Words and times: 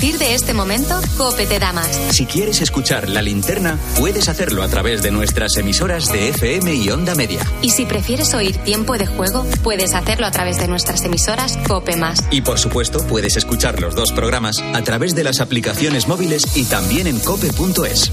partir 0.00 0.18
de 0.18 0.34
este 0.34 0.54
momento, 0.54 0.98
Cope 1.18 1.44
te 1.44 1.58
da 1.58 1.74
más. 1.74 1.90
Si 2.12 2.24
quieres 2.24 2.62
escuchar 2.62 3.10
la 3.10 3.20
linterna, 3.20 3.78
puedes 3.98 4.30
hacerlo 4.30 4.62
a 4.62 4.68
través 4.68 5.02
de 5.02 5.10
nuestras 5.10 5.54
emisoras 5.58 6.10
de 6.10 6.30
FM 6.30 6.74
y 6.74 6.88
Onda 6.88 7.14
Media. 7.14 7.42
Y 7.60 7.68
si 7.68 7.84
prefieres 7.84 8.32
oír 8.32 8.56
tiempo 8.64 8.96
de 8.96 9.06
juego, 9.06 9.44
puedes 9.62 9.92
hacerlo 9.92 10.26
a 10.26 10.30
través 10.30 10.56
de 10.56 10.68
nuestras 10.68 11.04
emisoras 11.04 11.58
Cope 11.68 11.96
Más. 11.96 12.24
Y 12.30 12.40
por 12.40 12.58
supuesto, 12.58 13.06
puedes 13.08 13.36
escuchar 13.36 13.78
los 13.82 13.94
dos 13.94 14.10
programas 14.12 14.62
a 14.72 14.80
través 14.80 15.14
de 15.14 15.22
las 15.22 15.38
aplicaciones 15.42 16.08
móviles 16.08 16.56
y 16.56 16.64
también 16.64 17.06
en 17.06 17.20
cope.es. 17.20 18.10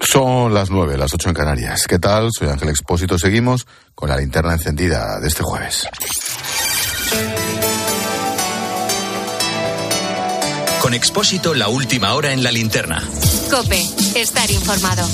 Son 0.00 0.52
las 0.52 0.70
nueve, 0.70 0.98
las 0.98 1.14
ocho 1.14 1.28
en 1.28 1.36
Canarias. 1.36 1.86
¿Qué 1.86 2.00
tal? 2.00 2.30
Soy 2.36 2.48
Ángel 2.48 2.70
Expósito. 2.70 3.16
Seguimos 3.16 3.64
con 3.94 4.08
la 4.08 4.16
linterna 4.16 4.54
encendida 4.54 5.20
de 5.20 5.28
este 5.28 5.44
jueves. 5.44 5.86
Con 10.82 10.94
Expósito, 10.94 11.54
la 11.54 11.68
última 11.68 12.12
hora 12.14 12.32
en 12.32 12.42
la 12.42 12.50
linterna. 12.50 13.00
Cope, 13.48 13.88
estar 14.16 14.50
informado. 14.50 15.08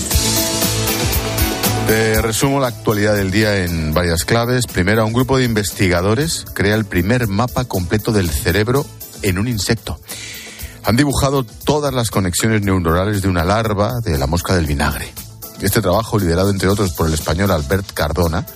Te 1.87 2.23
resumo 2.23 2.59
la 2.59 2.69
actualidad 2.69 3.15
del 3.15 3.31
día 3.31 3.67
en 3.67 3.93
varias 3.93 4.25
claves. 4.25 4.67
Primero, 4.67 5.05
un 5.05 5.13
grupo 5.13 5.37
de 5.37 5.45
investigadores 5.45 6.47
crea 6.55 6.75
el 6.75 6.87
primer 6.87 7.27
mapa 7.27 7.67
completo 7.67 8.13
del 8.13 8.31
cerebro 8.31 8.87
en 9.21 9.39
un 9.39 9.47
insecto. 9.47 10.01
Han 10.85 10.97
dibujado 10.97 11.45
todas 11.45 11.93
las 11.93 12.11
conexiones 12.11 12.63
neuronales 12.63 13.21
de 13.21 13.29
una 13.29 13.45
larva 13.45 13.93
de 14.03 14.17
la 14.17 14.27
mosca 14.27 14.55
del 14.55 14.65
vinagre. 14.65 15.13
Este 15.61 15.83
trabajo, 15.83 16.19
liderado 16.19 16.49
entre 16.49 16.69
otros 16.69 16.95
por 16.95 17.09
el 17.09 17.13
español 17.13 17.51
Albert 17.51 17.93
Cardona, 17.93 18.47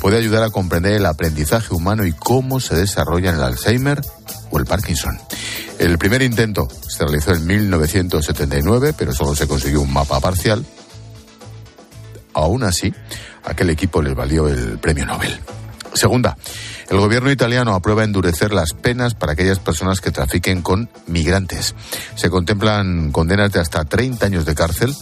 puede 0.00 0.18
ayudar 0.18 0.42
a 0.42 0.50
comprender 0.50 0.94
el 0.94 1.06
aprendizaje 1.06 1.74
humano 1.74 2.04
y 2.04 2.12
cómo 2.12 2.60
se 2.60 2.74
desarrolla 2.76 3.30
en 3.30 3.36
el 3.36 3.42
Alzheimer 3.42 4.00
o 4.50 4.58
el 4.58 4.66
Parkinson. 4.66 5.18
El 5.78 5.98
primer 5.98 6.22
intento 6.22 6.68
se 6.88 7.04
realizó 7.04 7.32
en 7.32 7.46
1979, 7.46 8.94
pero 8.96 9.12
solo 9.12 9.34
se 9.34 9.46
consiguió 9.46 9.80
un 9.82 9.92
mapa 9.92 10.20
parcial. 10.20 10.64
Aún 12.32 12.62
así, 12.64 12.92
aquel 13.44 13.70
equipo 13.70 14.00
les 14.02 14.14
valió 14.14 14.48
el 14.48 14.78
premio 14.78 15.06
Nobel. 15.06 15.38
Segunda, 15.92 16.36
el 16.88 16.98
gobierno 16.98 17.30
italiano 17.30 17.74
aprueba 17.74 18.04
endurecer 18.04 18.52
las 18.52 18.72
penas 18.74 19.14
para 19.14 19.32
aquellas 19.32 19.58
personas 19.58 20.00
que 20.00 20.10
trafiquen 20.10 20.62
con 20.62 20.88
migrantes. 21.06 21.74
Se 22.14 22.30
contemplan 22.30 23.12
condenas 23.12 23.52
de 23.52 23.60
hasta 23.60 23.84
30 23.84 24.26
años 24.26 24.44
de 24.44 24.54
cárcel 24.54 24.94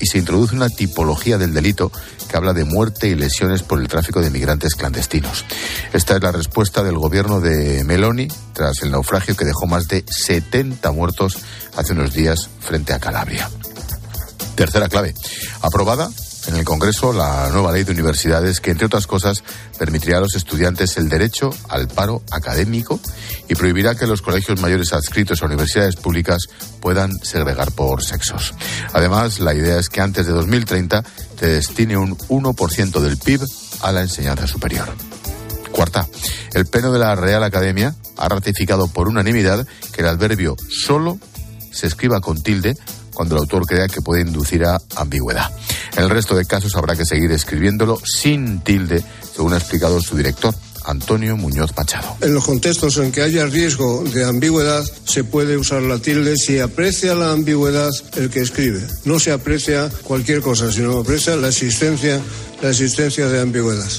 y 0.00 0.06
se 0.06 0.18
introduce 0.18 0.54
una 0.54 0.68
tipología 0.68 1.38
del 1.38 1.54
delito 1.54 1.90
que 2.28 2.36
habla 2.36 2.52
de 2.52 2.64
muerte 2.64 3.08
y 3.08 3.14
lesiones 3.14 3.62
por 3.62 3.80
el 3.80 3.88
tráfico 3.88 4.20
de 4.20 4.30
migrantes 4.30 4.74
clandestinos. 4.74 5.44
Esta 5.92 6.16
es 6.16 6.22
la 6.22 6.32
respuesta 6.32 6.82
del 6.82 6.98
gobierno 6.98 7.40
de 7.40 7.82
Meloni 7.84 8.28
tras 8.52 8.82
el 8.82 8.90
naufragio 8.90 9.36
que 9.36 9.44
dejó 9.44 9.66
más 9.66 9.88
de 9.88 10.04
70 10.06 10.90
muertos 10.92 11.38
hace 11.76 11.92
unos 11.92 12.12
días 12.12 12.48
frente 12.60 12.92
a 12.92 12.98
Calabria. 12.98 13.48
Tercera 14.54 14.88
clave. 14.88 15.14
Aprobada 15.62 16.10
en 16.48 16.56
el 16.56 16.64
Congreso 16.64 17.12
la 17.12 17.50
nueva 17.50 17.72
ley 17.72 17.84
de 17.84 17.92
universidades 17.92 18.60
que, 18.60 18.70
entre 18.70 18.86
otras 18.86 19.06
cosas, 19.06 19.44
permitirá 19.78 20.16
a 20.16 20.22
los 20.22 20.34
estudiantes 20.34 20.96
el 20.96 21.08
derecho 21.08 21.50
al 21.68 21.88
paro 21.88 22.22
académico 22.30 22.98
y 23.48 23.54
prohibirá 23.54 23.94
que 23.94 24.06
los 24.06 24.22
colegios 24.22 24.60
mayores 24.60 24.92
adscritos 24.94 25.42
a 25.42 25.46
universidades 25.46 25.96
públicas 25.96 26.38
puedan 26.80 27.12
segregar 27.22 27.70
por 27.72 28.02
sexos. 28.02 28.54
Además, 28.94 29.40
la 29.40 29.54
idea 29.54 29.78
es 29.78 29.90
que 29.90 30.00
antes 30.00 30.26
de 30.26 30.32
2030 30.32 31.04
se 31.38 31.46
destine 31.46 31.98
un 31.98 32.16
1% 32.16 33.00
del 33.00 33.18
PIB 33.18 33.42
a 33.82 33.92
la 33.92 34.00
enseñanza 34.00 34.46
superior. 34.46 34.88
Cuarta, 35.70 36.08
el 36.54 36.64
Pleno 36.64 36.92
de 36.92 36.98
la 36.98 37.14
Real 37.14 37.44
Academia 37.44 37.94
ha 38.16 38.28
ratificado 38.28 38.88
por 38.88 39.06
unanimidad 39.06 39.66
que 39.92 40.00
el 40.00 40.08
adverbio 40.08 40.56
solo 40.70 41.18
se 41.70 41.86
escriba 41.86 42.20
con 42.20 42.42
tilde 42.42 42.76
cuando 43.18 43.34
el 43.34 43.40
autor 43.40 43.66
crea 43.66 43.88
que 43.88 44.00
puede 44.00 44.20
inducir 44.20 44.64
a 44.64 44.80
ambigüedad. 44.94 45.50
En 45.96 46.04
el 46.04 46.08
resto 46.08 46.36
de 46.36 46.44
casos 46.44 46.76
habrá 46.76 46.94
que 46.94 47.04
seguir 47.04 47.32
escribiéndolo 47.32 47.98
sin 48.04 48.60
tilde, 48.60 49.02
según 49.34 49.54
ha 49.54 49.56
explicado 49.56 50.00
su 50.00 50.16
director. 50.16 50.54
Antonio 50.84 51.36
Muñoz 51.36 51.72
Machado. 51.76 52.16
En 52.20 52.32
los 52.32 52.44
contextos 52.44 52.96
en 52.98 53.10
que 53.10 53.22
haya 53.22 53.44
riesgo 53.46 54.04
de 54.04 54.24
ambigüedad, 54.24 54.84
se 55.04 55.24
puede 55.24 55.56
usar 55.56 55.82
la 55.82 55.98
tilde 55.98 56.36
si 56.36 56.60
aprecia 56.60 57.16
la 57.16 57.32
ambigüedad 57.32 57.90
el 58.14 58.30
que 58.30 58.40
escribe. 58.40 58.86
No 59.04 59.18
se 59.18 59.32
aprecia 59.32 59.90
cualquier 60.04 60.40
cosa, 60.40 60.70
sino 60.70 60.96
aprecia 60.98 61.34
la 61.34 61.48
existencia, 61.48 62.20
la 62.62 62.70
existencia 62.70 63.26
de 63.26 63.40
ambigüedad. 63.40 63.90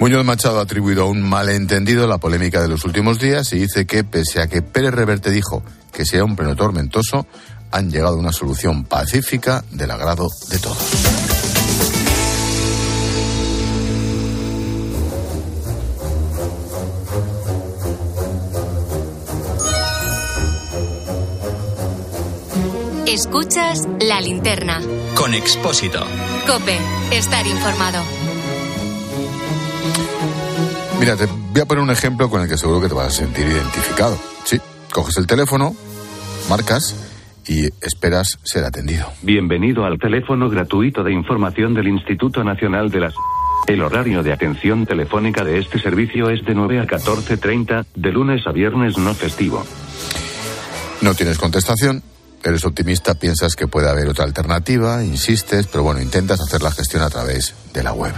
Muñoz 0.00 0.24
Machado 0.24 0.60
ha 0.60 0.62
atribuido 0.62 1.02
a 1.02 1.10
un 1.10 1.20
malentendido 1.20 2.06
la 2.06 2.16
polémica 2.16 2.62
de 2.62 2.68
los 2.68 2.86
últimos 2.86 3.18
días 3.18 3.52
y 3.52 3.58
dice 3.58 3.84
que, 3.84 4.02
pese 4.02 4.40
a 4.40 4.46
que 4.46 4.62
Pérez 4.62 4.94
Reverte 4.94 5.30
dijo 5.30 5.62
que 5.92 6.04
sea 6.04 6.24
un 6.24 6.36
pleno 6.36 6.54
tormentoso, 6.54 7.26
han 7.70 7.90
llegado 7.90 8.16
a 8.16 8.18
una 8.18 8.32
solución 8.32 8.84
pacífica 8.84 9.64
del 9.70 9.90
agrado 9.90 10.28
de 10.48 10.58
todos. 10.58 10.78
Escuchas 23.06 23.84
la 24.00 24.20
linterna. 24.20 24.80
Con 25.14 25.32
Expósito. 25.32 26.00
Cope, 26.46 26.78
estar 27.12 27.46
informado. 27.46 28.02
Mira, 30.98 31.16
te 31.16 31.26
voy 31.26 31.60
a 31.62 31.64
poner 31.64 31.82
un 31.82 31.90
ejemplo 31.90 32.28
con 32.28 32.42
el 32.42 32.48
que 32.48 32.58
seguro 32.58 32.80
que 32.80 32.88
te 32.88 32.94
vas 32.94 33.06
a 33.06 33.10
sentir 33.10 33.46
identificado. 33.46 34.18
Sí, 34.44 34.60
coges 34.92 35.16
el 35.16 35.26
teléfono, 35.26 35.74
marcas 36.48 36.94
y 37.48 37.66
esperas 37.80 38.38
ser 38.42 38.64
atendido. 38.64 39.06
Bienvenido 39.22 39.84
al 39.84 39.98
teléfono 39.98 40.48
gratuito 40.48 41.02
de 41.02 41.12
información 41.12 41.74
del 41.74 41.88
Instituto 41.88 42.42
Nacional 42.44 42.90
de 42.90 43.00
las... 43.00 43.14
El 43.66 43.82
horario 43.82 44.22
de 44.22 44.32
atención 44.32 44.86
telefónica 44.86 45.42
de 45.42 45.58
este 45.58 45.80
servicio 45.80 46.30
es 46.30 46.44
de 46.44 46.54
9 46.54 46.80
a 46.80 46.86
14.30, 46.86 47.86
de 47.94 48.12
lunes 48.12 48.46
a 48.46 48.52
viernes 48.52 48.96
no 48.96 49.12
festivo. 49.14 49.64
No 51.00 51.14
tienes 51.14 51.38
contestación, 51.38 52.02
eres 52.44 52.64
optimista, 52.64 53.14
piensas 53.14 53.56
que 53.56 53.66
puede 53.66 53.90
haber 53.90 54.08
otra 54.08 54.24
alternativa, 54.24 55.02
insistes, 55.02 55.66
pero 55.66 55.82
bueno, 55.82 56.00
intentas 56.00 56.40
hacer 56.40 56.62
la 56.62 56.70
gestión 56.70 57.02
a 57.02 57.10
través 57.10 57.54
de 57.72 57.82
la 57.82 57.92
web. 57.92 58.14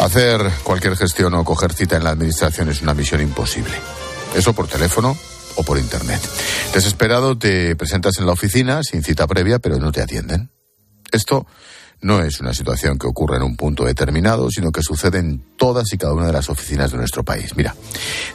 Hacer 0.00 0.40
cualquier 0.62 0.96
gestión 0.96 1.34
o 1.34 1.44
coger 1.44 1.72
cita 1.72 1.96
en 1.96 2.04
la 2.04 2.10
administración 2.10 2.68
es 2.68 2.82
una 2.82 2.94
misión 2.94 3.20
imposible. 3.20 3.74
Eso 4.36 4.52
por 4.52 4.68
teléfono 4.68 5.16
o 5.56 5.62
por 5.62 5.78
internet. 5.78 6.20
Desesperado 6.72 7.36
te 7.38 7.76
presentas 7.76 8.18
en 8.18 8.26
la 8.26 8.32
oficina 8.32 8.82
sin 8.82 9.02
cita 9.02 9.26
previa, 9.26 9.58
pero 9.58 9.78
no 9.78 9.92
te 9.92 10.02
atienden. 10.02 10.50
Esto 11.12 11.46
no 12.00 12.20
es 12.20 12.40
una 12.40 12.52
situación 12.52 12.98
que 12.98 13.06
ocurre 13.06 13.36
en 13.36 13.42
un 13.42 13.56
punto 13.56 13.84
determinado, 13.84 14.50
sino 14.50 14.72
que 14.72 14.82
sucede 14.82 15.18
en 15.18 15.42
todas 15.56 15.92
y 15.92 15.98
cada 15.98 16.12
una 16.12 16.26
de 16.26 16.32
las 16.32 16.50
oficinas 16.50 16.90
de 16.90 16.98
nuestro 16.98 17.24
país. 17.24 17.56
Mira, 17.56 17.74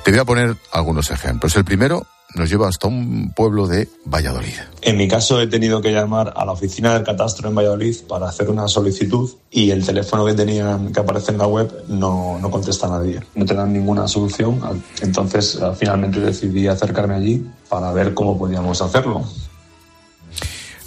te 0.04 0.12
voy 0.12 0.20
a 0.20 0.26
poner 0.26 0.56
algunos 0.72 1.12
ejemplos. 1.12 1.56
El 1.56 1.66
primero 1.66 2.08
nos 2.36 2.50
lleva 2.50 2.68
hasta 2.68 2.88
un 2.88 3.34
pueblo 3.36 3.68
de 3.68 3.88
Valladolid. 4.06 4.54
En 4.82 4.98
mi 4.98 5.08
caso 5.08 5.42
he 5.42 5.48
tenido 5.48 5.82
que 5.82 5.92
llamar 5.92 6.34
a 6.36 6.46
la 6.46 6.52
oficina 6.52 6.94
del 6.94 7.04
catastro 7.04 7.50
en 7.50 7.56
Valladolid 7.56 7.96
para 8.08 8.30
hacer 8.30 8.50
una 8.50 8.68
solicitud 8.68 9.30
y 9.50 9.72
el 9.72 9.86
teléfono 9.86 10.26
que 10.26 10.34
tenían 10.34 10.94
que 10.94 11.00
aparece 11.00 11.32
en 11.32 11.40
la 11.40 11.48
web 11.48 11.86
no, 11.88 12.38
no 12.40 12.52
contesta 12.52 12.88
a 12.88 12.92
nadie, 12.92 13.22
no 13.36 13.46
te 13.46 13.56
dan 13.56 13.74
ninguna 13.74 14.08
solución. 14.08 14.62
Entonces 15.02 15.56
eh, 15.56 15.72
finalmente 15.78 16.20
decidí 16.20 16.68
acercarme 16.68 17.16
allí 17.16 17.46
para 17.68 17.92
ver 17.92 18.14
cómo 18.14 18.38
podíamos 18.38 18.82
hacerlo. 18.82 19.26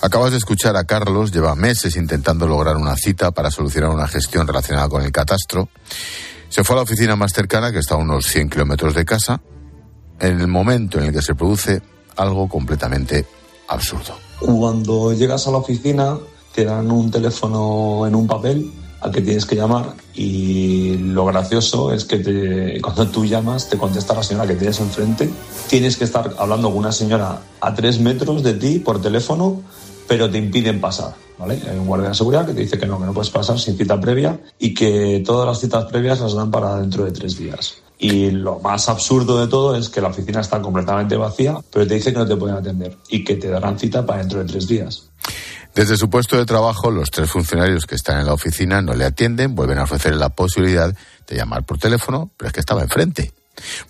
Acabas 0.00 0.32
de 0.32 0.38
escuchar 0.38 0.76
a 0.76 0.84
Carlos, 0.84 1.30
lleva 1.30 1.54
meses 1.54 1.94
intentando 1.96 2.48
lograr 2.48 2.76
una 2.76 2.96
cita 2.96 3.30
para 3.30 3.52
solucionar 3.52 3.90
una 3.90 4.08
gestión 4.08 4.48
relacionada 4.48 4.88
con 4.88 5.02
el 5.02 5.12
catastro. 5.12 5.68
Se 6.48 6.64
fue 6.64 6.74
a 6.74 6.78
la 6.78 6.82
oficina 6.82 7.14
más 7.14 7.32
cercana, 7.32 7.70
que 7.70 7.78
está 7.78 7.94
a 7.94 7.98
unos 7.98 8.26
100 8.26 8.50
kilómetros 8.50 8.94
de 8.94 9.04
casa, 9.04 9.40
en 10.22 10.40
el 10.40 10.46
momento 10.46 10.98
en 10.98 11.06
el 11.06 11.12
que 11.12 11.20
se 11.20 11.34
produce 11.34 11.82
algo 12.16 12.48
completamente 12.48 13.26
absurdo. 13.68 14.16
Cuando 14.40 15.12
llegas 15.12 15.46
a 15.46 15.50
la 15.50 15.58
oficina, 15.58 16.16
te 16.54 16.64
dan 16.64 16.90
un 16.90 17.10
teléfono 17.10 18.06
en 18.06 18.14
un 18.14 18.26
papel 18.26 18.70
al 19.00 19.10
que 19.10 19.20
tienes 19.20 19.44
que 19.44 19.56
llamar 19.56 19.94
y 20.14 20.96
lo 20.98 21.24
gracioso 21.26 21.92
es 21.92 22.04
que 22.04 22.18
te, 22.18 22.80
cuando 22.80 23.08
tú 23.08 23.24
llamas 23.24 23.68
te 23.68 23.76
contesta 23.76 24.14
la 24.14 24.22
señora 24.22 24.46
que 24.46 24.54
tienes 24.54 24.78
enfrente. 24.78 25.28
Tienes 25.68 25.96
que 25.96 26.04
estar 26.04 26.34
hablando 26.38 26.70
con 26.70 26.78
una 26.78 26.92
señora 26.92 27.40
a 27.60 27.74
tres 27.74 27.98
metros 27.98 28.44
de 28.44 28.54
ti 28.54 28.78
por 28.78 29.02
teléfono 29.02 29.60
pero 30.06 30.30
te 30.30 30.38
impiden 30.38 30.80
pasar. 30.80 31.14
¿vale? 31.38 31.60
Hay 31.68 31.78
un 31.78 31.86
guardia 31.86 32.10
de 32.10 32.14
seguridad 32.14 32.46
que 32.46 32.52
te 32.52 32.60
dice 32.60 32.78
que 32.78 32.86
no, 32.86 32.98
que 32.98 33.06
no 33.06 33.14
puedes 33.14 33.30
pasar 33.30 33.58
sin 33.58 33.76
cita 33.76 34.00
previa 34.00 34.38
y 34.58 34.74
que 34.74 35.22
todas 35.24 35.46
las 35.46 35.58
citas 35.58 35.86
previas 35.86 36.20
las 36.20 36.34
dan 36.34 36.50
para 36.50 36.76
dentro 36.76 37.04
de 37.04 37.12
tres 37.12 37.38
días. 37.38 37.76
Y 38.02 38.32
lo 38.32 38.58
más 38.58 38.88
absurdo 38.88 39.40
de 39.40 39.46
todo 39.46 39.76
es 39.76 39.88
que 39.88 40.00
la 40.00 40.08
oficina 40.08 40.40
está 40.40 40.60
completamente 40.60 41.16
vacía, 41.16 41.58
pero 41.72 41.86
te 41.86 41.94
dice 41.94 42.12
que 42.12 42.18
no 42.18 42.26
te 42.26 42.34
pueden 42.34 42.56
atender 42.56 42.98
y 43.08 43.22
que 43.22 43.36
te 43.36 43.48
darán 43.48 43.78
cita 43.78 44.04
para 44.04 44.18
dentro 44.18 44.40
de 44.40 44.46
tres 44.46 44.66
días. 44.66 45.08
Desde 45.72 45.96
su 45.96 46.10
puesto 46.10 46.36
de 46.36 46.44
trabajo, 46.44 46.90
los 46.90 47.12
tres 47.12 47.30
funcionarios 47.30 47.86
que 47.86 47.94
están 47.94 48.18
en 48.18 48.26
la 48.26 48.32
oficina 48.32 48.82
no 48.82 48.94
le 48.94 49.04
atienden, 49.04 49.54
vuelven 49.54 49.78
a 49.78 49.84
ofrecerle 49.84 50.18
la 50.18 50.30
posibilidad 50.30 50.92
de 51.28 51.36
llamar 51.36 51.62
por 51.62 51.78
teléfono, 51.78 52.28
pero 52.36 52.48
es 52.48 52.52
que 52.52 52.58
estaba 52.58 52.82
enfrente. 52.82 53.32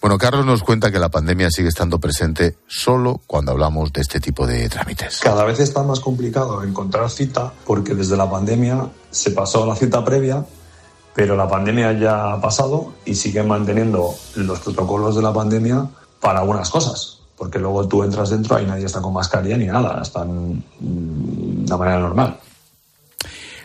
Bueno, 0.03 0.19
Carlos 0.19 0.45
nos 0.45 0.63
cuenta 0.63 0.91
que 0.91 0.99
la 0.99 1.09
pandemia 1.09 1.51
sigue 1.51 1.69
estando 1.69 1.99
presente 1.99 2.57
solo 2.67 3.19
cuando 3.27 3.53
hablamos 3.53 3.95
de 3.95 4.03
este 4.03 4.21
tipo 4.21 4.47
de 4.47 4.69
trámites. 4.69 5.21
Cada 5.23 5.45
vez 5.47 5.59
está 5.59 5.83
más 5.85 6.01
complicado 6.01 6.63
encontrar 6.65 7.09
cita 7.09 7.51
porque 7.65 7.95
desde 7.95 8.19
la 8.19 8.31
pandemia 8.31 8.91
se 9.11 9.31
pasó 9.31 9.65
la 9.65 9.75
cita 9.75 10.05
previa, 10.05 10.45
pero 11.15 11.37
la 11.37 11.49
pandemia 11.49 11.93
ya 11.93 12.33
ha 12.33 12.41
pasado 12.41 12.95
y 13.05 13.15
siguen 13.15 13.49
manteniendo 13.49 14.15
los 14.37 14.61
protocolos 14.61 15.17
de 15.17 15.23
la 15.23 15.33
pandemia 15.33 15.87
para 16.21 16.41
algunas 16.41 16.71
cosas. 16.71 17.19
Porque 17.37 17.59
luego 17.59 17.89
tú 17.89 18.03
entras 18.05 18.31
dentro 18.31 18.61
y 18.61 18.67
nadie 18.67 18.87
está 18.87 19.03
con 19.03 19.13
mascarilla 19.13 19.57
ni 19.57 19.67
nada, 19.67 20.01
están 20.01 20.63
mm, 20.81 21.65
de 21.65 21.77
manera 21.77 21.99
normal. 21.99 22.39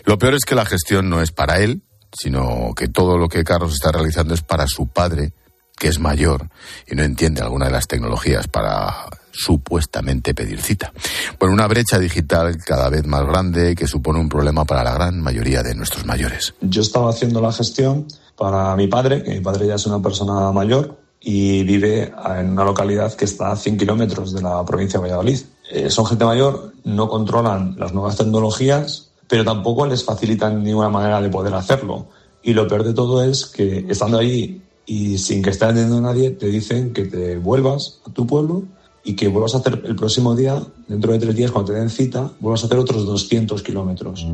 Lo 0.03 0.17
peor 0.17 0.33
es 0.33 0.45
que 0.45 0.55
la 0.55 0.65
gestión 0.65 1.09
no 1.09 1.21
es 1.21 1.31
para 1.31 1.59
él, 1.59 1.81
sino 2.11 2.73
que 2.75 2.87
todo 2.87 3.17
lo 3.17 3.29
que 3.29 3.43
Carlos 3.43 3.73
está 3.73 3.91
realizando 3.91 4.33
es 4.33 4.41
para 4.41 4.67
su 4.67 4.87
padre, 4.87 5.33
que 5.77 5.89
es 5.89 5.99
mayor 5.99 6.49
y 6.87 6.95
no 6.95 7.03
entiende 7.03 7.41
alguna 7.41 7.65
de 7.65 7.71
las 7.71 7.87
tecnologías 7.87 8.47
para 8.47 9.05
supuestamente 9.37 10.33
pedir 10.33 10.61
cita. 10.61 10.91
Bueno, 11.39 11.53
una 11.53 11.67
brecha 11.67 11.99
digital 11.99 12.57
cada 12.57 12.89
vez 12.89 13.05
más 13.05 13.25
grande 13.25 13.75
que 13.75 13.87
supone 13.87 14.19
un 14.19 14.29
problema 14.29 14.65
para 14.65 14.83
la 14.83 14.93
gran 14.93 15.21
mayoría 15.21 15.63
de 15.63 15.75
nuestros 15.75 16.05
mayores. 16.05 16.55
Yo 16.61 16.81
estaba 16.81 17.09
haciendo 17.09 17.41
la 17.41 17.51
gestión 17.51 18.07
para 18.35 18.75
mi 18.75 18.87
padre, 18.87 19.23
que 19.23 19.31
mi 19.31 19.41
padre 19.41 19.67
ya 19.67 19.75
es 19.75 19.85
una 19.85 20.01
persona 20.01 20.51
mayor 20.51 20.97
y 21.19 21.63
vive 21.63 22.13
en 22.37 22.51
una 22.51 22.63
localidad 22.63 23.13
que 23.13 23.25
está 23.25 23.51
a 23.51 23.55
100 23.55 23.77
kilómetros 23.77 24.33
de 24.33 24.41
la 24.41 24.63
provincia 24.65 24.99
de 24.99 25.03
Valladolid. 25.03 25.39
Eh, 25.71 25.89
son 25.89 26.05
gente 26.05 26.25
mayor, 26.25 26.73
no 26.83 27.09
controlan 27.09 27.75
las 27.77 27.93
nuevas 27.93 28.17
tecnologías, 28.17 29.09
pero 29.27 29.43
tampoco 29.43 29.85
les 29.85 30.03
facilitan 30.03 30.63
ninguna 30.63 30.89
manera 30.89 31.21
de 31.21 31.29
poder 31.29 31.53
hacerlo. 31.53 32.07
Y 32.43 32.53
lo 32.53 32.67
peor 32.67 32.83
de 32.83 32.93
todo 32.93 33.23
es 33.23 33.45
que 33.45 33.85
estando 33.89 34.19
ahí 34.19 34.61
y 34.85 35.17
sin 35.17 35.43
que 35.43 35.49
esté 35.49 35.65
atendiendo 35.65 35.97
a 35.97 36.13
nadie 36.13 36.31
te 36.31 36.47
dicen 36.47 36.93
que 36.93 37.05
te 37.05 37.37
vuelvas 37.37 37.99
a 38.07 38.13
tu 38.13 38.25
pueblo 38.25 38.63
y 39.03 39.15
que 39.15 39.27
vuelvas 39.27 39.55
a 39.55 39.59
hacer 39.59 39.81
el 39.85 39.95
próximo 39.95 40.35
día, 40.35 40.61
dentro 40.87 41.13
de 41.13 41.19
tres 41.19 41.35
días, 41.35 41.51
cuando 41.51 41.71
te 41.71 41.79
den 41.79 41.89
cita, 41.89 42.29
vuelvas 42.39 42.63
a 42.63 42.65
hacer 42.67 42.77
otros 42.77 43.05
200 43.05 43.63
kilómetros. 43.63 44.27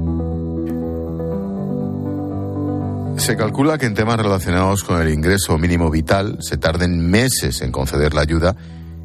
Se 3.17 3.37
calcula 3.37 3.77
que 3.77 3.85
en 3.85 3.93
temas 3.93 4.17
relacionados 4.17 4.83
con 4.83 5.01
el 5.01 5.13
ingreso 5.13 5.57
mínimo 5.57 5.89
vital 5.89 6.37
se 6.41 6.57
tarden 6.57 7.09
meses 7.09 7.61
en 7.61 7.71
conceder 7.71 8.13
la 8.13 8.21
ayuda, 8.21 8.55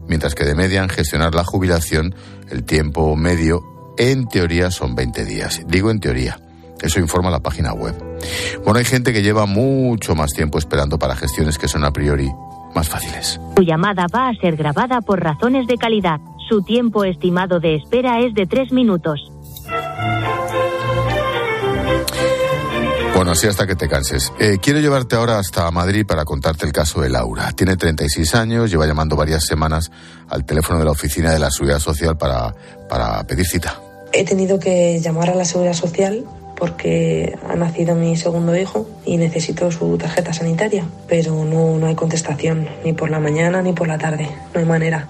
mientras 0.09 0.35
que 0.35 0.45
de 0.45 0.55
media 0.55 0.83
en 0.83 0.89
gestionar 0.89 1.35
la 1.35 1.45
jubilación 1.45 2.15
el 2.49 2.65
tiempo 2.65 3.15
medio 3.15 3.63
en 3.99 4.27
teoría 4.27 4.71
son 4.71 4.95
20 4.95 5.25
días. 5.25 5.61
Digo 5.69 5.91
en 5.91 6.01
teoría. 6.01 6.41
Eso 6.81 7.01
informa 7.01 7.31
la 7.31 7.41
página 7.41 7.73
web. 7.73 7.95
Bueno, 8.65 8.79
hay 8.79 8.85
gente 8.85 9.13
que 9.13 9.23
lleva 9.23 9.47
mucho 9.47 10.15
más 10.15 10.33
tiempo 10.33 10.59
esperando 10.59 10.99
para 10.99 11.17
gestiones 11.17 11.59
que 11.59 11.69
son 11.69 11.85
a 11.85 11.93
priori 11.93 12.31
más 12.79 12.89
fáciles. 12.89 13.41
Su 13.57 13.63
llamada 13.63 14.07
va 14.15 14.29
a 14.29 14.35
ser 14.35 14.57
grabada 14.57 15.01
por 15.01 15.21
razones 15.21 15.67
de 15.67 15.77
calidad. 15.77 16.21
Su 16.49 16.63
tiempo 16.63 17.05
estimado 17.05 17.59
de 17.59 17.75
espera 17.75 18.21
es 18.21 18.35
de 18.35 18.47
tres 18.47 18.71
minutos. 18.71 19.33
Bueno, 23.17 23.33
así 23.33 23.49
hasta 23.49 23.67
que 23.67 23.75
te 23.75 23.89
canses. 23.89 24.33
Eh, 24.39 24.59
quiero 24.63 24.79
llevarte 24.79 25.17
ahora 25.17 25.41
hasta 25.41 25.69
Madrid 25.73 26.07
para 26.07 26.25
contarte 26.25 26.67
el 26.67 26.73
caso 26.73 27.01
de 27.01 27.11
Laura. 27.11 27.51
Tiene 27.51 27.77
36 27.77 28.37
años, 28.37 28.71
lleva 28.71 28.87
llamando 28.87 29.17
varias 29.17 29.45
semanas 29.45 29.91
al 30.29 30.45
teléfono 30.45 30.79
de 30.79 30.85
la 30.85 30.93
oficina 30.93 31.33
de 31.33 31.41
la 31.41 31.51
Seguridad 31.51 31.81
Social 31.81 32.17
para, 32.17 32.55
para 32.89 33.25
pedir 33.25 33.45
cita. 33.45 33.81
He 34.13 34.25
tenido 34.25 34.61
que 34.61 35.01
llamar 35.01 35.31
a 35.31 35.35
la 35.35 35.45
Seguridad 35.45 35.75
Social 35.75 36.25
porque 36.59 37.39
ha 37.49 37.55
nacido 37.55 37.95
mi 37.95 38.17
segundo 38.17 38.57
hijo 38.57 38.87
y 39.05 39.17
necesito 39.17 39.71
su 39.71 39.97
tarjeta 39.97 40.33
sanitaria, 40.33 40.85
pero 41.07 41.45
no, 41.45 41.79
no 41.79 41.87
hay 41.87 41.95
contestación, 41.95 42.69
ni 42.85 42.93
por 42.93 43.11
la 43.11 43.21
mañana 43.21 43.63
ni 43.63 43.73
por 43.73 43.87
la 43.87 43.97
tarde, 43.97 44.29
no 44.53 44.61
hay 44.61 44.67
manera. 44.67 45.09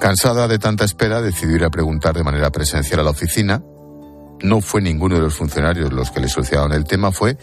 Cansada 0.00 0.48
de 0.48 0.58
tanta 0.58 0.84
espera, 0.84 1.22
decidió 1.22 1.56
ir 1.56 1.64
a 1.64 1.70
preguntar 1.70 2.14
de 2.14 2.24
manera 2.24 2.50
presencial 2.50 3.00
a 3.00 3.02
la 3.04 3.10
oficina. 3.10 3.62
No 4.42 4.60
fue 4.60 4.82
ninguno 4.82 5.14
de 5.14 5.22
los 5.22 5.34
funcionarios 5.34 5.92
los 5.92 6.10
que 6.10 6.20
le 6.20 6.28
solucionaron 6.28 6.72
el 6.72 6.84
tema, 6.84 7.12
fue 7.12 7.38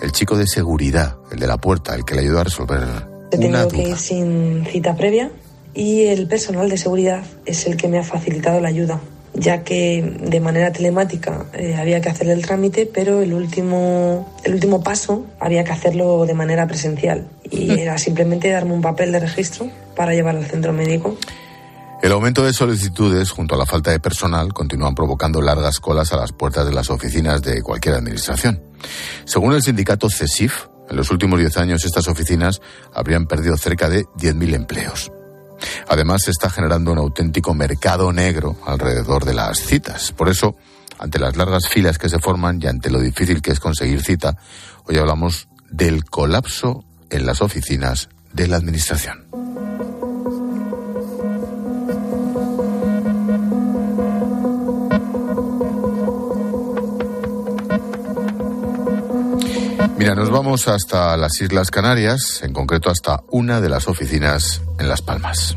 el 0.00 0.10
chico 0.10 0.36
de 0.36 0.46
seguridad, 0.46 1.16
el 1.30 1.38
de 1.38 1.46
la 1.46 1.58
puerta, 1.58 1.94
el 1.94 2.04
que 2.04 2.14
le 2.14 2.22
ayudó 2.22 2.40
a 2.40 2.44
resolver. 2.44 2.80
He 3.30 3.36
una 3.36 3.66
tenido 3.66 3.68
que 3.68 3.88
ir 3.90 3.96
sin 3.96 4.66
cita 4.66 4.96
previa 4.96 5.30
y 5.74 6.06
el 6.06 6.26
personal 6.26 6.68
de 6.68 6.78
seguridad 6.78 7.24
es 7.44 7.66
el 7.66 7.76
que 7.76 7.88
me 7.88 7.98
ha 7.98 8.04
facilitado 8.04 8.60
la 8.60 8.68
ayuda 8.68 9.00
ya 9.34 9.64
que 9.64 10.18
de 10.20 10.40
manera 10.40 10.72
telemática 10.72 11.46
eh, 11.52 11.76
había 11.76 12.00
que 12.00 12.08
hacer 12.08 12.28
el 12.28 12.42
trámite, 12.42 12.86
pero 12.92 13.22
el 13.22 13.32
último, 13.32 14.34
el 14.44 14.54
último 14.54 14.82
paso 14.82 15.26
había 15.40 15.64
que 15.64 15.72
hacerlo 15.72 16.26
de 16.26 16.34
manera 16.34 16.66
presencial 16.66 17.28
y 17.50 17.70
era 17.78 17.98
simplemente 17.98 18.50
darme 18.50 18.72
un 18.74 18.82
papel 18.82 19.12
de 19.12 19.20
registro 19.20 19.68
para 19.96 20.12
llevar 20.14 20.36
al 20.36 20.46
centro 20.46 20.72
médico. 20.72 21.16
El 22.02 22.10
aumento 22.12 22.44
de 22.44 22.52
solicitudes 22.52 23.30
junto 23.30 23.54
a 23.54 23.58
la 23.58 23.64
falta 23.64 23.92
de 23.92 24.00
personal 24.00 24.52
continúan 24.52 24.94
provocando 24.94 25.40
largas 25.40 25.78
colas 25.78 26.12
a 26.12 26.16
las 26.16 26.32
puertas 26.32 26.66
de 26.66 26.72
las 26.72 26.90
oficinas 26.90 27.42
de 27.42 27.62
cualquier 27.62 27.94
administración. 27.94 28.60
Según 29.24 29.54
el 29.54 29.62
sindicato 29.62 30.10
CESIF, 30.10 30.66
en 30.90 30.96
los 30.96 31.10
últimos 31.12 31.38
10 31.38 31.56
años 31.58 31.84
estas 31.84 32.08
oficinas 32.08 32.60
habrían 32.92 33.26
perdido 33.26 33.56
cerca 33.56 33.88
de 33.88 34.04
10.000 34.18 34.54
empleos. 34.54 35.12
Además, 35.88 36.22
se 36.22 36.30
está 36.30 36.50
generando 36.50 36.92
un 36.92 36.98
auténtico 36.98 37.54
mercado 37.54 38.12
negro 38.12 38.56
alrededor 38.66 39.24
de 39.24 39.34
las 39.34 39.58
citas. 39.58 40.12
Por 40.12 40.28
eso, 40.28 40.56
ante 40.98 41.18
las 41.18 41.36
largas 41.36 41.68
filas 41.68 41.98
que 41.98 42.08
se 42.08 42.18
forman 42.18 42.60
y 42.62 42.66
ante 42.66 42.90
lo 42.90 43.00
difícil 43.00 43.42
que 43.42 43.52
es 43.52 43.60
conseguir 43.60 44.02
cita, 44.02 44.36
hoy 44.84 44.98
hablamos 44.98 45.48
del 45.70 46.04
colapso 46.04 46.84
en 47.10 47.26
las 47.26 47.42
oficinas 47.42 48.08
de 48.32 48.48
la 48.48 48.56
Administración. 48.56 49.71
Mira, 60.02 60.16
nos 60.16 60.30
vamos 60.30 60.66
hasta 60.66 61.16
las 61.16 61.40
Islas 61.40 61.70
Canarias, 61.70 62.40
en 62.42 62.52
concreto 62.52 62.90
hasta 62.90 63.22
una 63.30 63.60
de 63.60 63.68
las 63.68 63.86
oficinas 63.86 64.60
en 64.80 64.88
Las 64.88 65.00
Palmas. 65.00 65.56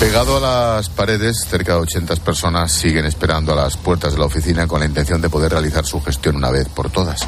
Pegado 0.00 0.38
a 0.38 0.40
las 0.76 0.88
paredes, 0.88 1.44
cerca 1.46 1.74
de 1.74 1.80
80 1.80 2.16
personas 2.16 2.72
siguen 2.72 3.04
esperando 3.04 3.52
a 3.52 3.56
las 3.56 3.76
puertas 3.76 4.14
de 4.14 4.18
la 4.18 4.24
oficina 4.24 4.66
con 4.66 4.80
la 4.80 4.86
intención 4.86 5.20
de 5.20 5.28
poder 5.28 5.52
realizar 5.52 5.84
su 5.84 6.00
gestión 6.00 6.36
una 6.36 6.50
vez 6.50 6.66
por 6.70 6.88
todas. 6.88 7.26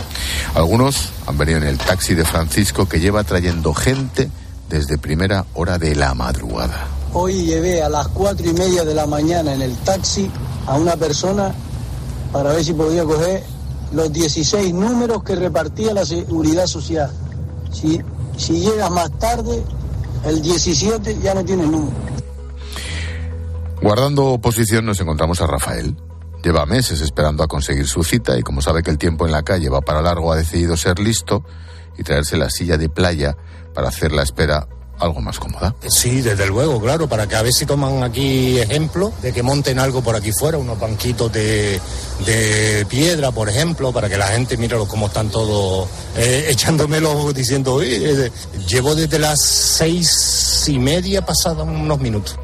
Algunos 0.54 1.10
han 1.26 1.36
venido 1.36 1.58
en 1.58 1.64
el 1.64 1.76
taxi 1.76 2.14
de 2.14 2.24
Francisco 2.24 2.88
que 2.88 3.00
lleva 3.00 3.22
trayendo 3.22 3.74
gente 3.74 4.30
desde 4.70 4.96
primera 4.96 5.44
hora 5.52 5.76
de 5.76 5.94
la 5.94 6.14
madrugada. 6.14 7.03
Hoy 7.16 7.44
llevé 7.44 7.80
a 7.80 7.88
las 7.88 8.08
cuatro 8.08 8.44
y 8.44 8.52
media 8.52 8.84
de 8.84 8.92
la 8.92 9.06
mañana 9.06 9.54
en 9.54 9.62
el 9.62 9.76
taxi 9.78 10.28
a 10.66 10.74
una 10.74 10.96
persona 10.96 11.54
para 12.32 12.52
ver 12.52 12.64
si 12.64 12.72
podía 12.72 13.04
coger 13.04 13.44
los 13.92 14.12
16 14.12 14.74
números 14.74 15.22
que 15.22 15.36
repartía 15.36 15.94
la 15.94 16.04
seguridad 16.04 16.66
social. 16.66 17.12
Si, 17.70 18.02
llegas 18.60 18.90
más 18.90 19.16
tarde, 19.20 19.62
el 20.24 20.42
17 20.42 21.20
ya 21.22 21.34
no 21.34 21.44
tiene 21.44 21.64
número. 21.68 21.96
Guardando 23.80 24.40
posición 24.40 24.84
nos 24.84 25.00
encontramos 25.00 25.40
a 25.40 25.46
Rafael. 25.46 25.96
Lleva 26.42 26.66
meses 26.66 27.00
esperando 27.00 27.44
a 27.44 27.46
conseguir 27.46 27.86
su 27.86 28.02
cita 28.02 28.36
y 28.36 28.42
como 28.42 28.60
sabe 28.60 28.82
que 28.82 28.90
el 28.90 28.98
tiempo 28.98 29.24
en 29.24 29.30
la 29.30 29.44
calle 29.44 29.68
va 29.68 29.82
para 29.82 30.02
largo 30.02 30.32
ha 30.32 30.36
decidido 30.36 30.76
ser 30.76 30.98
listo 30.98 31.44
y 31.96 32.02
traerse 32.02 32.36
la 32.36 32.50
silla 32.50 32.76
de 32.76 32.88
playa 32.88 33.36
para 33.72 33.86
hacer 33.86 34.10
la 34.10 34.24
espera 34.24 34.66
algo 34.98 35.20
más 35.20 35.38
cómoda. 35.38 35.74
Sí, 35.88 36.20
desde 36.20 36.46
luego, 36.46 36.80
claro, 36.80 37.08
para 37.08 37.26
que 37.26 37.36
a 37.36 37.42
ver 37.42 37.52
si 37.52 37.66
toman 37.66 38.02
aquí 38.02 38.58
ejemplo 38.58 39.12
de 39.22 39.32
que 39.32 39.42
monten 39.42 39.78
algo 39.78 40.02
por 40.02 40.16
aquí 40.16 40.32
fuera, 40.32 40.58
unos 40.58 40.78
banquitos 40.78 41.32
de, 41.32 41.80
de 42.24 42.86
piedra, 42.88 43.30
por 43.32 43.48
ejemplo, 43.48 43.92
para 43.92 44.08
que 44.08 44.16
la 44.16 44.28
gente 44.28 44.56
mire 44.56 44.76
cómo 44.88 45.06
están 45.06 45.30
todos 45.30 45.88
eh, 46.16 46.46
echándome 46.50 47.00
los 47.00 47.14
ojos 47.14 47.34
diciendo, 47.34 47.74
"Oye, 47.74 48.26
eh, 48.26 48.32
llevo 48.68 48.94
desde 48.94 49.18
las 49.18 49.40
seis 49.40 50.64
y 50.68 50.78
media 50.78 51.24
pasados 51.24 51.66
unos 51.66 52.00
minutos. 52.00 52.38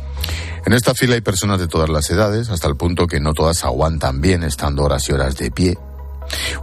En 0.66 0.74
esta 0.74 0.94
fila 0.94 1.14
hay 1.14 1.22
personas 1.22 1.58
de 1.58 1.68
todas 1.68 1.88
las 1.88 2.10
edades, 2.10 2.50
hasta 2.50 2.68
el 2.68 2.76
punto 2.76 3.06
que 3.06 3.18
no 3.18 3.32
todas 3.32 3.64
aguantan 3.64 4.20
bien 4.20 4.42
estando 4.42 4.84
horas 4.84 5.08
y 5.08 5.12
horas 5.12 5.36
de 5.36 5.50
pie. 5.50 5.78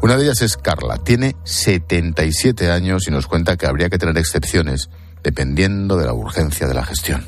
Una 0.01 0.15
de 0.15 0.25
ellas 0.25 0.41
es 0.41 0.55
Carla, 0.55 0.97
tiene 0.97 1.35
77 1.43 2.71
años 2.71 3.07
y 3.07 3.11
nos 3.11 3.27
cuenta 3.27 3.57
que 3.57 3.65
habría 3.65 3.89
que 3.89 3.97
tener 3.97 4.17
excepciones 4.17 4.89
dependiendo 5.23 5.97
de 5.97 6.05
la 6.05 6.13
urgencia 6.13 6.67
de 6.67 6.73
la 6.73 6.85
gestión. 6.85 7.25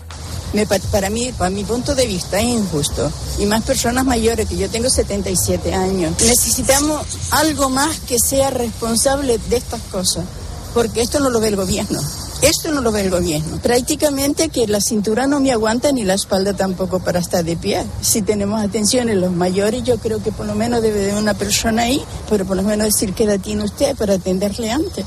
Me 0.53 0.65
pa- 0.65 0.79
para 0.91 1.09
mí, 1.11 1.31
para 1.37 1.51
mi 1.51 1.63
punto 1.63 1.93
de 1.93 2.07
vista, 2.07 2.39
es 2.39 2.45
injusto. 2.45 3.11
Y 3.37 3.45
más 3.45 3.61
personas 3.63 4.03
mayores, 4.05 4.47
que 4.49 4.57
yo 4.57 4.67
tengo 4.69 4.89
77 4.89 5.73
años. 5.75 6.13
Necesitamos 6.25 7.05
algo 7.31 7.69
más 7.69 7.99
que 7.99 8.17
sea 8.17 8.49
responsable 8.49 9.37
de 9.49 9.57
estas 9.57 9.81
cosas, 9.91 10.25
porque 10.73 11.01
esto 11.01 11.19
no 11.19 11.29
lo 11.29 11.39
ve 11.39 11.49
el 11.49 11.55
gobierno. 11.55 11.99
Esto 12.41 12.71
no 12.71 12.81
lo 12.81 12.91
ve 12.93 13.01
el 13.01 13.09
gobierno. 13.11 13.57
Prácticamente 13.61 14.47
que 14.49 14.65
la 14.65 14.79
cintura 14.79 15.27
no 15.27 15.39
me 15.41 15.51
aguanta 15.51 15.91
ni 15.91 16.03
la 16.03 16.13
espalda 16.13 16.53
tampoco 16.53 16.99
para 16.99 17.19
estar 17.19 17.43
de 17.43 17.57
pie. 17.57 17.83
Si 18.01 18.21
tenemos 18.21 18.63
atención 18.63 19.09
en 19.09 19.19
los 19.21 19.31
mayores, 19.33 19.83
yo 19.83 19.97
creo 19.97 20.23
que 20.23 20.31
por 20.31 20.45
lo 20.45 20.55
menos 20.55 20.81
debe 20.81 20.99
de 20.99 21.13
una 21.13 21.33
persona 21.33 21.83
ahí, 21.83 22.01
pero 22.29 22.45
por 22.45 22.55
lo 22.55 22.63
menos 22.63 22.85
decir 22.87 23.13
qué 23.13 23.25
edad 23.25 23.39
tiene 23.41 23.65
usted 23.65 23.93
para 23.97 24.13
atenderle 24.13 24.71
antes. 24.71 25.05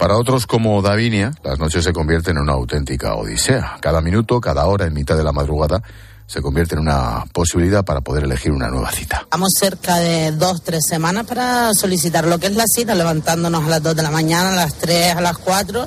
Para 0.00 0.16
otros 0.16 0.46
como 0.46 0.80
Davinia, 0.80 1.34
las 1.44 1.58
noches 1.58 1.84
se 1.84 1.92
convierten 1.92 2.38
en 2.38 2.44
una 2.44 2.54
auténtica 2.54 3.16
odisea. 3.16 3.76
Cada 3.82 4.00
minuto, 4.00 4.40
cada 4.40 4.64
hora, 4.64 4.86
en 4.86 4.94
mitad 4.94 5.14
de 5.14 5.22
la 5.22 5.30
madrugada, 5.30 5.82
se 6.26 6.40
convierte 6.40 6.74
en 6.74 6.80
una 6.80 7.26
posibilidad 7.34 7.84
para 7.84 8.00
poder 8.00 8.24
elegir 8.24 8.50
una 8.50 8.68
nueva 8.68 8.90
cita. 8.92 9.26
Vamos 9.30 9.50
cerca 9.58 9.96
de 9.96 10.32
dos, 10.32 10.62
tres 10.62 10.86
semanas 10.88 11.26
para 11.26 11.74
solicitar 11.74 12.26
lo 12.26 12.38
que 12.38 12.46
es 12.46 12.56
la 12.56 12.64
cita, 12.66 12.94
levantándonos 12.94 13.62
a 13.62 13.68
las 13.68 13.82
dos 13.82 13.94
de 13.94 14.02
la 14.02 14.10
mañana, 14.10 14.54
a 14.54 14.56
las 14.56 14.72
tres, 14.76 15.14
a 15.14 15.20
las 15.20 15.36
cuatro. 15.36 15.86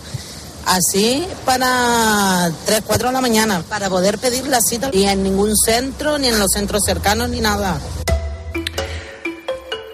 Así 0.68 1.28
para 1.44 2.52
tres, 2.68 2.84
cuatro 2.86 3.08
de 3.08 3.14
la 3.14 3.22
mañana, 3.22 3.64
para 3.68 3.90
poder 3.90 4.20
pedir 4.20 4.46
la 4.46 4.60
cita 4.62 4.92
y 4.94 5.06
en 5.06 5.24
ningún 5.24 5.58
centro, 5.58 6.20
ni 6.20 6.28
en 6.28 6.38
los 6.38 6.52
centros 6.54 6.84
cercanos, 6.86 7.30
ni 7.30 7.42
nada. 7.42 7.80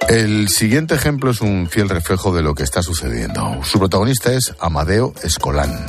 El 0.10 0.50
siguiente 0.50 0.96
ejemplo 0.96 1.30
es 1.30 1.40
un 1.40 1.70
fiel 1.70 1.88
reflejo 1.88 2.34
de 2.34 2.42
lo 2.42 2.56
que 2.56 2.64
está 2.64 2.82
sucediendo. 2.82 3.60
Su 3.64 3.78
protagonista 3.78 4.34
es 4.34 4.56
Amadeo 4.60 5.14
Escolán. 5.22 5.86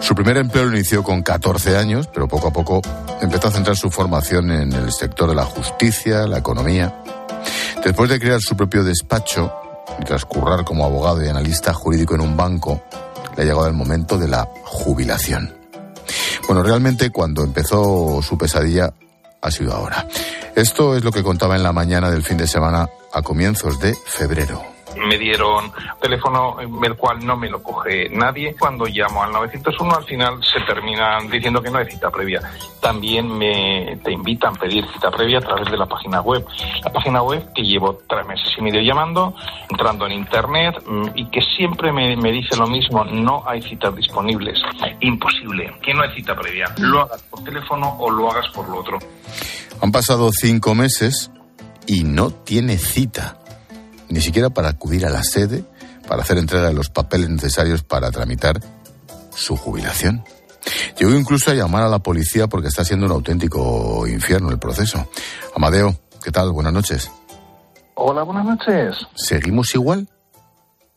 Su 0.00 0.16
primer 0.16 0.38
empleo 0.38 0.64
lo 0.64 0.74
inició 0.74 1.04
con 1.04 1.22
14 1.22 1.76
años, 1.76 2.08
pero 2.12 2.26
poco 2.26 2.48
a 2.48 2.52
poco 2.52 2.82
empezó 3.20 3.46
a 3.46 3.52
centrar 3.52 3.76
su 3.76 3.92
formación 3.92 4.50
en 4.50 4.72
el 4.72 4.92
sector 4.92 5.28
de 5.28 5.36
la 5.36 5.44
justicia, 5.44 6.26
la 6.26 6.38
economía. 6.38 7.00
Después 7.84 8.10
de 8.10 8.18
crear 8.18 8.40
su 8.40 8.56
propio 8.56 8.82
despacho 8.82 9.52
y 10.00 10.04
transcurrar 10.04 10.64
como 10.64 10.84
abogado 10.84 11.24
y 11.24 11.28
analista 11.28 11.72
jurídico 11.72 12.16
en 12.16 12.22
un 12.22 12.36
banco, 12.36 12.82
le 13.36 13.44
ha 13.44 13.46
llegado 13.46 13.68
el 13.68 13.74
momento 13.74 14.18
de 14.18 14.26
la 14.26 14.48
jubilación. 14.64 15.56
Bueno, 16.48 16.64
realmente 16.64 17.10
cuando 17.10 17.44
empezó 17.44 18.20
su 18.20 18.36
pesadilla 18.36 18.92
ha 19.40 19.50
sido 19.52 19.72
ahora. 19.72 20.08
Esto 20.56 20.96
es 20.96 21.04
lo 21.04 21.10
que 21.10 21.22
contaba 21.22 21.56
en 21.56 21.62
la 21.62 21.72
mañana 21.72 22.10
del 22.10 22.22
fin 22.22 22.36
de 22.36 22.46
semana 22.46 22.88
a 23.12 23.22
comienzos 23.22 23.80
de 23.80 23.94
febrero 23.94 24.73
me 24.96 25.18
dieron 25.18 25.70
teléfono 26.00 26.56
el 26.60 26.96
cual 26.96 27.24
no 27.24 27.36
me 27.36 27.48
lo 27.48 27.62
coge 27.62 28.08
nadie. 28.10 28.54
Cuando 28.58 28.86
llamo 28.86 29.22
al 29.22 29.32
901 29.32 29.96
al 29.96 30.04
final 30.04 30.40
se 30.44 30.60
terminan 30.60 31.28
diciendo 31.28 31.62
que 31.62 31.70
no 31.70 31.78
hay 31.78 31.86
cita 31.86 32.10
previa. 32.10 32.40
También 32.80 33.26
me 33.36 33.98
te 34.02 34.12
invitan 34.12 34.54
a 34.56 34.58
pedir 34.58 34.84
cita 34.92 35.10
previa 35.10 35.38
a 35.38 35.42
través 35.42 35.70
de 35.70 35.76
la 35.76 35.86
página 35.86 36.20
web. 36.20 36.44
La 36.84 36.92
página 36.92 37.22
web 37.22 37.52
que 37.54 37.62
llevo 37.62 37.98
tres 38.08 38.26
meses 38.26 38.52
y 38.56 38.62
medio 38.62 38.80
llamando, 38.82 39.34
entrando 39.70 40.06
en 40.06 40.12
internet 40.12 40.82
mm, 40.86 41.08
y 41.14 41.30
que 41.30 41.40
siempre 41.40 41.92
me, 41.92 42.16
me 42.16 42.32
dice 42.32 42.56
lo 42.56 42.66
mismo, 42.66 43.04
no 43.04 43.42
hay 43.46 43.62
citas 43.62 43.94
disponibles. 43.96 44.60
Imposible, 45.00 45.72
que 45.82 45.94
no 45.94 46.02
hay 46.02 46.14
cita 46.14 46.34
previa. 46.34 46.66
Lo 46.78 47.02
hagas 47.02 47.22
por 47.22 47.42
teléfono 47.44 47.96
o 47.98 48.10
lo 48.10 48.30
hagas 48.30 48.48
por 48.54 48.68
lo 48.68 48.78
otro. 48.78 48.98
Han 49.80 49.92
pasado 49.92 50.30
cinco 50.32 50.74
meses 50.74 51.30
y 51.86 52.04
no 52.04 52.30
tiene 52.30 52.78
cita 52.78 53.38
ni 54.08 54.20
siquiera 54.20 54.50
para 54.50 54.68
acudir 54.68 55.06
a 55.06 55.10
la 55.10 55.22
sede 55.22 55.64
para 56.06 56.22
hacer 56.22 56.38
entrega 56.38 56.68
de 56.68 56.74
los 56.74 56.90
papeles 56.90 57.30
necesarios 57.30 57.82
para 57.82 58.10
tramitar 58.10 58.60
su 59.34 59.56
jubilación. 59.56 60.24
Llegó 60.98 61.14
incluso 61.14 61.50
a 61.50 61.54
llamar 61.54 61.82
a 61.82 61.88
la 61.88 61.98
policía 61.98 62.46
porque 62.46 62.68
está 62.68 62.84
siendo 62.84 63.06
un 63.06 63.12
auténtico 63.12 64.06
infierno 64.06 64.50
el 64.50 64.58
proceso. 64.58 65.08
Amadeo, 65.54 65.94
¿qué 66.22 66.30
tal? 66.30 66.52
Buenas 66.52 66.72
noches. 66.72 67.10
Hola, 67.94 68.22
buenas 68.22 68.44
noches. 68.44 68.96
¿Seguimos 69.14 69.74
igual? 69.74 70.08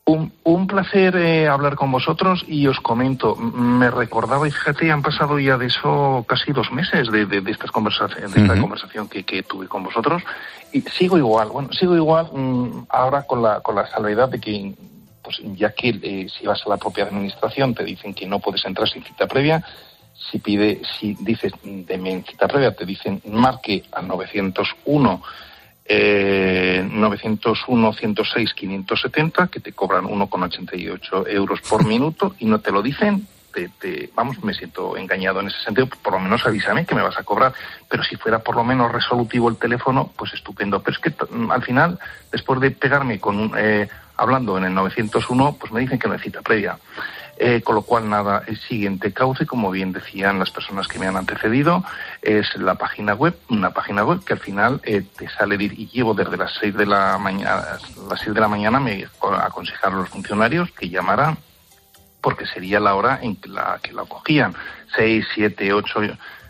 Un, 0.09 0.67
placer 0.67 1.17
eh, 1.17 1.49
hablar 1.49 1.75
con 1.75 1.91
vosotros 1.91 2.45
y 2.47 2.65
os 2.67 2.79
comento, 2.79 3.35
me 3.35 3.91
recordaba, 3.91 4.47
y 4.47 4.51
fíjate, 4.51 4.89
han 4.89 5.01
pasado 5.01 5.37
ya 5.37 5.57
de 5.57 5.65
eso 5.65 6.23
casi 6.25 6.53
dos 6.53 6.71
meses 6.71 7.11
de, 7.11 7.25
de, 7.25 7.51
estas 7.51 7.71
conversaciones, 7.71 8.33
de 8.33 8.41
esta 8.41 8.57
conversación 8.57 9.09
que, 9.09 9.23
que, 9.23 9.43
tuve 9.43 9.67
con 9.67 9.83
vosotros 9.83 10.23
y 10.71 10.79
sigo 10.81 11.17
igual, 11.17 11.49
bueno, 11.49 11.73
sigo 11.73 11.93
igual 11.93 12.29
mm, 12.31 12.85
ahora 12.87 13.23
con 13.23 13.41
la, 13.41 13.59
con 13.59 13.75
la 13.75 13.85
salvedad 13.87 14.29
de 14.29 14.39
que, 14.39 14.73
pues 15.21 15.41
ya 15.57 15.73
que 15.73 15.89
eh, 16.01 16.27
si 16.29 16.45
vas 16.45 16.65
a 16.65 16.69
la 16.69 16.77
propia 16.77 17.03
administración 17.03 17.75
te 17.75 17.83
dicen 17.83 18.13
que 18.13 18.25
no 18.25 18.39
puedes 18.39 18.63
entrar 18.63 18.87
sin 18.87 19.03
cita 19.03 19.27
previa, 19.27 19.61
si 20.31 20.39
pide, 20.39 20.81
si 20.99 21.15
dices 21.19 21.51
de 21.63 22.23
cita 22.25 22.47
previa, 22.47 22.73
te 22.73 22.85
dicen 22.85 23.21
marque 23.25 23.83
al 23.91 24.07
901 24.07 25.21
eh, 25.87 26.87
901 26.89 27.93
106 27.93 28.53
570 28.53 29.47
que 29.47 29.59
te 29.59 29.71
cobran 29.71 30.05
1,88 30.05 31.27
euros 31.27 31.61
por 31.61 31.85
minuto 31.87 32.35
y 32.39 32.45
no 32.45 32.59
te 32.59 32.71
lo 32.71 32.81
dicen 32.81 33.27
te, 33.79 34.11
vamos 34.13 34.43
me 34.43 34.53
siento 34.53 34.95
engañado 34.97 35.39
en 35.39 35.47
ese 35.47 35.59
sentido 35.61 35.87
por 35.87 36.13
lo 36.13 36.19
menos 36.19 36.45
avísame 36.45 36.85
que 36.85 36.93
me 36.93 37.01
vas 37.01 37.17
a 37.17 37.23
cobrar 37.23 37.53
pero 37.89 38.03
si 38.03 38.15
fuera 38.15 38.39
por 38.39 38.55
lo 38.55 38.63
menos 38.63 38.91
resolutivo 38.91 39.49
el 39.49 39.57
teléfono 39.57 40.11
pues 40.15 40.33
estupendo. 40.33 40.81
Pero 40.81 40.97
es 40.97 41.01
que 41.01 41.13
al 41.49 41.63
final 41.63 41.99
después 42.31 42.59
de 42.59 42.71
pegarme 42.71 43.19
con 43.19 43.51
eh, 43.57 43.87
hablando 44.17 44.57
en 44.57 44.65
el 44.65 44.73
901 44.73 45.57
pues 45.59 45.71
me 45.71 45.79
dicen 45.81 45.97
que 45.97 46.07
necesita 46.07 46.41
previa 46.41 46.77
eh, 47.39 47.61
con 47.61 47.75
lo 47.75 47.83
cual, 47.83 48.09
nada, 48.09 48.43
el 48.47 48.57
siguiente 48.57 49.13
cauce, 49.13 49.45
como 49.45 49.69
bien 49.69 49.91
decían 49.93 50.39
las 50.39 50.51
personas 50.51 50.87
que 50.87 50.97
me 50.97 51.07
han 51.07 51.17
antecedido, 51.17 51.83
es 52.21 52.55
la 52.57 52.75
página 52.75 53.13
web, 53.13 53.37
una 53.49 53.71
página 53.71 54.03
web 54.03 54.23
que 54.23 54.33
al 54.33 54.39
final 54.39 54.81
eh, 54.83 55.03
te 55.17 55.29
sale 55.29 55.55
y 55.59 55.87
llevo 55.89 56.13
desde 56.13 56.37
las 56.37 56.53
6 56.59 56.75
de 56.75 56.85
la 56.85 57.17
mañana, 57.17 57.63
las 58.09 58.19
6 58.21 58.33
de 58.33 58.41
la 58.41 58.47
mañana 58.47 58.79
me 58.79 59.07
aconsejaron 59.41 59.99
los 59.99 60.09
funcionarios 60.09 60.71
que 60.71 60.89
llamaran 60.89 61.37
porque 62.21 62.45
sería 62.45 62.79
la 62.79 62.95
hora 62.95 63.19
en 63.21 63.35
que 63.35 63.49
la 63.49 63.79
que 63.81 63.93
la 63.93 64.03
cogían, 64.03 64.55
6, 64.95 65.25
7, 65.35 65.73
8 65.73 65.99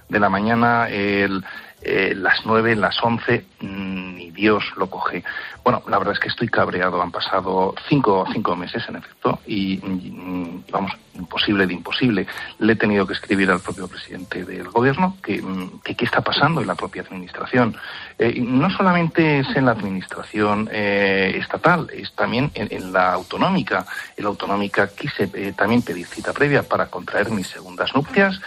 de 0.10 0.20
la 0.20 0.30
mañana, 0.30 0.88
el 0.90 1.44
eh, 1.88 2.14
las 2.16 2.46
nueve, 2.46 2.76
las 2.76 3.02
once, 3.02 3.46
mm, 3.62 4.16
ni 4.16 4.32
Dios 4.32 4.64
lo 4.76 4.90
coge. 4.90 5.24
Bueno, 5.64 5.82
la 5.88 5.98
verdad 5.98 6.14
es 6.14 6.20
que 6.20 6.28
estoy 6.28 6.50
cabreado. 6.50 7.02
Han 7.02 7.12
pasado 7.12 7.74
cinco, 7.88 8.26
cinco 8.34 8.56
meses, 8.56 8.84
en 8.90 8.98
efecto, 8.98 9.40
y 9.48 9.78
mm, 9.78 10.64
vamos, 10.70 10.92
imposible 11.14 11.66
de 11.66 11.74
imposible. 11.74 12.28
Le 12.60 12.74
he 12.74 12.76
tenido 12.76 13.08
que 13.08 13.14
escribir 13.14 13.50
al 13.50 13.62
propio 13.62 13.88
presidente 13.88 14.44
del 14.44 14.70
gobierno 14.70 15.16
que, 15.24 15.42
mm, 15.42 15.80
qué 15.84 15.96
está 16.06 16.22
pasando 16.22 16.62
en 16.62 16.68
la 16.68 16.76
propia 16.76 17.04
administración. 17.04 17.76
Eh, 18.20 18.40
no 18.40 18.70
solamente 18.70 19.40
es 19.40 19.56
en 19.56 19.66
la 19.66 19.72
administración 19.72 20.70
eh, 20.72 21.38
estatal, 21.40 21.90
es 21.94 22.14
también 22.14 22.52
en, 22.54 22.92
la 22.92 23.14
autonómica. 23.14 23.86
En 24.16 24.26
la 24.26 24.30
autonómica 24.30 24.90
quise 24.90 25.28
también 25.54 25.82
pedir 25.82 26.06
cita 26.06 26.34
previa 26.34 26.64
para 26.64 26.88
contraer 26.88 27.32
mis 27.32 27.48
segundas 27.48 27.96
nupcias 27.96 28.40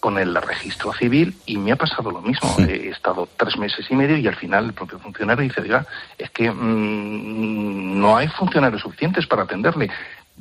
con 0.00 0.18
el 0.18 0.34
registro 0.34 0.92
civil 0.94 1.36
y 1.46 1.58
me 1.58 1.72
ha 1.72 1.76
pasado 1.76 2.10
lo 2.10 2.22
mismo. 2.22 2.56
He 2.58 2.88
estado 2.88 3.28
tres 3.36 3.56
meses 3.58 3.86
y 3.90 3.94
medio 3.94 4.16
y 4.16 4.26
al 4.26 4.36
final 4.36 4.64
el 4.64 4.72
propio 4.72 4.98
funcionario 4.98 5.44
dice, 5.44 5.60
oiga, 5.60 5.86
es 6.18 6.30
que 6.30 6.50
mm, 6.50 8.00
no 8.00 8.16
hay 8.16 8.28
funcionarios 8.28 8.82
suficientes 8.82 9.26
para 9.26 9.42
atenderle. 9.42 9.90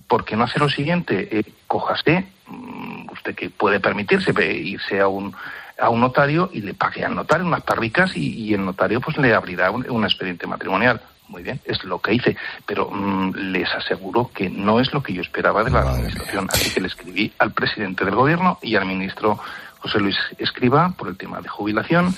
¿Por 0.07 0.23
qué 0.23 0.35
no 0.35 0.45
hace 0.45 0.59
lo 0.59 0.69
siguiente? 0.69 1.27
Eh, 1.31 1.43
cójase, 1.67 2.25
mm, 2.47 3.11
usted 3.11 3.35
que 3.35 3.49
puede 3.49 3.79
permitirse 3.79 4.31
irse 4.55 4.99
a 4.99 5.07
un, 5.07 5.35
a 5.79 5.89
un 5.89 5.99
notario 5.99 6.49
y 6.53 6.61
le 6.61 6.73
pague 6.73 7.03
al 7.03 7.15
notario 7.15 7.45
unas 7.45 7.63
parricas 7.63 8.15
y, 8.15 8.53
el 8.53 8.65
notario 8.65 9.01
pues 9.01 9.17
le 9.17 9.33
abrirá 9.33 9.71
un, 9.71 10.03
expediente 10.03 10.47
matrimonial. 10.47 11.01
Muy 11.29 11.43
bien, 11.43 11.59
es 11.65 11.83
lo 11.83 11.99
que 11.99 12.13
hice, 12.13 12.35
pero 12.65 12.89
mm, 12.89 13.35
les 13.51 13.69
aseguro 13.73 14.31
que 14.33 14.49
no 14.49 14.79
es 14.79 14.91
lo 14.93 15.03
que 15.03 15.13
yo 15.13 15.21
esperaba 15.21 15.63
de 15.63 15.69
la 15.69 15.81
administración. 15.81 16.47
Así 16.51 16.73
que 16.73 16.81
le 16.81 16.87
escribí 16.87 17.31
al 17.37 17.53
presidente 17.53 18.03
del 18.03 18.15
gobierno 18.15 18.57
y 18.61 18.75
al 18.75 18.85
ministro 18.85 19.39
José 19.79 19.99
Luis 19.99 20.17
Escriba 20.37 20.93
por 20.97 21.07
el 21.07 21.17
tema 21.17 21.39
de 21.41 21.47
jubilación. 21.47 22.15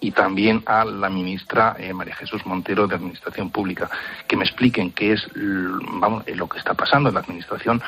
y 0.00 0.12
también 0.12 0.62
a 0.66 0.84
la 0.84 1.08
ministra 1.08 1.74
eh, 1.76 1.92
María 1.92 2.14
Jesús 2.14 2.46
Montero 2.46 2.86
de 2.86 2.94
Administración 2.94 3.50
Pública, 3.50 3.90
que 4.28 4.36
me 4.36 4.44
expliquen 4.44 4.92
qué 4.92 5.14
es 5.14 5.26
vamos, 5.34 6.22
lo 6.28 6.48
que 6.48 6.58
está 6.58 6.74
pasando 6.74 7.08
en 7.08 7.16
la 7.16 7.20
Administración 7.22 7.82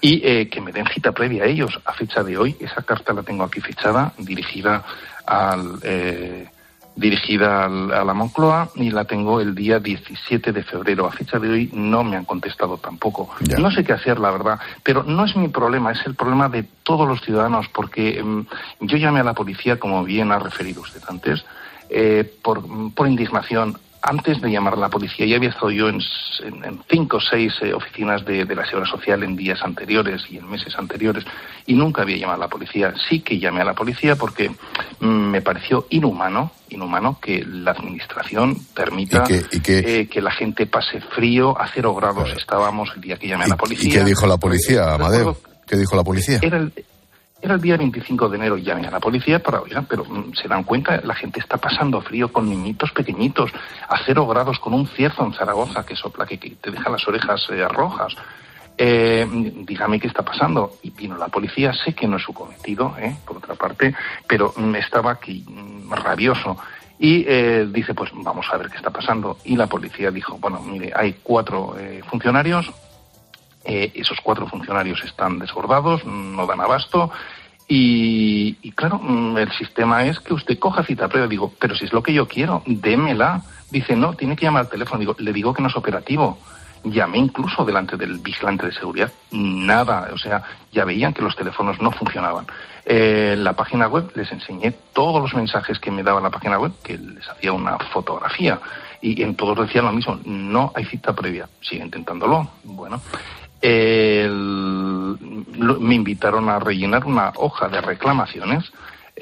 y 0.00 0.20
eh, 0.24 0.48
que 0.48 0.60
me 0.60 0.72
den 0.72 0.86
cita 0.86 1.12
previa 1.12 1.44
a 1.44 1.46
ellos. 1.46 1.80
A 1.84 1.92
fecha 1.92 2.22
de 2.22 2.38
hoy, 2.38 2.56
esa 2.60 2.82
carta 2.82 3.12
la 3.12 3.22
tengo 3.22 3.42
aquí 3.42 3.60
fichada, 3.60 4.12
dirigida 4.18 4.84
al, 5.26 5.80
eh, 5.82 6.48
dirigida 7.00 7.64
a 7.64 8.04
la 8.04 8.14
Moncloa 8.14 8.68
y 8.74 8.90
la 8.90 9.06
tengo 9.06 9.40
el 9.40 9.54
día 9.54 9.80
17 9.80 10.52
de 10.52 10.62
febrero. 10.62 11.06
A 11.06 11.12
fecha 11.12 11.38
de 11.38 11.48
hoy 11.48 11.70
no 11.72 12.04
me 12.04 12.16
han 12.16 12.26
contestado 12.26 12.76
tampoco. 12.76 13.30
No 13.58 13.70
sé 13.70 13.82
qué 13.82 13.94
hacer, 13.94 14.20
la 14.20 14.30
verdad, 14.30 14.60
pero 14.82 15.02
no 15.02 15.24
es 15.24 15.34
mi 15.34 15.48
problema, 15.48 15.92
es 15.92 16.06
el 16.06 16.14
problema 16.14 16.48
de 16.48 16.64
todos 16.82 17.08
los 17.08 17.22
ciudadanos, 17.22 17.68
porque 17.68 18.22
mm, 18.22 18.46
yo 18.80 18.98
llamé 18.98 19.20
a 19.20 19.24
la 19.24 19.34
policía, 19.34 19.78
como 19.78 20.04
bien 20.04 20.30
ha 20.30 20.38
referido 20.38 20.82
usted 20.82 21.00
antes, 21.08 21.44
eh, 21.88 22.30
por, 22.42 22.62
por 22.94 23.08
indignación 23.08 23.78
antes 24.02 24.40
de 24.40 24.50
llamar 24.50 24.74
a 24.74 24.76
la 24.76 24.88
policía, 24.88 25.26
ya 25.26 25.36
había 25.36 25.50
estado 25.50 25.70
yo 25.70 25.88
en, 25.88 26.00
cinco 26.88 27.18
o 27.18 27.20
seis 27.20 27.52
eh, 27.60 27.74
oficinas 27.74 28.24
de, 28.24 28.44
la 28.44 28.64
Seguridad 28.64 28.90
Social 28.90 29.22
en 29.22 29.36
días 29.36 29.60
anteriores 29.62 30.22
y 30.30 30.38
en 30.38 30.48
meses 30.48 30.74
anteriores 30.78 31.24
y 31.66 31.74
nunca 31.74 32.02
había 32.02 32.16
llamado 32.16 32.42
a 32.42 32.46
la 32.46 32.48
policía. 32.48 32.94
Sí 33.08 33.20
que 33.20 33.38
llamé 33.38 33.60
a 33.60 33.64
la 33.64 33.74
policía 33.74 34.16
porque 34.16 34.50
mm, 35.00 35.06
me 35.06 35.42
pareció 35.42 35.86
inhumano, 35.90 36.50
inhumano 36.70 37.18
que 37.20 37.44
la 37.44 37.72
administración 37.72 38.56
permita 38.74 39.24
eh, 39.28 40.08
que, 40.08 40.20
la 40.20 40.30
gente 40.30 40.66
pase 40.66 41.00
frío 41.00 41.58
a 41.60 41.68
cero 41.68 41.94
grados. 41.94 42.30
Estábamos 42.36 42.90
el 42.94 43.00
día 43.02 43.16
que 43.16 43.28
llamé 43.28 43.44
a 43.44 43.48
la 43.48 43.56
policía. 43.56 43.88
¿Y 43.88 43.92
qué 43.92 44.04
dijo 44.04 44.26
la 44.26 44.38
policía, 44.38 44.94
Amadeo? 44.94 45.36
¿Qué 45.66 45.76
dijo 45.76 45.94
la 45.94 46.04
policía? 46.04 46.40
Era 46.42 46.58
el, 46.58 46.72
era 47.42 47.54
el 47.54 47.60
día 47.60 47.76
25 47.76 48.28
de 48.28 48.36
enero, 48.36 48.56
llamé 48.56 48.86
a 48.86 48.90
la 48.90 49.00
policía 49.00 49.42
para, 49.42 49.60
oigan, 49.60 49.86
pero 49.86 50.04
mm, 50.04 50.34
se 50.34 50.48
dan 50.48 50.64
cuenta, 50.64 51.00
la 51.02 51.14
gente 51.14 51.40
está 51.40 51.56
pasando 51.56 52.00
frío 52.00 52.30
con 52.32 52.48
niñitos 52.48 52.92
pequeñitos, 52.92 53.50
a 53.88 53.98
cero 54.04 54.26
grados 54.26 54.58
con 54.58 54.74
un 54.74 54.86
cierzo 54.86 55.24
en 55.24 55.32
Zaragoza 55.32 55.84
que 55.86 55.96
sopla, 55.96 56.26
que, 56.26 56.36
te 56.36 56.70
deja 56.70 56.90
las 56.90 57.06
orejas 57.08 57.46
eh, 57.50 57.66
rojas. 57.68 58.14
Eh, 58.76 59.26
dígame 59.66 60.00
qué 60.00 60.06
está 60.06 60.22
pasando. 60.22 60.78
Y 60.82 60.90
vino 60.90 61.16
la 61.16 61.28
policía, 61.28 61.72
sé 61.72 61.94
que 61.94 62.06
no 62.06 62.16
es 62.16 62.22
su 62.22 62.32
cometido, 62.32 62.94
eh, 62.98 63.14
por 63.26 63.38
otra 63.38 63.54
parte, 63.54 63.94
pero 64.26 64.52
mm, 64.56 64.74
estaba 64.76 65.12
aquí 65.12 65.44
mm, 65.46 65.92
rabioso. 65.92 66.56
Y 67.02 67.24
dice, 67.72 67.94
pues 67.94 68.10
vamos 68.12 68.46
a 68.52 68.58
ver 68.58 68.68
qué 68.68 68.76
está 68.76 68.90
pasando. 68.90 69.38
Y 69.44 69.56
la 69.56 69.66
policía 69.66 70.10
dijo, 70.10 70.36
bueno, 70.36 70.60
mire, 70.60 70.92
hay 70.94 71.16
cuatro 71.22 71.74
funcionarios, 72.10 72.70
eh, 73.64 73.92
esos 73.94 74.18
cuatro 74.22 74.46
funcionarios 74.46 75.02
están 75.04 75.38
desbordados, 75.38 76.04
no 76.04 76.46
dan 76.46 76.60
abasto. 76.60 77.10
Y, 77.68 78.56
y 78.62 78.72
claro, 78.72 78.98
mm, 78.98 79.38
el 79.38 79.52
sistema 79.52 80.04
es 80.04 80.18
que 80.18 80.34
usted 80.34 80.58
coja 80.58 80.82
cita 80.82 81.08
previa. 81.08 81.28
Digo, 81.28 81.52
pero 81.58 81.74
si 81.74 81.84
es 81.84 81.92
lo 81.92 82.02
que 82.02 82.12
yo 82.12 82.26
quiero, 82.26 82.62
démela. 82.66 83.42
Dice, 83.70 83.94
no, 83.94 84.14
tiene 84.14 84.34
que 84.34 84.46
llamar 84.46 84.62
al 84.62 84.70
teléfono. 84.70 84.98
Digo, 84.98 85.14
le 85.18 85.32
digo 85.32 85.54
que 85.54 85.62
no 85.62 85.68
es 85.68 85.76
operativo. 85.76 86.38
Llamé 86.82 87.18
incluso 87.18 87.64
delante 87.64 87.96
del 87.98 88.18
vigilante 88.18 88.64
de 88.64 88.72
seguridad, 88.72 89.12
nada, 89.32 90.08
o 90.14 90.16
sea, 90.16 90.42
ya 90.72 90.86
veían 90.86 91.12
que 91.12 91.20
los 91.20 91.36
teléfonos 91.36 91.78
no 91.78 91.92
funcionaban. 91.92 92.46
Eh, 92.86 93.34
la 93.36 93.52
página 93.52 93.86
web 93.86 94.10
les 94.14 94.32
enseñé 94.32 94.72
todos 94.94 95.20
los 95.20 95.34
mensajes 95.34 95.78
que 95.78 95.90
me 95.90 96.02
daba 96.02 96.22
la 96.22 96.30
página 96.30 96.58
web, 96.58 96.72
que 96.82 96.96
les 96.96 97.28
hacía 97.28 97.52
una 97.52 97.78
fotografía, 97.78 98.58
y 99.02 99.22
en 99.22 99.34
todos 99.34 99.58
decían 99.66 99.84
lo 99.84 99.92
mismo, 99.92 100.18
no 100.24 100.72
hay 100.74 100.86
cita 100.86 101.14
previa, 101.14 101.50
sigue 101.60 101.84
intentándolo. 101.84 102.48
Bueno, 102.64 103.02
el- 103.62 105.16
lo- 105.58 105.80
me 105.80 105.94
invitaron 105.94 106.48
a 106.48 106.58
rellenar 106.58 107.04
una 107.06 107.32
hoja 107.36 107.68
de 107.68 107.80
reclamaciones, 107.80 108.64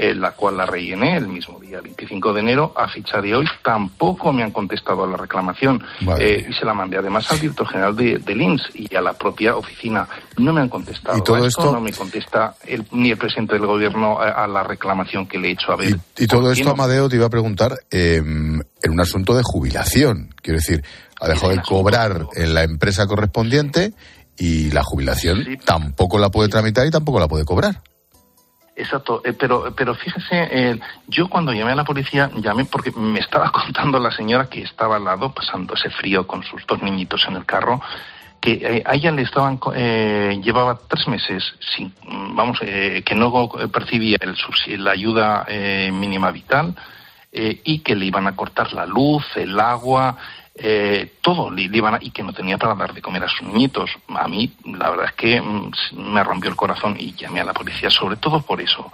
eh, 0.00 0.14
la 0.14 0.30
cual 0.30 0.56
la 0.56 0.64
rellené 0.64 1.16
el 1.16 1.26
mismo 1.26 1.58
día, 1.58 1.80
25 1.80 2.32
de 2.32 2.38
enero, 2.40 2.72
a 2.76 2.86
fecha 2.86 3.20
de 3.20 3.34
hoy. 3.34 3.46
Tampoco 3.64 4.32
me 4.32 4.44
han 4.44 4.52
contestado 4.52 5.02
a 5.02 5.08
la 5.08 5.16
reclamación 5.16 5.82
eh, 6.20 6.46
y 6.48 6.52
se 6.52 6.64
la 6.64 6.72
mandé 6.72 6.98
además 6.98 7.28
al 7.32 7.40
director 7.40 7.66
general 7.66 7.96
de, 7.96 8.18
del 8.18 8.60
y 8.74 8.94
a 8.94 9.00
la 9.00 9.14
propia 9.14 9.56
oficina. 9.56 10.06
No 10.36 10.52
me 10.52 10.60
han 10.60 10.68
contestado. 10.68 11.18
¿Y 11.18 11.22
todo 11.22 11.44
esto? 11.44 11.72
no 11.72 11.80
me 11.80 11.92
contesta 11.92 12.54
el- 12.64 12.86
ni 12.92 13.10
el 13.10 13.16
presidente 13.16 13.54
del 13.54 13.66
gobierno 13.66 14.20
a, 14.20 14.44
a 14.44 14.46
la 14.46 14.62
reclamación 14.62 15.26
que 15.26 15.36
le 15.38 15.48
he 15.48 15.52
hecho. 15.52 15.72
A 15.72 15.76
ver, 15.76 15.96
Y 16.16 16.26
todo 16.28 16.42
¿por 16.42 16.52
qué 16.54 16.60
esto, 16.60 16.68
no? 16.68 16.74
Amadeo, 16.82 17.08
te 17.08 17.16
iba 17.16 17.26
a 17.26 17.30
preguntar 17.30 17.74
eh, 17.90 18.18
en 18.22 18.62
un 18.92 19.00
asunto 19.00 19.34
de 19.34 19.42
jubilación. 19.44 20.32
Quiero 20.40 20.58
decir, 20.58 20.84
ha 21.20 21.26
dejado 21.26 21.50
de 21.50 21.60
cobrar 21.62 22.26
en 22.36 22.54
la 22.54 22.62
empresa 22.62 23.08
correspondiente 23.08 23.92
y 24.38 24.70
la 24.70 24.82
jubilación 24.82 25.58
tampoco 25.64 26.18
la 26.18 26.30
puede 26.30 26.48
tramitar 26.48 26.86
y 26.86 26.90
tampoco 26.90 27.20
la 27.20 27.28
puede 27.28 27.44
cobrar. 27.44 27.82
Exacto, 28.76 29.22
eh, 29.24 29.32
pero, 29.32 29.74
pero 29.76 29.94
fíjese, 29.96 30.48
eh, 30.50 30.80
yo 31.08 31.28
cuando 31.28 31.52
llamé 31.52 31.72
a 31.72 31.74
la 31.74 31.84
policía, 31.84 32.30
llamé 32.36 32.64
porque 32.64 32.92
me 32.92 33.18
estaba 33.18 33.50
contando 33.52 33.98
la 33.98 34.12
señora 34.12 34.48
que 34.48 34.62
estaba 34.62 34.96
al 34.96 35.04
lado 35.04 35.34
pasando 35.34 35.74
ese 35.74 35.90
frío 35.90 36.26
con 36.26 36.44
sus 36.44 36.64
dos 36.66 36.80
niñitos 36.80 37.24
en 37.28 37.34
el 37.34 37.44
carro, 37.44 37.80
que 38.40 38.52
eh, 38.52 38.82
a 38.86 38.94
ella 38.94 39.10
le 39.10 39.22
estaban, 39.22 39.58
eh, 39.74 40.40
llevaba 40.42 40.78
tres 40.88 41.08
meses 41.08 41.42
sin, 41.74 41.92
vamos, 42.34 42.58
eh, 42.62 43.02
que 43.04 43.14
no 43.14 43.48
percibía 43.72 44.18
el 44.20 44.36
la 44.84 44.92
ayuda 44.92 45.44
eh, 45.48 45.90
mínima 45.92 46.30
vital 46.30 46.74
y 47.30 47.80
que 47.80 47.94
le 47.94 48.06
iban 48.06 48.26
a 48.26 48.34
cortar 48.34 48.72
la 48.72 48.86
luz, 48.86 49.24
el 49.36 49.60
agua, 49.60 50.16
eh, 50.60 51.14
todo 51.20 51.50
le, 51.50 51.68
le 51.68 51.76
iban 51.78 51.94
a- 51.94 51.98
y 52.00 52.10
que 52.10 52.22
no 52.22 52.32
tenía 52.32 52.58
para 52.58 52.74
dar 52.74 52.92
de 52.92 53.00
comer 53.02 53.24
a 53.24 53.28
sus 53.28 53.42
niñitos. 53.42 53.90
A 54.08 54.26
mí, 54.28 54.52
la 54.64 54.90
verdad 54.90 55.06
es 55.06 55.12
que 55.12 55.40
mm, 55.40 55.70
me 56.12 56.22
rompió 56.24 56.50
el 56.50 56.56
corazón 56.56 56.96
y 56.98 57.14
llamé 57.14 57.40
a 57.40 57.44
la 57.44 57.52
policía, 57.54 57.90
sobre 57.90 58.16
todo 58.16 58.40
por 58.42 58.60
eso. 58.60 58.90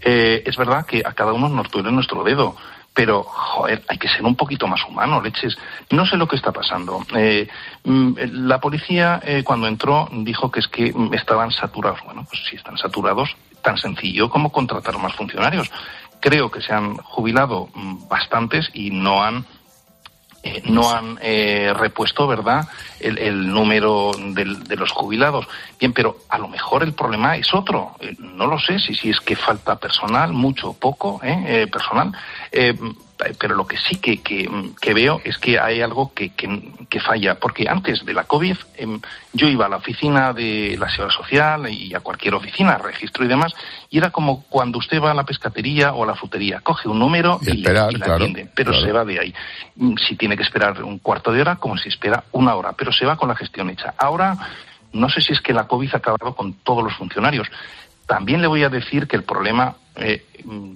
Eh, 0.00 0.42
es 0.46 0.56
verdad 0.56 0.86
que 0.86 1.02
a 1.04 1.12
cada 1.12 1.32
uno 1.32 1.48
nos 1.48 1.70
duele 1.70 1.90
nuestro 1.92 2.22
dedo, 2.24 2.56
pero, 2.94 3.22
joder, 3.22 3.84
hay 3.88 3.96
que 3.98 4.08
ser 4.08 4.24
un 4.24 4.34
poquito 4.34 4.66
más 4.66 4.80
humano, 4.88 5.20
leches. 5.22 5.56
No 5.90 6.04
sé 6.04 6.16
lo 6.16 6.26
que 6.26 6.34
está 6.36 6.50
pasando. 6.50 7.00
Eh, 7.14 7.46
mm, 7.84 8.12
la 8.48 8.58
policía, 8.60 9.20
eh, 9.24 9.42
cuando 9.44 9.66
entró, 9.68 10.08
dijo 10.10 10.50
que 10.50 10.60
es 10.60 10.66
que 10.68 10.92
mm, 10.92 11.14
estaban 11.14 11.50
saturados. 11.52 12.00
Bueno, 12.04 12.24
pues 12.28 12.42
si 12.48 12.56
están 12.56 12.76
saturados, 12.76 13.36
tan 13.62 13.76
sencillo 13.78 14.28
como 14.30 14.50
contratar 14.50 14.98
más 14.98 15.14
funcionarios. 15.14 15.70
Creo 16.20 16.50
que 16.50 16.60
se 16.60 16.72
han 16.72 16.96
jubilado 16.96 17.68
bastantes 18.08 18.68
y 18.74 18.90
no 18.90 19.22
han 19.22 19.44
eh, 20.42 20.62
no 20.66 20.90
han 20.90 21.18
eh, 21.20 21.72
repuesto, 21.76 22.26
¿verdad?, 22.26 22.68
el, 23.00 23.18
el 23.18 23.48
número 23.52 24.12
del- 24.16 24.64
de 24.64 24.76
los 24.76 24.90
jubilados. 24.92 25.46
Bien, 25.78 25.92
pero 25.92 26.18
a 26.28 26.38
lo 26.38 26.48
mejor 26.48 26.82
el 26.82 26.92
problema 26.92 27.36
es 27.36 27.52
otro. 27.54 27.92
Eh, 28.00 28.14
no 28.18 28.46
lo 28.46 28.58
sé 28.58 28.78
si, 28.78 28.94
si 28.94 29.10
es 29.10 29.20
que 29.20 29.36
falta 29.36 29.76
personal, 29.76 30.32
mucho 30.32 30.72
poco, 30.74 31.20
¿eh? 31.22 31.44
Eh, 31.46 31.66
personal. 31.66 32.12
Eh, 33.24 33.34
pero 33.38 33.54
lo 33.54 33.66
que 33.66 33.76
sí 33.76 33.96
que, 33.96 34.22
que, 34.22 34.48
que 34.80 34.94
veo 34.94 35.20
es 35.24 35.38
que 35.38 35.58
hay 35.58 35.80
algo 35.80 36.12
que, 36.14 36.30
que, 36.30 37.00
falla. 37.00 37.36
Porque 37.36 37.68
antes 37.68 38.04
de 38.04 38.12
la 38.12 38.24
COVID, 38.24 38.56
em, 38.76 39.00
yo 39.32 39.48
iba 39.48 39.66
a 39.66 39.68
la 39.68 39.76
oficina 39.76 40.32
de 40.32 40.76
la 40.78 40.88
Seguridad 40.88 41.16
Social 41.16 41.68
y 41.70 41.94
a 41.94 42.00
cualquier 42.00 42.34
oficina, 42.34 42.78
registro 42.78 43.24
y 43.24 43.28
demás, 43.28 43.52
y 43.90 43.98
era 43.98 44.10
como 44.10 44.42
cuando 44.44 44.78
usted 44.78 45.00
va 45.00 45.12
a 45.12 45.14
la 45.14 45.24
pescatería 45.24 45.92
o 45.94 46.04
a 46.04 46.06
la 46.06 46.14
frutería, 46.14 46.60
coge 46.60 46.88
un 46.88 46.98
número 46.98 47.38
Y 47.42 47.50
y, 47.50 47.58
esperar, 47.58 47.90
y 47.92 47.96
la 47.96 48.04
claro, 48.04 48.24
atiende, 48.24 48.48
pero 48.54 48.72
claro. 48.72 48.86
se 48.86 48.92
va 48.92 49.04
de 49.04 49.20
ahí. 49.20 49.34
Mm, 49.76 49.94
Si 49.96 50.16
tiene 50.16 50.36
que 50.36 50.42
esperar 50.42 50.82
un 50.82 50.98
cuarto 50.98 51.32
de 51.32 51.40
hora, 51.40 51.56
como 51.56 51.76
si 51.76 51.88
espera 51.88 52.24
una 52.32 52.54
hora, 52.54 52.72
pero 52.72 52.92
se 52.92 53.04
va 53.06 53.16
con 53.16 53.28
la 53.28 53.36
gestión 53.36 53.70
hecha. 53.70 53.94
Ahora, 53.98 54.36
no 54.92 55.08
sé 55.08 55.20
si 55.20 55.32
es 55.32 55.40
que 55.40 55.52
la 55.52 55.66
COVID 55.66 55.94
ha 55.94 55.98
acabado 55.98 56.34
con 56.34 56.54
todos 56.64 56.82
los 56.82 56.94
funcionarios. 56.94 57.48
También 58.08 58.40
le 58.40 58.48
voy 58.48 58.64
a 58.64 58.70
decir 58.70 59.06
que 59.06 59.16
el 59.16 59.22
problema, 59.22 59.76
eh, 59.96 60.24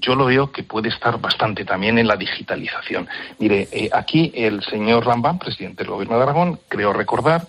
yo 0.00 0.14
lo 0.14 0.26
veo 0.26 0.52
que 0.52 0.62
puede 0.62 0.90
estar 0.90 1.18
bastante 1.18 1.64
también 1.64 1.96
en 1.98 2.06
la 2.06 2.16
digitalización. 2.16 3.08
Mire, 3.38 3.68
eh, 3.72 3.88
aquí 3.90 4.30
el 4.34 4.62
señor 4.62 5.06
Rambán, 5.06 5.38
presidente 5.38 5.82
del 5.82 5.92
Gobierno 5.92 6.18
de 6.18 6.22
Aragón, 6.24 6.60
creo 6.68 6.92
recordar, 6.92 7.48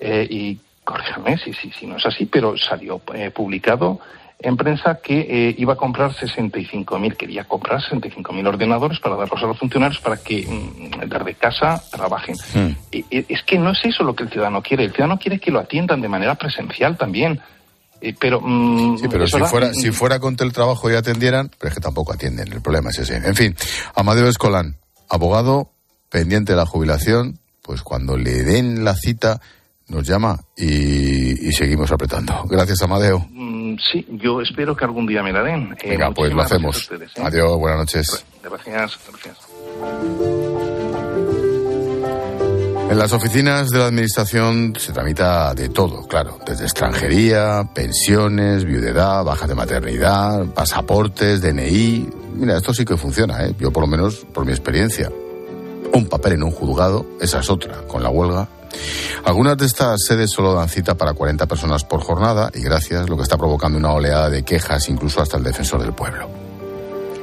eh, 0.00 0.26
y 0.30 0.58
corríjame 0.84 1.36
si, 1.38 1.52
si, 1.52 1.72
si 1.72 1.84
no 1.84 1.96
es 1.96 2.06
así, 2.06 2.26
pero 2.26 2.56
salió 2.56 3.00
publicado 3.34 4.00
en 4.38 4.56
prensa 4.56 5.00
que 5.02 5.54
iba 5.56 5.72
a 5.72 5.76
comprar 5.76 6.12
65.000, 6.12 7.16
quería 7.16 7.44
comprar 7.44 7.80
65.000 7.80 8.46
ordenadores 8.46 9.00
para 9.00 9.16
darlos 9.16 9.42
a 9.42 9.46
los 9.46 9.58
funcionarios 9.58 10.00
para 10.00 10.16
que 10.18 10.46
mm, 10.46 11.08
desde 11.08 11.34
casa 11.34 11.82
trabajen. 11.90 12.36
Eh, 12.92 13.24
Es 13.28 13.42
que 13.42 13.58
no 13.58 13.70
es 13.70 13.84
eso 13.84 14.04
lo 14.04 14.14
que 14.14 14.24
el 14.24 14.30
ciudadano 14.30 14.62
quiere. 14.62 14.84
El 14.84 14.92
ciudadano 14.92 15.18
quiere 15.18 15.40
que 15.40 15.50
lo 15.50 15.58
atiendan 15.58 16.00
de 16.00 16.08
manera 16.08 16.34
presencial 16.34 16.96
también. 16.96 17.40
Pero, 18.12 18.40
mm, 18.42 18.98
Sí, 18.98 19.08
pero 19.08 19.26
si 19.26 19.38
fuera, 19.40 19.68
mm, 19.70 19.74
si 19.74 19.90
fuera 19.90 20.18
con 20.20 20.36
teletrabajo 20.36 20.90
y 20.90 20.94
atendieran, 20.94 21.50
pero 21.58 21.70
es 21.70 21.74
que 21.74 21.80
tampoco 21.80 22.12
atienden, 22.12 22.52
el 22.52 22.60
problema 22.60 22.90
es 22.90 22.98
ese. 22.98 23.16
En 23.16 23.34
fin, 23.34 23.56
Amadeo 23.94 24.28
Escolán, 24.28 24.76
abogado, 25.08 25.70
pendiente 26.10 26.52
de 26.52 26.56
la 26.58 26.66
jubilación, 26.66 27.38
pues 27.62 27.82
cuando 27.82 28.16
le 28.16 28.42
den 28.44 28.84
la 28.84 28.94
cita 28.94 29.40
nos 29.88 30.06
llama 30.06 30.40
y, 30.56 31.48
y 31.48 31.52
seguimos 31.52 31.90
apretando. 31.92 32.44
Gracias, 32.48 32.80
Amadeo. 32.82 33.26
mm, 33.30 33.76
sí, 33.92 34.06
yo 34.10 34.40
espero 34.40 34.74
que 34.76 34.84
algún 34.84 35.06
día 35.06 35.22
me 35.22 35.32
la 35.32 35.42
den. 35.42 35.74
Eh, 35.82 35.90
Venga, 35.90 36.10
pues 36.12 36.32
lo 36.32 36.42
hacemos. 36.42 36.76
ustedes, 36.76 37.10
¿eh? 37.16 37.22
Adiós, 37.22 37.58
buenas 37.58 37.78
noches. 37.80 38.24
Gracias, 38.42 38.98
gracias. 39.08 40.43
En 42.90 42.98
las 42.98 43.12
oficinas 43.12 43.70
de 43.70 43.78
la 43.78 43.86
Administración 43.86 44.74
se 44.78 44.92
tramita 44.92 45.54
de 45.54 45.70
todo, 45.70 46.06
claro, 46.06 46.38
desde 46.46 46.64
extranjería, 46.64 47.68
pensiones, 47.74 48.64
viudedad, 48.64 49.24
baja 49.24 49.46
de 49.46 49.54
maternidad, 49.54 50.46
pasaportes, 50.46 51.40
DNI. 51.40 52.10
Mira, 52.34 52.58
esto 52.58 52.74
sí 52.74 52.84
que 52.84 52.96
funciona, 52.96 53.46
¿eh? 53.46 53.54
yo 53.58 53.72
por 53.72 53.82
lo 53.82 53.86
menos 53.86 54.26
por 54.32 54.44
mi 54.44 54.52
experiencia. 54.52 55.10
Un 55.92 56.06
papel 56.08 56.34
en 56.34 56.42
un 56.42 56.50
juzgado, 56.50 57.06
esa 57.20 57.40
es 57.40 57.50
otra, 57.50 57.82
con 57.88 58.02
la 58.02 58.10
huelga. 58.10 58.48
Algunas 59.24 59.56
de 59.56 59.66
estas 59.66 60.04
sedes 60.06 60.30
solo 60.30 60.52
dan 60.52 60.68
cita 60.68 60.94
para 60.94 61.14
40 61.14 61.46
personas 61.46 61.84
por 61.84 62.00
jornada 62.00 62.50
y 62.54 62.60
gracias, 62.60 63.08
lo 63.08 63.16
que 63.16 63.22
está 63.22 63.38
provocando 63.38 63.78
una 63.78 63.92
oleada 63.92 64.28
de 64.28 64.42
quejas 64.42 64.88
incluso 64.88 65.22
hasta 65.22 65.38
el 65.38 65.42
defensor 65.42 65.80
del 65.82 65.94
pueblo. 65.94 66.28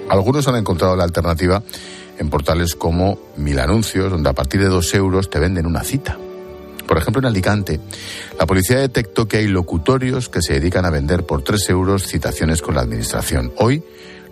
Algunos 0.10 0.47
han 0.47 0.56
encontrado 0.56 0.95
la 0.95 1.04
alternativa 1.04 1.62
en 2.21 2.29
portales 2.29 2.75
como 2.75 3.17
Mil 3.36 3.60
Anuncios, 3.60 4.12
donde 4.12 4.29
a 4.29 4.34
partir 4.34 4.62
de 4.62 4.67
dos 4.67 4.93
euros 4.93 5.31
te 5.31 5.39
venden 5.39 5.65
una 5.65 5.84
cita. 5.84 6.19
Por 6.88 6.99
ejemplo, 6.99 7.19
en 7.19 7.25
Alicante, 7.25 7.79
la 8.38 8.45
policía 8.45 8.77
detectó 8.77 9.27
que 9.27 9.38
hay 9.38 9.47
locutorios 9.47 10.29
que 10.29 10.43
se 10.43 10.53
dedican 10.53 10.86
a 10.86 10.91
vender 10.91 11.25
por 11.25 11.41
tres 11.41 11.67
euros 11.69 12.05
citaciones 12.05 12.62
con 12.62 12.75
la 12.75 12.81
administración. 12.81 13.51
Hoy 13.57 13.84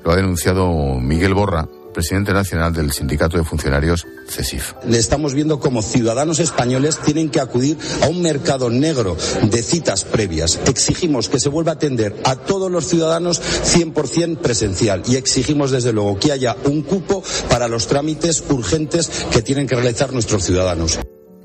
lo 0.04 0.12
ha 0.12 0.16
denunciado 0.16 0.72
Miguel 1.00 1.34
Borra, 1.34 1.68
presidente 1.94 2.34
nacional 2.34 2.74
del 2.74 2.92
Sindicato 2.92 3.38
de 3.38 3.44
Funcionarios 3.44 4.08
CESIF. 4.28 4.74
Le 4.86 4.98
estamos 4.98 5.34
viendo 5.34 5.60
como 5.60 5.82
ciudadanos 5.82 6.40
españoles 6.40 7.00
tienen 7.00 7.30
que 7.30 7.40
acudir 7.40 7.78
a 8.04 8.08
un 8.08 8.22
mercado 8.22 8.70
negro 8.70 9.18
de 9.44 9.64
citas 9.64 10.04
previas. 10.06 10.60
Exigimos 10.66 11.30
que 11.30 11.40
se 11.40 11.50
vuelva 11.50 11.72
a 11.72 11.76
atender 11.76 12.16
a 12.26 12.36
todos 12.36 12.72
los 12.72 12.88
ciudadanos 12.88 13.42
100% 13.42 14.38
presencial 14.38 15.04
y 15.08 15.16
exigimos 15.16 15.72
desde 15.72 15.94
luego 15.94 16.20
que 16.20 16.32
haya 16.32 16.56
un 16.66 16.84
cupo 16.84 17.24
para 17.50 17.68
los 17.68 17.88
trámites 17.88 18.44
urgentes 18.50 19.10
que 19.32 19.42
tienen 19.42 19.68
que 19.68 19.76
realizar 19.76 20.14
nuestros 20.14 20.44
ciudadanos. 20.44 21.00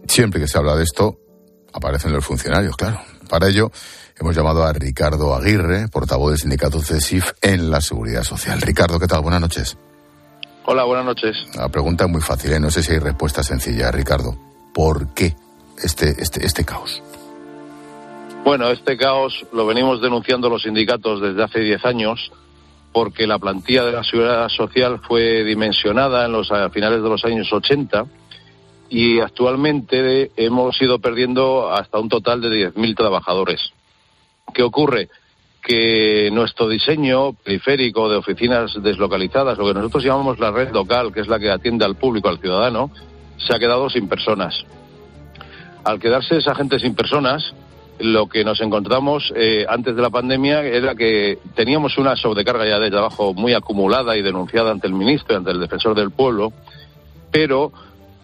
Siempre 0.09 0.41
que 0.41 0.49
se 0.49 0.59
habla 0.59 0.77
de 0.77 0.85
esto, 0.85 1.19
aparecen 1.73 2.13
los 2.13 2.25
funcionarios, 2.25 2.77
claro. 2.77 3.01
Para 3.29 3.49
ello, 3.49 3.71
hemos 4.19 4.37
llamado 4.37 4.65
a 4.65 4.73
Ricardo 4.73 5.35
Aguirre, 5.35 5.89
portavoz 5.89 6.31
del 6.31 6.41
sindicato 6.41 6.81
CESIF 6.81 7.33
en 7.41 7.71
la 7.71 7.81
Seguridad 7.81 8.23
Social. 8.23 8.61
Ricardo, 8.61 9.01
¿qué 9.01 9.07
tal? 9.07 9.23
Buenas 9.23 9.41
noches. 9.41 9.77
Hola, 10.67 10.85
buenas 10.85 11.05
noches. 11.05 11.47
La 11.55 11.69
pregunta 11.69 12.07
es 12.07 12.11
muy 12.11 12.23
fácil, 12.23 12.53
¿eh? 12.53 12.59
no 12.59 12.71
sé 12.71 12.83
si 12.83 12.93
hay 12.93 12.99
respuesta 12.99 13.43
sencilla. 13.43 13.91
Ricardo, 13.91 14.35
¿por 14.73 15.13
qué 15.13 15.37
este, 15.83 16.15
este, 16.23 16.47
este 16.47 16.65
caos? 16.65 17.03
Bueno, 18.45 18.71
este 18.71 18.97
caos 18.97 19.45
lo 19.53 19.67
venimos 19.67 20.01
denunciando 20.01 20.49
los 20.49 20.63
sindicatos 20.63 21.21
desde 21.21 21.43
hace 21.43 21.61
10 21.61 21.85
años 21.85 22.33
porque 22.93 23.27
la 23.27 23.39
plantilla 23.39 23.85
de 23.85 23.93
la 23.93 24.05
seguridad 24.05 24.49
social 24.49 25.01
fue 25.07 25.45
dimensionada 25.45 26.25
en 26.25 26.33
los 26.33 26.51
a 26.51 26.71
finales 26.71 27.03
de 27.03 27.09
los 27.11 27.25
años 27.27 27.53
80 27.53 28.07
y 28.89 29.21
actualmente 29.21 30.31
hemos 30.37 30.81
ido 30.81 30.99
perdiendo 30.99 31.71
hasta 31.75 31.99
un 31.99 32.09
total 32.09 32.41
de 32.41 32.73
10.000 32.73 32.97
trabajadores. 32.97 33.73
¿Qué 34.55 34.63
ocurre? 34.63 35.11
Que 35.67 36.29
nuestro 36.31 36.69
diseño 36.69 37.33
periférico 37.33 38.11
de 38.11 38.17
oficinas 38.17 38.77
deslocalizadas, 38.83 39.57
lo 39.57 39.67
que 39.67 39.75
nosotros 39.75 40.05
llamamos 40.05 40.39
la 40.39 40.51
red 40.51 40.71
local, 40.73 41.13
que 41.13 41.21
es 41.21 41.29
la 41.29 41.39
que 41.39 41.51
atiende 41.51 41.85
al 41.87 41.97
público, 41.97 42.29
al 42.29 42.39
ciudadano, 42.39 42.91
se 43.39 43.55
ha 43.55 43.59
quedado 43.59 43.89
sin 43.89 44.07
personas. 44.07 44.65
Al 45.85 45.99
quedarse 45.99 46.37
esa 46.37 46.55
gente 46.55 46.79
sin 46.79 46.95
personas, 46.95 47.55
lo 47.99 48.29
que 48.29 48.45
nos 48.45 48.61
encontramos 48.61 49.33
eh, 49.37 49.65
antes 49.69 49.95
de 49.95 50.03
la 50.03 50.11
pandemia 50.11 50.63
era 50.63 50.95
que 50.95 51.39
teníamos 51.55 51.97
una 51.97 52.17
sobrecarga 52.17 52.67
ya 52.67 52.79
de 52.79 52.91
trabajo 52.91 53.35
muy 53.35 53.55
acumulada 53.55 54.17
y 54.17 54.23
denunciada 54.23 54.71
ante 54.71 54.87
el 54.87 54.95
ministro 54.95 55.35
y 55.35 55.39
ante 55.39 55.53
el 55.53 55.61
defensor 55.61 55.95
del 55.95 56.11
pueblo, 56.11 56.53
pero 57.31 57.73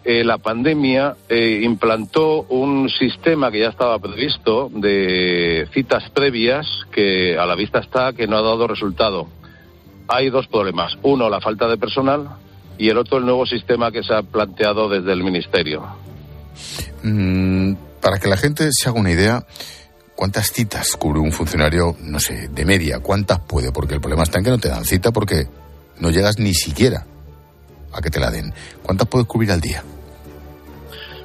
eh, 0.03 0.23
la 0.23 0.39
pandemia 0.39 1.15
eh, 1.29 1.61
implantó 1.63 2.43
un 2.49 2.89
sistema 2.89 3.51
que 3.51 3.59
ya 3.59 3.69
estaba 3.69 3.99
previsto 3.99 4.67
de 4.73 5.67
citas 5.73 6.09
previas 6.09 6.65
que 6.91 7.37
a 7.37 7.45
la 7.45 7.55
vista 7.55 7.79
está 7.79 8.11
que 8.13 8.25
no 8.25 8.37
ha 8.37 8.41
dado 8.41 8.67
resultado. 8.67 9.27
Hay 10.07 10.31
dos 10.31 10.47
problemas. 10.47 10.97
Uno, 11.03 11.29
la 11.29 11.39
falta 11.39 11.67
de 11.67 11.77
personal 11.77 12.29
y 12.79 12.89
el 12.89 12.97
otro, 12.97 13.19
el 13.19 13.25
nuevo 13.25 13.45
sistema 13.45 13.91
que 13.91 14.01
se 14.01 14.15
ha 14.15 14.23
planteado 14.23 14.89
desde 14.89 15.13
el 15.13 15.23
Ministerio. 15.23 15.85
Mm, 17.03 17.73
para 18.01 18.17
que 18.17 18.27
la 18.27 18.37
gente 18.37 18.69
se 18.71 18.89
haga 18.89 18.99
una 18.99 19.11
idea, 19.11 19.45
¿cuántas 20.15 20.51
citas 20.51 20.95
cubre 20.95 21.19
un 21.19 21.31
funcionario, 21.31 21.95
no 22.01 22.19
sé, 22.19 22.47
de 22.47 22.65
media? 22.65 22.99
¿Cuántas 23.01 23.39
puede? 23.41 23.71
Porque 23.71 23.93
el 23.93 24.01
problema 24.01 24.23
está 24.23 24.39
en 24.39 24.45
que 24.45 24.49
no 24.49 24.57
te 24.57 24.69
dan 24.69 24.83
cita 24.83 25.11
porque 25.11 25.47
no 25.99 26.09
llegas 26.09 26.39
ni 26.39 26.55
siquiera 26.55 27.05
a 27.93 28.01
que 28.01 28.09
te 28.09 28.19
la 28.19 28.31
den. 28.31 28.53
¿Cuántas 28.83 29.07
puedes 29.07 29.27
cubrir 29.27 29.51
al 29.51 29.61
día? 29.61 29.83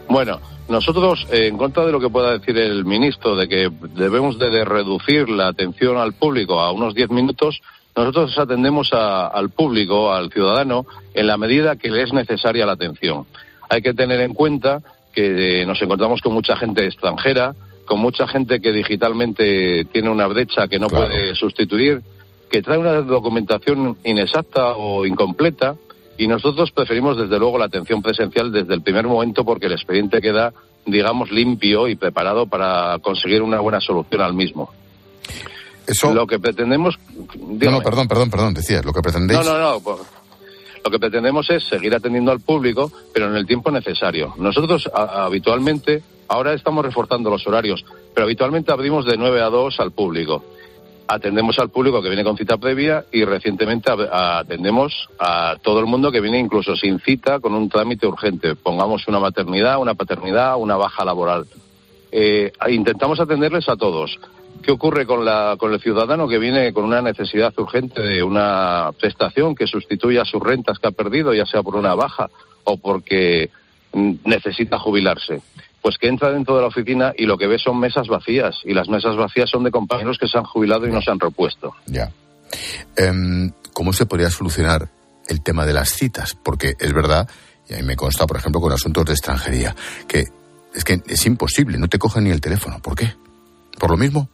Bueno, 0.09 0.41
nosotros, 0.69 1.27
eh, 1.31 1.47
en 1.47 1.59
contra 1.59 1.85
de 1.85 1.93
lo 1.93 2.01
que 2.01 2.09
pueda 2.09 2.39
decir 2.39 2.57
el 2.59 2.85
ministro, 2.85 3.37
de 3.37 3.49
que 3.49 3.71
debemos 3.95 4.39
de, 4.39 4.65
reducir 4.65 5.29
la 5.29 5.49
atención 5.49 5.97
al 5.97 6.15
público 6.15 6.61
a 6.61 6.73
unos 6.73 6.95
10 6.95 7.11
minutos, 7.11 7.61
nosotros 7.95 8.37
atendemos 8.39 8.93
al 8.93 9.51
público, 9.51 10.13
al 10.13 10.31
ciudadano, 10.31 10.87
en 11.15 11.27
la 11.27 11.39
medida 11.39 11.77
que 11.77 11.89
le 11.89 12.03
es 12.03 12.13
necesaria 12.13 12.67
la 12.67 12.73
atención. 12.73 13.27
Hay 13.71 13.81
que 13.81 13.95
tener 13.95 14.21
en 14.21 14.35
cuenta 14.35 14.83
que 15.15 15.63
eh, 15.63 15.67
nos 15.67 15.81
encontramos 15.81 16.21
con 16.21 16.35
mucha 16.35 16.57
gente 16.57 16.85
extranjera, 16.85 17.55
con 17.87 18.01
mucha 18.01 18.27
gente 18.27 18.61
que 18.61 18.73
digitalmente 18.73 19.87
tiene 19.87 20.11
una 20.11 20.27
brecha 20.27 20.69
que 20.69 20.79
no 20.79 20.89
puede 20.89 21.35
sustituir, 21.37 22.03
que 22.51 22.61
trae 22.61 22.77
una 22.77 23.01
documentación 23.01 23.97
inexacta 24.05 24.77
o 24.77 25.07
incompleta 25.07 25.77
y 26.19 26.27
nosotros 26.27 26.71
preferimos, 26.71 27.17
desde 27.17 27.39
luego, 27.39 27.59
la 27.59 27.67
atención 27.67 28.03
presencial 28.03 28.51
desde 28.51 28.75
el 28.75 28.83
primer 28.83 29.07
momento 29.07 29.45
porque 29.45 29.67
el 29.67 29.73
expediente 29.73 30.21
queda, 30.21 30.53
digamos, 30.85 31.31
limpio 31.31 31.89
y 31.89 31.97
preparado 31.97 32.47
para 32.47 32.99
conseguir 33.01 33.43
una 33.43 33.61
buena 33.61 33.81
solución 33.81 34.23
al 34.23 34.35
mismo. 34.35 34.73
Eso... 35.87 36.13
Lo 36.15 36.27
que 36.27 36.39
pretendemos... 36.39 36.99
No, 37.39 37.71
no, 37.71 37.81
perdón, 37.81 38.09
perdón, 38.09 38.31
perdón, 38.31 38.55
decías, 38.55 38.85
lo 38.85 38.93
que 38.93 39.03
pretendéis... 39.03 39.39
No, 39.41 39.45
no, 39.45 39.59
no, 39.59 39.81
pues, 39.81 40.01
lo 40.85 40.91
que 40.91 40.99
pretendemos 40.99 41.51
es 41.51 41.65
seguir 41.65 41.95
atendiendo 41.95 42.31
al 42.31 42.41
público, 42.41 42.93
pero 43.13 43.27
en 43.27 43.35
el 43.35 43.45
tiempo 43.45 43.71
necesario. 43.73 44.35
Nosotros 44.39 44.89
habitualmente, 44.95 46.03
ahora 46.29 46.53
estamos 46.53 46.85
reforzando 46.85 47.29
los 47.29 47.45
horarios, 47.47 47.85
pero 48.15 48.25
habitualmente 48.25 48.73
abrimos 48.73 49.05
de 49.05 49.17
9 49.17 49.43
a 49.43 49.47
2 49.47 49.81
al 49.81 49.91
público 49.91 50.45
atendemos 51.09 51.59
al 51.59 51.71
público 51.71 52.03
que 52.03 52.09
viene 52.09 52.25
con 52.25 52.37
cita 52.37 52.57
previa 52.57 53.05
y 53.13 53.25
recientemente 53.25 53.91
atendemos 53.91 55.09
a 55.19 55.57
todo 55.63 55.81
el 55.81 55.87
mundo 55.87 56.11
que 56.11 56.21
viene 56.21 56.39
incluso 56.39 56.77
sin 56.77 56.99
cita 57.01 57.41
con 57.41 57.55
un 57.55 57.69
trámite 57.69 58.07
urgente. 58.07 58.55
Pongamos 58.57 59.07
una 59.09 59.21
maternidad, 59.21 59.79
una 59.79 59.95
paternidad, 59.95 60.57
una 60.57 60.77
baja 60.77 61.05
laboral. 61.05 61.47
Eh, 62.11 62.53
intentamos 62.69 63.21
atenderles 63.21 63.69
a 63.69 63.77
todos. 63.77 64.19
¿Qué 64.63 64.73
ocurre 64.73 65.07
con, 65.07 65.25
la, 65.25 65.57
con 65.59 65.73
el 65.73 65.81
ciudadano 65.81 66.27
que 66.27 66.39
viene 66.39 66.73
con 66.73 66.85
una 66.85 67.03
necesidad 67.03 67.53
urgente 67.59 68.03
de 68.03 68.23
una 68.23 68.91
prestación 68.99 69.55
que 69.55 69.67
sustituya 69.67 70.25
sus 70.25 70.43
rentas 70.43 70.79
que 70.79 70.89
ha 70.89 70.93
perdido, 70.93 71.35
ya 71.35 71.47
sea 71.47 71.63
por 71.63 71.77
una 71.77 71.95
baja 71.95 72.31
o 72.65 72.77
porque 72.77 73.51
mm, 73.93 74.15
necesita 74.25 74.79
jubilarse? 74.79 75.43
Pues 75.87 75.99
que 75.99 76.09
entra 76.09 76.33
dentro 76.33 76.57
de 76.57 76.63
la 76.63 76.67
oficina 76.67 77.13
y 77.17 77.27
lo 77.27 77.39
que 77.39 77.47
ve 77.47 77.61
son 77.61 77.79
mesas 77.79 78.09
vacías. 78.09 78.57
Y 78.65 78.75
las 78.75 78.89
mesas 78.89 79.15
vacías 79.15 79.49
son 79.49 79.63
de 79.63 79.71
compañeros 79.71 80.19
que 80.19 80.27
se 80.27 80.37
han 80.37 80.43
jubilado 80.43 80.85
y 80.85 80.91
no 80.91 81.01
se 81.01 81.13
han 81.13 81.21
repuesto. 81.21 81.77
Ya. 81.87 82.11
Em, 82.97 83.53
¿Cómo 83.73 83.93
se 83.93 84.05
podría 84.05 84.29
solucionar 84.31 84.89
el 85.29 85.45
tema 85.45 85.65
de 85.65 85.73
las 85.73 85.91
citas? 85.91 86.37
Porque 86.43 86.75
es 86.81 86.93
verdad, 86.93 87.31
y 87.69 87.75
a 87.75 87.77
mí 87.77 87.85
me 87.85 87.95
consta, 87.95 88.27
por 88.27 88.37
ejemplo, 88.37 88.61
con 88.61 88.73
asuntos 88.73 89.05
de 89.05 89.13
extranjería, 89.13 89.77
que 90.09 90.25
es 90.75 90.83
que 90.83 91.03
es 91.07 91.25
imposible, 91.25 91.79
no 91.79 91.87
te 91.87 92.01
cogen 92.01 92.25
ni 92.25 92.31
el 92.31 92.41
teléfono. 92.41 92.81
¿Por 92.83 92.97
qué? 92.97 93.13
¿Por 93.79 93.93
lo 93.93 93.97
mismo? 93.97 94.29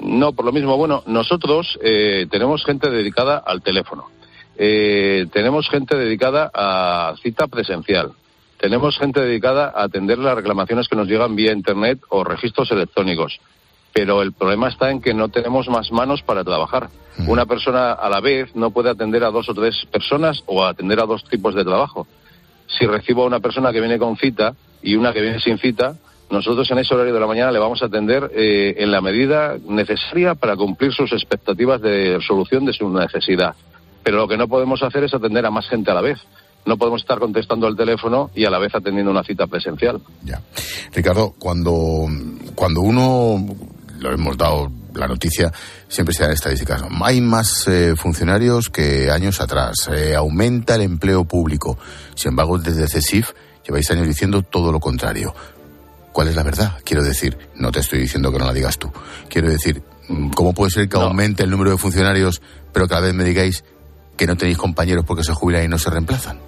No, 0.00 0.32
por 0.32 0.44
lo 0.44 0.50
mismo. 0.50 0.76
Bueno, 0.76 1.04
nosotros 1.06 1.78
eh, 1.80 2.26
tenemos 2.28 2.64
gente 2.64 2.90
dedicada 2.90 3.38
al 3.38 3.62
teléfono. 3.62 4.08
Eh, 4.56 5.26
tenemos 5.32 5.70
gente 5.70 5.94
dedicada 5.94 6.50
a 6.52 7.14
cita 7.22 7.46
presencial. 7.46 8.14
Tenemos 8.60 8.98
gente 8.98 9.20
dedicada 9.20 9.72
a 9.74 9.84
atender 9.84 10.18
las 10.18 10.34
reclamaciones 10.34 10.86
que 10.86 10.94
nos 10.94 11.08
llegan 11.08 11.34
vía 11.34 11.50
Internet 11.50 12.00
o 12.10 12.24
registros 12.24 12.70
electrónicos. 12.70 13.40
Pero 13.94 14.20
el 14.20 14.34
problema 14.34 14.68
está 14.68 14.90
en 14.90 15.00
que 15.00 15.14
no 15.14 15.30
tenemos 15.30 15.68
más 15.68 15.90
manos 15.90 16.22
para 16.22 16.44
trabajar. 16.44 16.90
Una 17.26 17.46
persona 17.46 17.92
a 17.92 18.10
la 18.10 18.20
vez 18.20 18.54
no 18.54 18.70
puede 18.70 18.90
atender 18.90 19.24
a 19.24 19.30
dos 19.30 19.48
o 19.48 19.54
tres 19.54 19.86
personas 19.90 20.42
o 20.44 20.62
atender 20.62 21.00
a 21.00 21.06
dos 21.06 21.24
tipos 21.24 21.54
de 21.54 21.64
trabajo. 21.64 22.06
Si 22.66 22.86
recibo 22.86 23.22
a 23.22 23.26
una 23.26 23.40
persona 23.40 23.72
que 23.72 23.80
viene 23.80 23.98
con 23.98 24.18
cita 24.18 24.54
y 24.82 24.94
una 24.94 25.14
que 25.14 25.22
viene 25.22 25.40
sin 25.40 25.58
cita, 25.58 25.96
nosotros 26.28 26.70
en 26.70 26.78
ese 26.78 26.94
horario 26.94 27.14
de 27.14 27.20
la 27.20 27.26
mañana 27.26 27.50
le 27.50 27.58
vamos 27.58 27.82
a 27.82 27.86
atender 27.86 28.30
eh, 28.34 28.74
en 28.76 28.92
la 28.92 29.00
medida 29.00 29.56
necesaria 29.66 30.34
para 30.34 30.54
cumplir 30.54 30.92
sus 30.92 31.12
expectativas 31.12 31.80
de 31.80 32.20
solución 32.20 32.66
de 32.66 32.74
su 32.74 32.90
necesidad. 32.90 33.54
Pero 34.04 34.18
lo 34.18 34.28
que 34.28 34.36
no 34.36 34.48
podemos 34.48 34.82
hacer 34.82 35.04
es 35.04 35.14
atender 35.14 35.46
a 35.46 35.50
más 35.50 35.66
gente 35.66 35.90
a 35.90 35.94
la 35.94 36.02
vez 36.02 36.20
no 36.66 36.76
podemos 36.76 37.02
estar 37.02 37.18
contestando 37.18 37.66
al 37.66 37.76
teléfono 37.76 38.30
y 38.34 38.44
a 38.44 38.50
la 38.50 38.58
vez 38.58 38.74
atendiendo 38.74 39.10
una 39.10 39.24
cita 39.24 39.46
presencial. 39.46 40.00
Ya. 40.22 40.40
Ricardo, 40.92 41.34
cuando, 41.38 42.06
cuando 42.54 42.80
uno, 42.80 43.44
lo 43.98 44.12
hemos 44.12 44.36
dado 44.36 44.70
la 44.94 45.06
noticia, 45.06 45.52
siempre 45.88 46.14
se 46.14 46.22
dan 46.22 46.32
estadísticas. 46.32 46.82
Hay 47.02 47.20
más 47.20 47.66
eh, 47.68 47.94
funcionarios 47.96 48.70
que 48.70 49.10
años 49.10 49.40
atrás. 49.40 49.88
Eh, 49.92 50.14
aumenta 50.14 50.74
el 50.74 50.82
empleo 50.82 51.24
público. 51.24 51.78
Sin 52.14 52.30
embargo, 52.30 52.58
desde 52.58 52.88
CESIF 52.88 53.30
lleváis 53.64 53.90
años 53.90 54.06
diciendo 54.06 54.42
todo 54.42 54.72
lo 54.72 54.80
contrario. 54.80 55.34
¿Cuál 56.12 56.28
es 56.28 56.34
la 56.34 56.42
verdad? 56.42 56.78
Quiero 56.84 57.02
decir, 57.02 57.38
no 57.54 57.70
te 57.70 57.80
estoy 57.80 58.00
diciendo 58.00 58.32
que 58.32 58.38
no 58.38 58.46
la 58.46 58.52
digas 58.52 58.78
tú. 58.78 58.90
Quiero 59.28 59.48
decir, 59.48 59.82
¿cómo 60.34 60.52
puede 60.52 60.72
ser 60.72 60.88
que 60.88 60.96
aumente 60.96 61.44
el 61.44 61.50
número 61.50 61.70
de 61.70 61.78
funcionarios, 61.78 62.42
pero 62.72 62.88
cada 62.88 63.02
vez 63.02 63.14
me 63.14 63.24
digáis 63.24 63.64
que 64.20 64.26
no 64.26 64.36
tenéis 64.36 64.58
compañeros 64.58 65.06
porque 65.06 65.24
se 65.24 65.32
jubilan 65.32 65.64
y 65.64 65.68
no 65.68 65.78
se 65.78 65.88
reemplazan? 65.88 66.38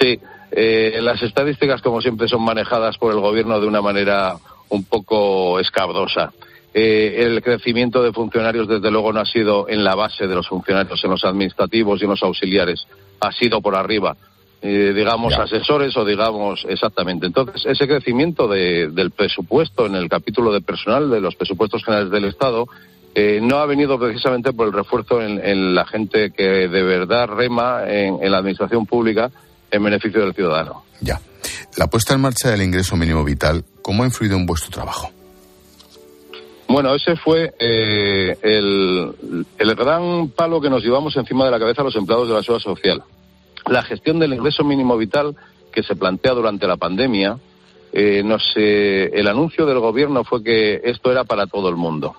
Sí, 0.00 0.18
eh, 0.50 0.98
las 1.02 1.22
estadísticas, 1.22 1.82
como 1.82 2.00
siempre, 2.00 2.28
son 2.28 2.42
manejadas 2.42 2.96
por 2.96 3.12
el 3.12 3.20
gobierno 3.20 3.60
de 3.60 3.66
una 3.66 3.82
manera 3.82 4.36
un 4.70 4.84
poco 4.84 5.60
escabrosa. 5.60 6.32
Eh, 6.72 7.16
el 7.18 7.42
crecimiento 7.42 8.02
de 8.02 8.14
funcionarios, 8.14 8.66
desde 8.66 8.90
luego, 8.90 9.12
no 9.12 9.20
ha 9.20 9.26
sido 9.26 9.68
en 9.68 9.84
la 9.84 9.94
base 9.94 10.26
de 10.26 10.34
los 10.34 10.48
funcionarios, 10.48 11.04
en 11.04 11.10
los 11.10 11.24
administrativos 11.26 12.00
y 12.00 12.04
en 12.04 12.10
los 12.10 12.22
auxiliares. 12.22 12.86
Ha 13.20 13.32
sido 13.32 13.60
por 13.60 13.76
arriba. 13.76 14.16
Eh, 14.62 14.94
digamos, 14.96 15.34
asesores 15.34 15.94
o 15.98 16.06
digamos, 16.06 16.64
exactamente. 16.70 17.26
Entonces, 17.26 17.66
ese 17.66 17.86
crecimiento 17.86 18.48
del 18.48 19.10
presupuesto 19.10 19.84
en 19.84 19.94
el 19.94 20.08
capítulo 20.08 20.52
de 20.52 20.62
personal 20.62 21.10
de 21.10 21.20
los 21.20 21.34
presupuestos 21.34 21.84
generales 21.84 22.10
del 22.10 22.24
Estado 22.24 22.66
no 23.14 23.58
ha 23.58 23.66
venido 23.66 23.98
precisamente 23.98 24.52
por 24.52 24.68
el 24.68 24.72
refuerzo 24.72 25.20
en, 25.20 25.74
la 25.74 25.84
gente 25.84 26.30
que 26.30 26.68
de 26.68 26.82
verdad 26.82 27.28
rema 27.28 27.82
en 27.86 28.30
la 28.30 28.38
administración 28.38 28.86
pública 28.86 29.30
en 29.70 29.82
beneficio 29.82 30.20
del 30.20 30.34
ciudadano. 30.34 30.84
Ya. 31.00 31.20
La 31.76 31.86
puesta 31.86 32.14
en 32.14 32.20
marcha 32.20 32.50
del 32.50 32.62
ingreso 32.62 32.96
mínimo 32.96 33.24
vital, 33.24 33.64
¿cómo 33.82 34.02
ha 34.02 34.06
influido 34.06 34.36
en 34.36 34.46
vuestro 34.46 34.70
trabajo? 34.70 35.10
Bueno, 36.68 36.94
ese 36.94 37.16
fue 37.16 37.52
eh, 37.58 38.36
el, 38.42 39.46
el, 39.58 39.74
gran 39.74 40.28
palo 40.28 40.60
que 40.60 40.70
nos 40.70 40.84
llevamos 40.84 41.16
encima 41.16 41.44
de 41.44 41.50
la 41.50 41.58
cabeza 41.58 41.82
los 41.82 41.96
empleados 41.96 42.28
de 42.28 42.34
la 42.34 42.42
seguridad 42.42 42.62
social. 42.62 43.02
La 43.66 43.82
gestión 43.82 44.20
del 44.20 44.34
ingreso 44.34 44.62
mínimo 44.62 44.96
vital 44.96 45.36
que 45.72 45.82
se 45.82 45.96
plantea 45.96 46.32
durante 46.32 46.66
la 46.66 46.76
pandemia 46.76 47.38
eh, 47.92 48.22
no 48.24 48.38
sé, 48.38 49.06
el 49.06 49.26
anuncio 49.26 49.66
del 49.66 49.80
gobierno 49.80 50.22
fue 50.22 50.44
que 50.44 50.80
esto 50.84 51.10
era 51.10 51.24
para 51.24 51.46
todo 51.46 51.68
el 51.68 51.76
mundo. 51.76 52.14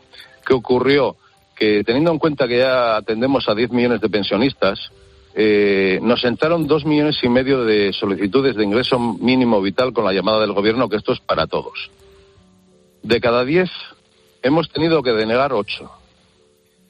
¿Qué 0.45 0.53
ocurrió? 0.53 1.15
Que 1.55 1.83
teniendo 1.83 2.11
en 2.11 2.19
cuenta 2.19 2.47
que 2.47 2.59
ya 2.59 2.97
atendemos 2.97 3.47
a 3.47 3.55
10 3.55 3.71
millones 3.71 4.01
de 4.01 4.09
pensionistas, 4.09 4.91
eh, 5.33 5.99
nos 6.01 6.23
entraron 6.25 6.67
dos 6.67 6.85
millones 6.85 7.17
y 7.23 7.29
medio 7.29 7.63
de 7.63 7.93
solicitudes 7.93 8.55
de 8.55 8.65
ingreso 8.65 8.99
mínimo 8.99 9.61
vital 9.61 9.93
con 9.93 10.03
la 10.03 10.13
llamada 10.13 10.41
del 10.41 10.51
gobierno 10.51 10.89
que 10.89 10.97
esto 10.97 11.13
es 11.13 11.19
para 11.19 11.47
todos. 11.47 11.89
De 13.01 13.21
cada 13.21 13.45
10 13.45 13.69
hemos 14.43 14.69
tenido 14.69 15.01
que 15.01 15.11
denegar 15.11 15.53
ocho. 15.53 15.91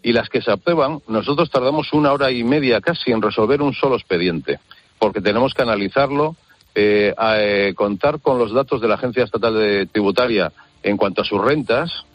Y 0.03 0.13
las 0.13 0.29
que 0.29 0.41
se 0.41 0.51
aprueban, 0.51 1.01
nosotros 1.07 1.51
tardamos 1.51 1.93
una 1.93 2.11
hora 2.11 2.31
y 2.31 2.43
media 2.43 2.81
casi 2.81 3.11
en 3.11 3.21
resolver 3.21 3.61
un 3.61 3.73
solo 3.73 3.95
expediente, 3.95 4.59
porque 4.97 5.21
tenemos 5.21 5.53
que 5.53 5.61
analizarlo, 5.61 6.35
eh, 6.73 7.13
eh, 7.37 7.73
contar 7.75 8.19
con 8.19 8.39
los 8.39 8.51
datos 8.51 8.81
de 8.81 8.87
la 8.87 8.95
Agencia 8.95 9.23
Estatal 9.23 9.53
de 9.53 9.85
Tributaria 9.85 10.51
en 10.81 10.97
cuanto 10.97 11.21
a 11.21 11.25
sus 11.25 11.39
rentas, 11.39 12.05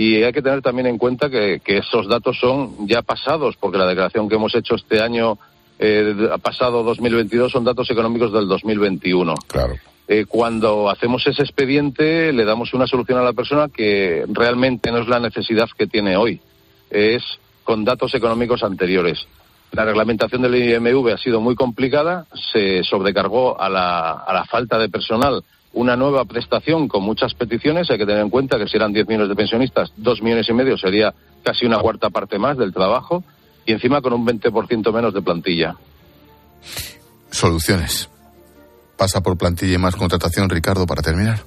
y 0.00 0.22
hay 0.22 0.32
que 0.32 0.40
tener 0.40 0.62
también 0.62 0.86
en 0.86 0.96
cuenta 0.96 1.28
que, 1.28 1.60
que 1.62 1.76
esos 1.76 2.08
datos 2.08 2.38
son 2.40 2.88
ya 2.88 3.02
pasados, 3.02 3.56
porque 3.60 3.76
la 3.76 3.86
declaración 3.86 4.30
que 4.30 4.36
hemos 4.36 4.54
hecho 4.54 4.74
este 4.74 5.02
año 5.02 5.36
eh, 5.78 6.30
pasado 6.40 6.82
2022 6.82 7.52
son 7.52 7.64
datos 7.64 7.90
económicos 7.90 8.32
del 8.32 8.48
2021. 8.48 9.34
Claro. 9.46 9.74
Eh, 10.08 10.24
cuando 10.26 10.88
hacemos 10.88 11.26
ese 11.26 11.42
expediente 11.42 12.32
le 12.32 12.46
damos 12.46 12.72
una 12.72 12.86
solución 12.86 13.18
a 13.18 13.22
la 13.22 13.34
persona 13.34 13.68
que 13.68 14.24
realmente 14.28 14.90
no 14.90 15.00
es 15.00 15.06
la 15.06 15.20
necesidad 15.20 15.68
que 15.76 15.86
tiene 15.86 16.16
hoy, 16.16 16.40
es 16.88 17.22
con 17.62 17.84
datos 17.84 18.14
económicos 18.14 18.62
anteriores. 18.62 19.26
La 19.72 19.84
reglamentación 19.84 20.40
del 20.40 20.54
IMV 20.54 21.12
ha 21.12 21.18
sido 21.18 21.42
muy 21.42 21.54
complicada, 21.54 22.24
se 22.54 22.84
sobrecargó 22.84 23.60
a 23.60 23.68
la, 23.68 24.12
a 24.12 24.32
la 24.32 24.46
falta 24.46 24.78
de 24.78 24.88
personal 24.88 25.44
una 25.72 25.96
nueva 25.96 26.24
prestación 26.24 26.88
con 26.88 27.02
muchas 27.02 27.34
peticiones. 27.34 27.90
Hay 27.90 27.98
que 27.98 28.06
tener 28.06 28.22
en 28.22 28.30
cuenta 28.30 28.58
que 28.58 28.66
si 28.66 28.76
eran 28.76 28.92
10 28.92 29.06
millones 29.06 29.28
de 29.28 29.36
pensionistas, 29.36 29.92
2 29.96 30.22
millones 30.22 30.48
y 30.48 30.52
medio 30.52 30.76
sería 30.76 31.14
casi 31.42 31.66
una 31.66 31.78
cuarta 31.78 32.10
parte 32.10 32.38
más 32.38 32.58
del 32.58 32.72
trabajo 32.72 33.22
y 33.64 33.72
encima 33.72 34.00
con 34.00 34.12
un 34.12 34.26
20% 34.26 34.92
menos 34.92 35.14
de 35.14 35.22
plantilla. 35.22 35.76
Soluciones. 37.30 38.08
Pasa 38.96 39.22
por 39.22 39.38
plantilla 39.38 39.74
y 39.74 39.78
más 39.78 39.96
contratación, 39.96 40.50
Ricardo, 40.50 40.86
para 40.86 41.02
terminar. 41.02 41.40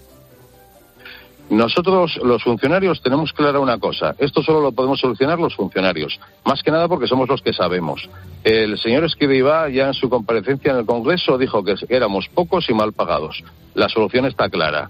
Nosotros, 1.49 2.19
los 2.23 2.41
funcionarios, 2.41 3.01
tenemos 3.01 3.34
clara 3.34 3.60
una 3.60 3.77
cosa. 3.77 4.15
Esto 4.17 4.41
solo 4.41 4.62
lo 4.62 4.71
podemos 4.71 4.99
solucionar 4.99 5.39
los 5.39 5.56
funcionarios. 5.56 6.19
Más 6.45 6.63
que 6.63 6.71
nada 6.71 6.88
porque 6.88 7.08
somos 7.08 7.27
los 7.27 7.41
que 7.41 7.53
sabemos. 7.53 8.10
El 8.43 8.77
señor 8.79 9.03
Escribá 9.03 9.69
ya 9.69 9.88
en 9.88 9.93
su 9.93 10.10
comparecencia 10.10 10.71
en 10.71 10.79
el 10.79 10.86
Congreso 10.86 11.38
dijo 11.38 11.63
que 11.63 11.75
éramos 11.89 12.27
pocos 12.29 12.69
y 12.69 12.73
mal 12.73 12.93
pagados. 12.93 13.43
La 13.75 13.89
solución 13.89 14.25
está 14.25 14.49
clara. 14.49 14.89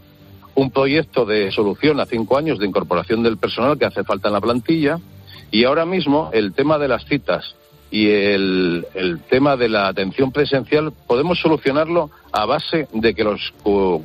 Un 0.55 0.69
proyecto 0.69 1.25
de 1.25 1.51
solución 1.51 1.99
a 1.99 2.05
cinco 2.05 2.37
años 2.37 2.59
de 2.59 2.67
incorporación 2.67 3.23
del 3.23 3.37
personal 3.37 3.77
que 3.77 3.85
hace 3.85 4.03
falta 4.03 4.29
en 4.29 4.33
la 4.33 4.41
plantilla. 4.41 4.99
Y 5.51 5.65
ahora 5.65 5.85
mismo 5.85 6.29
el 6.33 6.53
tema 6.53 6.77
de 6.77 6.87
las 6.87 7.05
citas 7.05 7.55
y 7.91 8.09
el, 8.09 8.87
el, 8.95 9.19
tema 9.21 9.55
de 9.55 9.69
la 9.69 9.87
atención 9.87 10.31
presencial 10.31 10.93
podemos 11.05 11.39
solucionarlo 11.39 12.09
a 12.33 12.45
base 12.45 12.87
de 12.91 13.13
que 13.13 13.23
los 13.23 13.53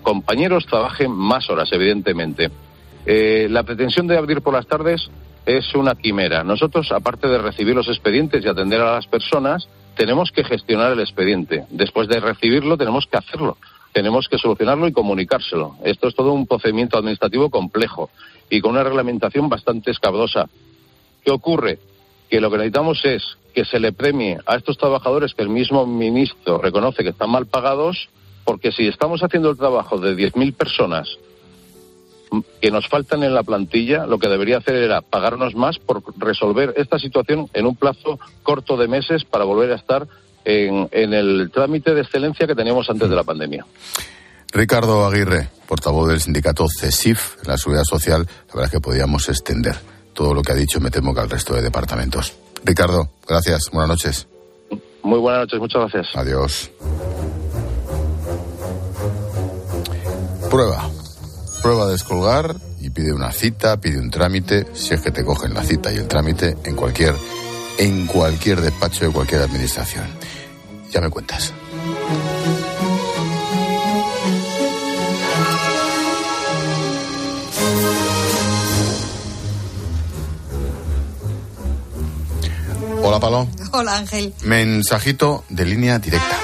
compañeros 0.02 0.66
trabajen 0.66 1.10
más 1.10 1.48
horas, 1.48 1.70
evidentemente. 1.72 2.50
Eh, 3.06 3.48
la 3.50 3.62
pretensión 3.62 4.06
de 4.06 4.18
abrir 4.18 4.42
por 4.42 4.52
las 4.52 4.66
tardes 4.66 5.10
es 5.46 5.74
una 5.74 5.94
quimera. 5.94 6.44
Nosotros, 6.44 6.92
aparte 6.92 7.26
de 7.26 7.38
recibir 7.38 7.74
los 7.74 7.88
expedientes 7.88 8.44
y 8.44 8.48
atender 8.48 8.82
a 8.82 8.92
las 8.92 9.06
personas, 9.06 9.66
tenemos 9.96 10.30
que 10.30 10.44
gestionar 10.44 10.92
el 10.92 11.00
expediente. 11.00 11.64
Después 11.70 12.06
de 12.06 12.20
recibirlo, 12.20 12.76
tenemos 12.76 13.06
que 13.06 13.16
hacerlo. 13.16 13.56
Tenemos 13.94 14.28
que 14.28 14.36
solucionarlo 14.36 14.86
y 14.86 14.92
comunicárselo. 14.92 15.76
Esto 15.82 16.08
es 16.08 16.14
todo 16.14 16.32
un 16.32 16.46
procedimiento 16.46 16.98
administrativo 16.98 17.48
complejo 17.48 18.10
y 18.50 18.60
con 18.60 18.72
una 18.72 18.84
reglamentación 18.84 19.48
bastante 19.48 19.90
escabrosa. 19.90 20.50
¿Qué 21.24 21.30
ocurre? 21.30 21.78
Que 22.28 22.42
lo 22.42 22.50
que 22.50 22.58
necesitamos 22.58 23.02
es 23.06 23.38
que 23.54 23.64
se 23.64 23.80
le 23.80 23.92
premie 23.92 24.38
a 24.44 24.56
estos 24.56 24.76
trabajadores 24.76 25.32
que 25.34 25.42
el 25.42 25.48
mismo 25.48 25.86
ministro 25.86 26.58
reconoce 26.58 27.02
que 27.02 27.10
están 27.10 27.30
mal 27.30 27.46
pagados, 27.46 28.10
porque 28.48 28.72
si 28.72 28.88
estamos 28.88 29.22
haciendo 29.22 29.50
el 29.50 29.58
trabajo 29.58 29.98
de 29.98 30.16
10.000 30.16 30.54
personas 30.54 31.06
que 32.62 32.70
nos 32.70 32.88
faltan 32.88 33.22
en 33.22 33.34
la 33.34 33.42
plantilla, 33.42 34.06
lo 34.06 34.18
que 34.18 34.26
debería 34.26 34.56
hacer 34.56 34.76
era 34.76 35.02
pagarnos 35.02 35.54
más 35.54 35.78
por 35.78 36.02
resolver 36.16 36.72
esta 36.78 36.98
situación 36.98 37.50
en 37.52 37.66
un 37.66 37.76
plazo 37.76 38.18
corto 38.42 38.78
de 38.78 38.88
meses 38.88 39.26
para 39.26 39.44
volver 39.44 39.70
a 39.72 39.74
estar 39.74 40.08
en, 40.46 40.88
en 40.92 41.12
el 41.12 41.50
trámite 41.52 41.92
de 41.92 42.00
excelencia 42.00 42.46
que 42.46 42.54
teníamos 42.54 42.88
antes 42.88 43.10
de 43.10 43.16
la 43.16 43.22
pandemia. 43.22 43.66
Ricardo 44.50 45.04
Aguirre, 45.04 45.50
portavoz 45.66 46.08
del 46.08 46.22
sindicato 46.22 46.68
CESIF, 46.74 47.46
la 47.46 47.58
Seguridad 47.58 47.84
Social, 47.84 48.26
la 48.48 48.54
verdad 48.54 48.64
es 48.64 48.70
que 48.70 48.80
podíamos 48.80 49.28
extender 49.28 49.76
todo 50.14 50.32
lo 50.32 50.40
que 50.40 50.52
ha 50.52 50.56
dicho, 50.56 50.80
me 50.80 50.90
temo 50.90 51.12
que 51.12 51.20
al 51.20 51.28
resto 51.28 51.54
de 51.54 51.60
departamentos. 51.60 52.32
Ricardo, 52.64 53.10
gracias. 53.28 53.68
Buenas 53.70 53.90
noches. 53.90 54.26
Muy 55.02 55.18
buenas 55.18 55.42
noches, 55.42 55.60
muchas 55.60 55.82
gracias. 55.82 56.16
Adiós. 56.16 56.70
Prueba. 60.50 60.90
Prueba 61.62 61.86
de 61.86 61.92
descolgar 61.92 62.56
y 62.80 62.88
pide 62.88 63.12
una 63.12 63.32
cita, 63.32 63.78
pide 63.80 63.98
un 63.98 64.10
trámite, 64.10 64.66
si 64.72 64.94
es 64.94 65.00
que 65.02 65.10
te 65.10 65.22
cogen 65.22 65.52
la 65.52 65.62
cita 65.62 65.92
y 65.92 65.96
el 65.96 66.08
trámite 66.08 66.56
en 66.64 66.74
cualquier 66.74 67.14
en 67.78 68.06
cualquier 68.06 68.60
despacho 68.60 69.04
de 69.04 69.12
cualquier 69.12 69.42
administración. 69.42 70.04
Ya 70.90 71.00
me 71.00 71.10
cuentas. 71.10 71.52
Hola, 83.02 83.20
Palón. 83.20 83.48
Hola, 83.72 83.96
Ángel. 83.96 84.34
Mensajito 84.42 85.44
de 85.50 85.64
línea 85.66 85.98
directa. 85.98 86.38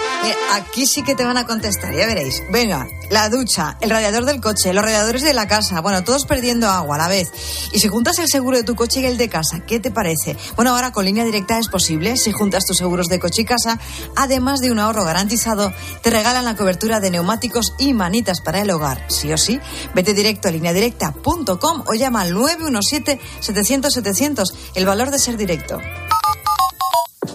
Aquí 0.52 0.86
sí 0.86 1.02
que 1.02 1.14
te 1.14 1.24
van 1.24 1.36
a 1.36 1.46
contestar, 1.46 1.94
ya 1.94 2.06
veréis. 2.06 2.42
Venga, 2.50 2.86
la 3.10 3.28
ducha, 3.28 3.76
el 3.80 3.90
radiador 3.90 4.24
del 4.24 4.40
coche, 4.40 4.72
los 4.72 4.84
radiadores 4.84 5.22
de 5.22 5.34
la 5.34 5.46
casa, 5.46 5.80
bueno, 5.80 6.04
todos 6.04 6.26
perdiendo 6.26 6.68
agua 6.68 6.96
a 6.96 6.98
la 6.98 7.08
vez. 7.08 7.30
Y 7.72 7.80
si 7.80 7.88
juntas 7.88 8.18
el 8.18 8.28
seguro 8.28 8.56
de 8.56 8.62
tu 8.62 8.74
coche 8.74 9.00
y 9.00 9.06
el 9.06 9.18
de 9.18 9.28
casa, 9.28 9.60
¿qué 9.66 9.80
te 9.80 9.90
parece? 9.90 10.36
Bueno, 10.56 10.70
ahora 10.70 10.92
con 10.92 11.04
línea 11.04 11.24
directa 11.24 11.58
es 11.58 11.68
posible. 11.68 12.16
Si 12.16 12.32
juntas 12.32 12.64
tus 12.66 12.76
seguros 12.76 13.08
de 13.08 13.18
coche 13.18 13.42
y 13.42 13.44
casa, 13.44 13.78
además 14.16 14.60
de 14.60 14.70
un 14.70 14.78
ahorro 14.78 15.04
garantizado, 15.04 15.72
te 16.02 16.10
regalan 16.10 16.44
la 16.44 16.56
cobertura 16.56 17.00
de 17.00 17.10
neumáticos 17.10 17.74
y 17.78 17.92
manitas 17.92 18.40
para 18.40 18.60
el 18.60 18.70
hogar. 18.70 19.04
Sí 19.08 19.32
o 19.32 19.38
sí, 19.38 19.60
vete 19.94 20.14
directo 20.14 20.48
a 20.48 20.52
lineadirecta.com 20.52 21.84
o 21.86 21.94
llama 21.94 22.22
al 22.22 22.34
917-700-700, 22.34 24.44
el 24.74 24.86
valor 24.86 25.10
de 25.10 25.18
ser 25.18 25.36
directo. 25.36 25.80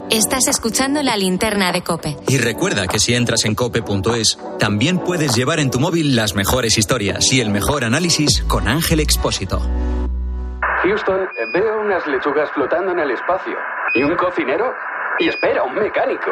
Estás 0.09 0.47
escuchando 0.47 1.01
la 1.03 1.15
linterna 1.17 1.71
de 1.71 1.83
Cope. 1.83 2.15
Y 2.27 2.37
recuerda 2.37 2.87
que 2.87 2.99
si 2.99 3.13
entras 3.13 3.45
en 3.45 3.55
cope.es, 3.55 4.37
también 4.59 4.99
puedes 4.99 5.35
llevar 5.35 5.59
en 5.59 5.71
tu 5.71 5.79
móvil 5.79 6.15
las 6.15 6.35
mejores 6.35 6.77
historias 6.77 7.31
y 7.31 7.41
el 7.41 7.49
mejor 7.49 7.83
análisis 7.83 8.43
con 8.43 8.67
Ángel 8.67 8.99
Expósito. 8.99 9.59
Houston, 10.83 11.27
veo 11.53 11.81
unas 11.81 12.05
lechugas 12.07 12.49
flotando 12.51 12.91
en 12.91 12.99
el 12.99 13.11
espacio. 13.11 13.55
¿Y 13.93 14.03
un 14.03 14.15
cocinero? 14.15 14.73
Y 15.19 15.27
espera, 15.27 15.63
un 15.63 15.75
mecánico. 15.75 16.31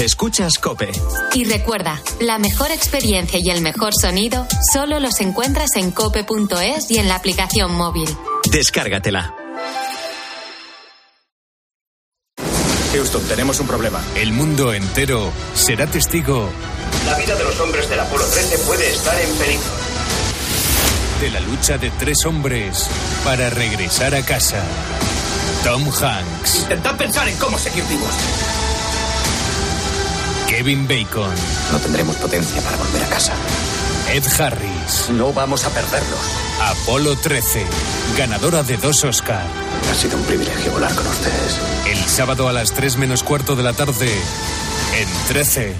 Escuchas 0.00 0.54
Cope. 0.58 0.90
Y 1.34 1.44
recuerda, 1.44 2.00
la 2.20 2.38
mejor 2.38 2.70
experiencia 2.70 3.38
y 3.38 3.50
el 3.50 3.60
mejor 3.60 3.92
sonido 3.94 4.46
solo 4.72 4.98
los 4.98 5.20
encuentras 5.20 5.76
en 5.76 5.90
cope.es 5.90 6.90
y 6.90 6.96
en 6.96 7.06
la 7.06 7.16
aplicación 7.16 7.74
móvil. 7.74 8.08
Descárgatela. 8.50 9.34
Houston, 12.92 13.22
tenemos 13.28 13.60
un 13.60 13.66
problema. 13.66 14.02
El 14.16 14.32
mundo 14.32 14.72
entero 14.72 15.30
será 15.54 15.86
testigo. 15.86 16.48
La 17.04 17.18
vida 17.18 17.34
de 17.34 17.44
los 17.44 17.60
hombres 17.60 17.86
del 17.90 18.00
Apolo 18.00 18.24
13 18.24 18.58
puede 18.60 18.90
estar 18.90 19.20
en 19.20 19.36
peligro. 19.36 19.68
De 21.20 21.30
la 21.30 21.40
lucha 21.40 21.76
de 21.76 21.90
tres 21.90 22.24
hombres 22.24 22.88
para 23.22 23.50
regresar 23.50 24.14
a 24.14 24.22
casa. 24.22 24.64
Tom 25.62 25.82
Hanks. 25.82 26.60
Intentad 26.62 26.96
pensar 26.96 27.28
en 27.28 27.36
cómo 27.36 27.58
seguir 27.58 27.84
vivos. 27.84 28.14
Kevin 30.50 30.88
Bacon. 30.88 31.32
No 31.70 31.78
tendremos 31.78 32.16
potencia 32.16 32.60
para 32.62 32.76
volver 32.76 33.04
a 33.04 33.08
casa. 33.08 33.32
Ed 34.12 34.24
Harris. 34.38 35.08
No 35.10 35.32
vamos 35.32 35.64
a 35.64 35.70
perderlos. 35.70 36.20
Apolo 36.60 37.16
13, 37.16 37.64
ganadora 38.18 38.64
de 38.64 38.76
dos 38.76 39.04
Oscar. 39.04 39.46
Ha 39.88 39.94
sido 39.94 40.16
un 40.16 40.24
privilegio 40.24 40.72
volar 40.72 40.92
con 40.94 41.06
ustedes. 41.06 41.60
El 41.86 41.98
sábado 41.98 42.48
a 42.48 42.52
las 42.52 42.72
3 42.72 42.96
menos 42.96 43.22
cuarto 43.22 43.54
de 43.54 43.62
la 43.62 43.72
tarde 43.74 44.12
en 44.98 45.08
13. 45.28 45.72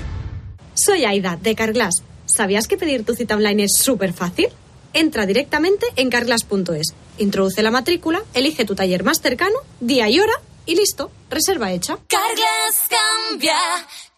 Soy 0.75 1.05
Aida, 1.05 1.37
de 1.37 1.57
Carglass. 1.57 2.05
¿Sabías 2.27 2.69
que 2.69 2.77
pedir 2.77 3.05
tu 3.05 3.15
cita 3.15 3.35
online 3.35 3.65
es 3.65 3.77
súper 3.77 4.13
fácil? 4.13 4.51
Entra 4.93 5.27
directamente 5.27 5.87
en 5.97 6.11
carglass.es, 6.11 6.95
introduce 7.19 7.63
la 7.63 7.71
matrícula, 7.73 8.23
elige 8.35 8.65
tu 8.65 8.75
taller 8.77 9.03
más 9.05 9.21
cercano, 9.21 9.57
día 9.81 10.09
y 10.09 10.21
hora 10.21 10.33
y 10.67 10.77
listo, 10.77 11.11
reserva 11.29 11.73
hecha. 11.73 11.99
Carglass 12.09 12.89
cambia, 12.89 13.57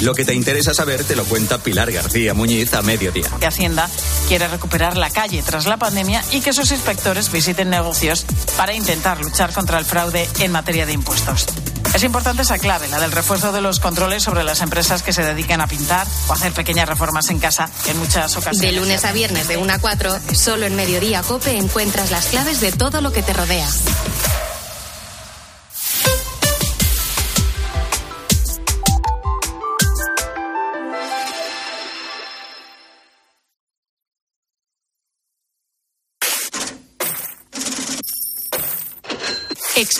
Lo 0.00 0.14
que 0.14 0.24
te 0.24 0.32
interesa 0.32 0.72
saber 0.74 1.02
te 1.02 1.16
lo 1.16 1.24
cuenta 1.24 1.58
Pilar 1.58 1.90
García 1.90 2.32
Muñiz 2.32 2.72
a 2.74 2.82
mediodía. 2.82 3.28
que 3.40 3.46
Hacienda 3.46 3.88
quiere 4.28 4.46
recuperar 4.46 4.96
la 4.96 5.10
calle 5.10 5.42
tras 5.42 5.66
la 5.66 5.76
pandemia 5.76 6.22
y 6.30 6.40
que 6.40 6.52
sus 6.52 6.70
inspectores 6.70 7.32
visiten 7.32 7.68
negocios 7.68 8.24
para 8.56 8.74
intentar 8.74 9.20
luchar 9.20 9.52
contra 9.52 9.78
el 9.78 9.84
fraude 9.84 10.28
en 10.38 10.52
materia 10.52 10.86
de 10.86 10.92
impuestos. 10.92 11.46
Es 11.94 12.04
importante 12.04 12.42
esa 12.42 12.58
clave, 12.58 12.86
la 12.88 13.00
del 13.00 13.10
refuerzo 13.10 13.50
de 13.50 13.60
los 13.60 13.80
controles 13.80 14.22
sobre 14.22 14.44
las 14.44 14.60
empresas 14.60 15.02
que 15.02 15.12
se 15.12 15.22
dedican 15.22 15.60
a 15.60 15.66
pintar 15.66 16.06
o 16.28 16.32
hacer 16.32 16.52
pequeñas 16.52 16.88
reformas 16.88 17.28
en 17.30 17.40
casa, 17.40 17.68
que 17.84 17.90
en 17.90 17.98
muchas 17.98 18.36
ocasiones. 18.36 18.60
De 18.60 18.72
lunes 18.72 19.04
a 19.04 19.12
viernes 19.12 19.48
de 19.48 19.56
1 19.56 19.72
a 19.72 19.78
4, 19.78 20.18
solo 20.32 20.66
en 20.66 20.76
Mediodía 20.76 21.22
Cope 21.22 21.56
encuentras 21.56 22.10
las 22.10 22.26
claves 22.26 22.60
de 22.60 22.70
todo 22.70 23.00
lo 23.00 23.10
que 23.12 23.22
te 23.22 23.32
rodea. 23.32 23.68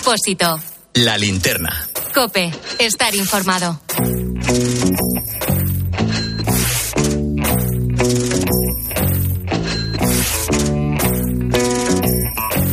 Expósito. 0.09 0.59
La 0.95 1.19
linterna. 1.19 1.87
Cope. 2.15 2.51
Estar 2.79 3.13
informado. 3.13 3.79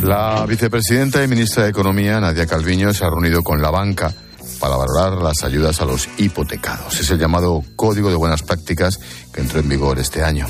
La 0.01 0.47
vicepresidenta 0.47 1.23
y 1.23 1.27
ministra 1.27 1.65
de 1.65 1.69
Economía, 1.69 2.19
Nadia 2.19 2.47
Calviño, 2.47 2.91
se 2.91 3.05
ha 3.05 3.09
reunido 3.11 3.43
con 3.43 3.61
la 3.61 3.69
banca 3.69 4.11
para 4.59 4.75
valorar 4.75 5.21
las 5.21 5.43
ayudas 5.43 5.79
a 5.79 5.85
los 5.85 6.09
hipotecados. 6.17 6.99
Es 6.99 7.11
el 7.11 7.19
llamado 7.19 7.63
Código 7.75 8.09
de 8.09 8.15
Buenas 8.15 8.41
Prácticas 8.41 8.99
que 9.31 9.41
entró 9.41 9.59
en 9.59 9.69
vigor 9.69 9.99
este 9.99 10.23
año. 10.23 10.47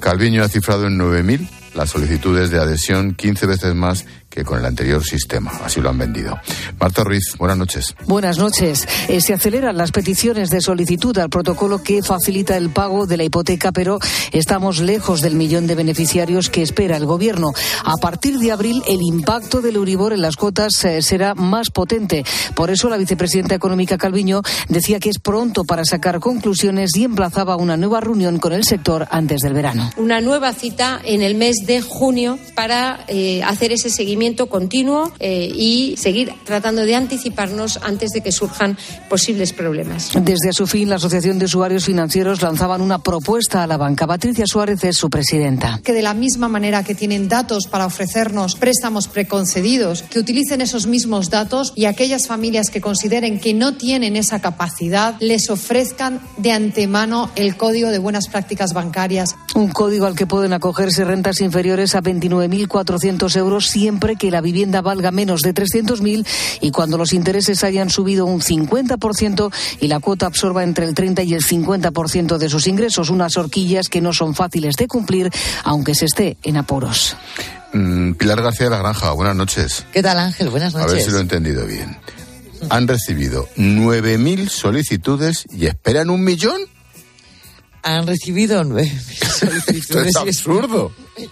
Calviño 0.00 0.42
ha 0.42 0.48
cifrado 0.48 0.86
en 0.86 0.98
9.000 0.98 1.46
las 1.74 1.90
solicitudes 1.90 2.50
de 2.50 2.58
adhesión 2.58 3.14
15 3.14 3.46
veces 3.46 3.74
más 3.74 4.06
que 4.32 4.44
con 4.44 4.58
el 4.58 4.64
anterior 4.64 5.04
sistema. 5.04 5.52
Así 5.62 5.80
lo 5.80 5.90
han 5.90 5.98
vendido. 5.98 6.40
Marta 6.80 7.04
Ruiz, 7.04 7.34
buenas 7.38 7.58
noches. 7.58 7.94
Buenas 8.06 8.38
noches. 8.38 8.88
Eh, 9.08 9.20
se 9.20 9.34
aceleran 9.34 9.76
las 9.76 9.92
peticiones 9.92 10.48
de 10.48 10.62
solicitud 10.62 11.16
al 11.18 11.28
protocolo 11.28 11.82
que 11.82 12.02
facilita 12.02 12.56
el 12.56 12.70
pago 12.70 13.06
de 13.06 13.18
la 13.18 13.24
hipoteca, 13.24 13.72
pero 13.72 13.98
estamos 14.32 14.80
lejos 14.80 15.20
del 15.20 15.34
millón 15.34 15.66
de 15.66 15.74
beneficiarios 15.74 16.48
que 16.48 16.62
espera 16.62 16.96
el 16.96 17.04
Gobierno. 17.04 17.52
A 17.84 17.96
partir 17.98 18.38
de 18.38 18.52
abril, 18.52 18.82
el 18.88 19.02
impacto 19.02 19.60
del 19.60 19.76
Euribor 19.76 20.14
en 20.14 20.22
las 20.22 20.36
cuotas 20.36 20.82
eh, 20.84 21.02
será 21.02 21.34
más 21.34 21.68
potente. 21.70 22.24
Por 22.54 22.70
eso, 22.70 22.88
la 22.88 22.96
vicepresidenta 22.96 23.54
económica 23.54 23.98
Calviño 23.98 24.40
decía 24.68 24.98
que 24.98 25.10
es 25.10 25.18
pronto 25.18 25.64
para 25.64 25.84
sacar 25.84 26.20
conclusiones 26.20 26.96
y 26.96 27.04
emplazaba 27.04 27.56
una 27.56 27.76
nueva 27.76 28.00
reunión 28.00 28.38
con 28.38 28.54
el 28.54 28.64
sector 28.64 29.06
antes 29.10 29.42
del 29.42 29.52
verano. 29.52 29.90
una 29.98 30.20
nueva 30.20 30.52
cita 30.54 31.00
en 31.04 31.20
el 31.20 31.34
mes 31.34 31.56
de 31.66 31.82
junio 31.82 32.38
para 32.54 33.04
eh, 33.08 33.42
hacer 33.42 33.72
ese 33.72 33.90
seguimiento 33.90 34.21
continuo 34.48 35.12
eh, 35.18 35.50
y 35.54 35.96
seguir 35.96 36.32
tratando 36.44 36.82
de 36.82 36.94
anticiparnos 36.94 37.78
antes 37.82 38.10
de 38.10 38.20
que 38.20 38.32
surjan 38.32 38.78
posibles 39.08 39.52
problemas. 39.52 40.10
Desde 40.14 40.50
a 40.50 40.52
su 40.52 40.66
fin, 40.66 40.88
la 40.88 40.96
Asociación 40.96 41.38
de 41.38 41.46
Usuarios 41.46 41.84
Financieros 41.84 42.40
lanzaban 42.42 42.80
una 42.80 42.98
propuesta 43.00 43.62
a 43.62 43.66
la 43.66 43.76
banca. 43.76 44.06
Patricia 44.06 44.46
Suárez 44.46 44.84
es 44.84 44.96
su 44.96 45.10
presidenta. 45.10 45.80
que 45.82 45.92
de 45.92 46.02
la 46.02 46.14
misma 46.14 46.48
manera 46.48 46.84
que 46.84 46.94
tienen 46.94 47.28
datos 47.28 47.66
para 47.66 47.86
ofrecernos 47.86 48.54
préstamos 48.54 49.08
preconcedidos, 49.08 50.02
que 50.02 50.18
utilicen 50.18 50.60
esos 50.60 50.86
mismos 50.86 51.30
datos 51.30 51.72
y 51.74 51.86
aquellas 51.86 52.26
familias 52.26 52.70
que 52.70 52.80
consideren 52.80 53.40
que 53.40 53.54
no 53.54 53.74
tienen 53.74 54.16
esa 54.16 54.40
capacidad 54.40 55.16
les 55.20 55.50
ofrezcan 55.50 56.20
de 56.36 56.52
antemano 56.52 57.30
el 57.34 57.56
código 57.56 57.90
de 57.90 57.98
buenas 57.98 58.28
prácticas 58.28 58.72
bancarias. 58.72 59.34
Un 59.54 59.68
código 59.68 60.06
al 60.06 60.14
que 60.14 60.26
pueden 60.26 60.52
acogerse 60.52 61.04
rentas 61.04 61.40
inferiores 61.40 61.94
a 61.94 62.02
29.400 62.02 63.36
euros 63.36 63.66
siempre 63.66 64.11
que 64.16 64.30
la 64.30 64.40
vivienda 64.40 64.80
valga 64.80 65.10
menos 65.10 65.40
de 65.42 65.54
300.000 65.54 66.26
y 66.60 66.70
cuando 66.70 66.98
los 66.98 67.12
intereses 67.12 67.64
hayan 67.64 67.90
subido 67.90 68.26
un 68.26 68.40
50% 68.40 69.52
y 69.80 69.88
la 69.88 70.00
cuota 70.00 70.26
absorba 70.26 70.62
entre 70.64 70.86
el 70.86 70.94
30 70.94 71.22
y 71.22 71.34
el 71.34 71.42
50% 71.42 72.38
de 72.38 72.48
sus 72.48 72.66
ingresos. 72.66 73.10
Unas 73.10 73.36
horquillas 73.36 73.88
que 73.88 74.00
no 74.00 74.12
son 74.12 74.34
fáciles 74.34 74.76
de 74.76 74.86
cumplir, 74.88 75.30
aunque 75.64 75.94
se 75.94 76.06
esté 76.06 76.36
en 76.42 76.56
apuros. 76.56 77.16
Mm, 77.72 78.12
Pilar 78.14 78.42
García 78.42 78.66
de 78.66 78.70
la 78.70 78.78
Granja, 78.78 79.12
buenas 79.12 79.36
noches. 79.36 79.86
¿Qué 79.92 80.02
tal, 80.02 80.18
Ángel? 80.18 80.50
Buenas 80.50 80.74
A 80.74 80.78
ver 80.78 80.88
noches. 80.88 81.04
si 81.04 81.10
lo 81.10 81.18
he 81.18 81.22
entendido 81.22 81.66
bien. 81.66 81.96
Han 82.70 82.86
recibido 82.86 83.48
9.000 83.56 84.48
solicitudes 84.48 85.44
y 85.50 85.66
esperan 85.66 86.10
un 86.10 86.22
millón. 86.22 86.60
Han 87.82 88.06
recibido 88.06 88.62
nueve 88.62 88.92
solicitudes. 89.18 90.14
Esto 90.16 90.24
es 90.24 90.46
y 91.16 91.26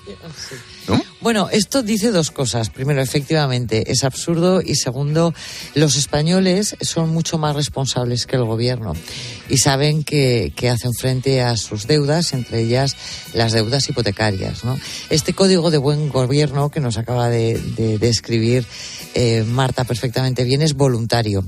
Bueno, 1.20 1.48
esto 1.50 1.82
dice 1.82 2.12
dos 2.12 2.30
cosas. 2.30 2.70
Primero, 2.70 3.02
efectivamente, 3.02 3.92
es 3.92 4.04
absurdo 4.04 4.62
y 4.62 4.74
segundo, 4.74 5.34
los 5.74 5.96
españoles 5.96 6.76
son 6.80 7.10
mucho 7.10 7.36
más 7.36 7.54
responsables 7.54 8.26
que 8.26 8.36
el 8.36 8.44
gobierno 8.44 8.94
y 9.48 9.58
saben 9.58 10.02
que, 10.02 10.52
que 10.56 10.70
hacen 10.70 10.94
frente 10.94 11.42
a 11.42 11.56
sus 11.56 11.86
deudas, 11.86 12.32
entre 12.32 12.60
ellas 12.60 12.96
las 13.34 13.52
deudas 13.52 13.88
hipotecarias. 13.88 14.64
¿no? 14.64 14.78
Este 15.10 15.34
código 15.34 15.70
de 15.70 15.78
buen 15.78 16.08
gobierno 16.08 16.70
que 16.70 16.80
nos 16.80 16.96
acaba 16.96 17.28
de, 17.28 17.58
de 17.76 17.98
describir 17.98 18.66
eh, 19.14 19.44
Marta 19.46 19.84
perfectamente 19.84 20.44
bien 20.44 20.62
es 20.62 20.74
voluntario. 20.74 21.44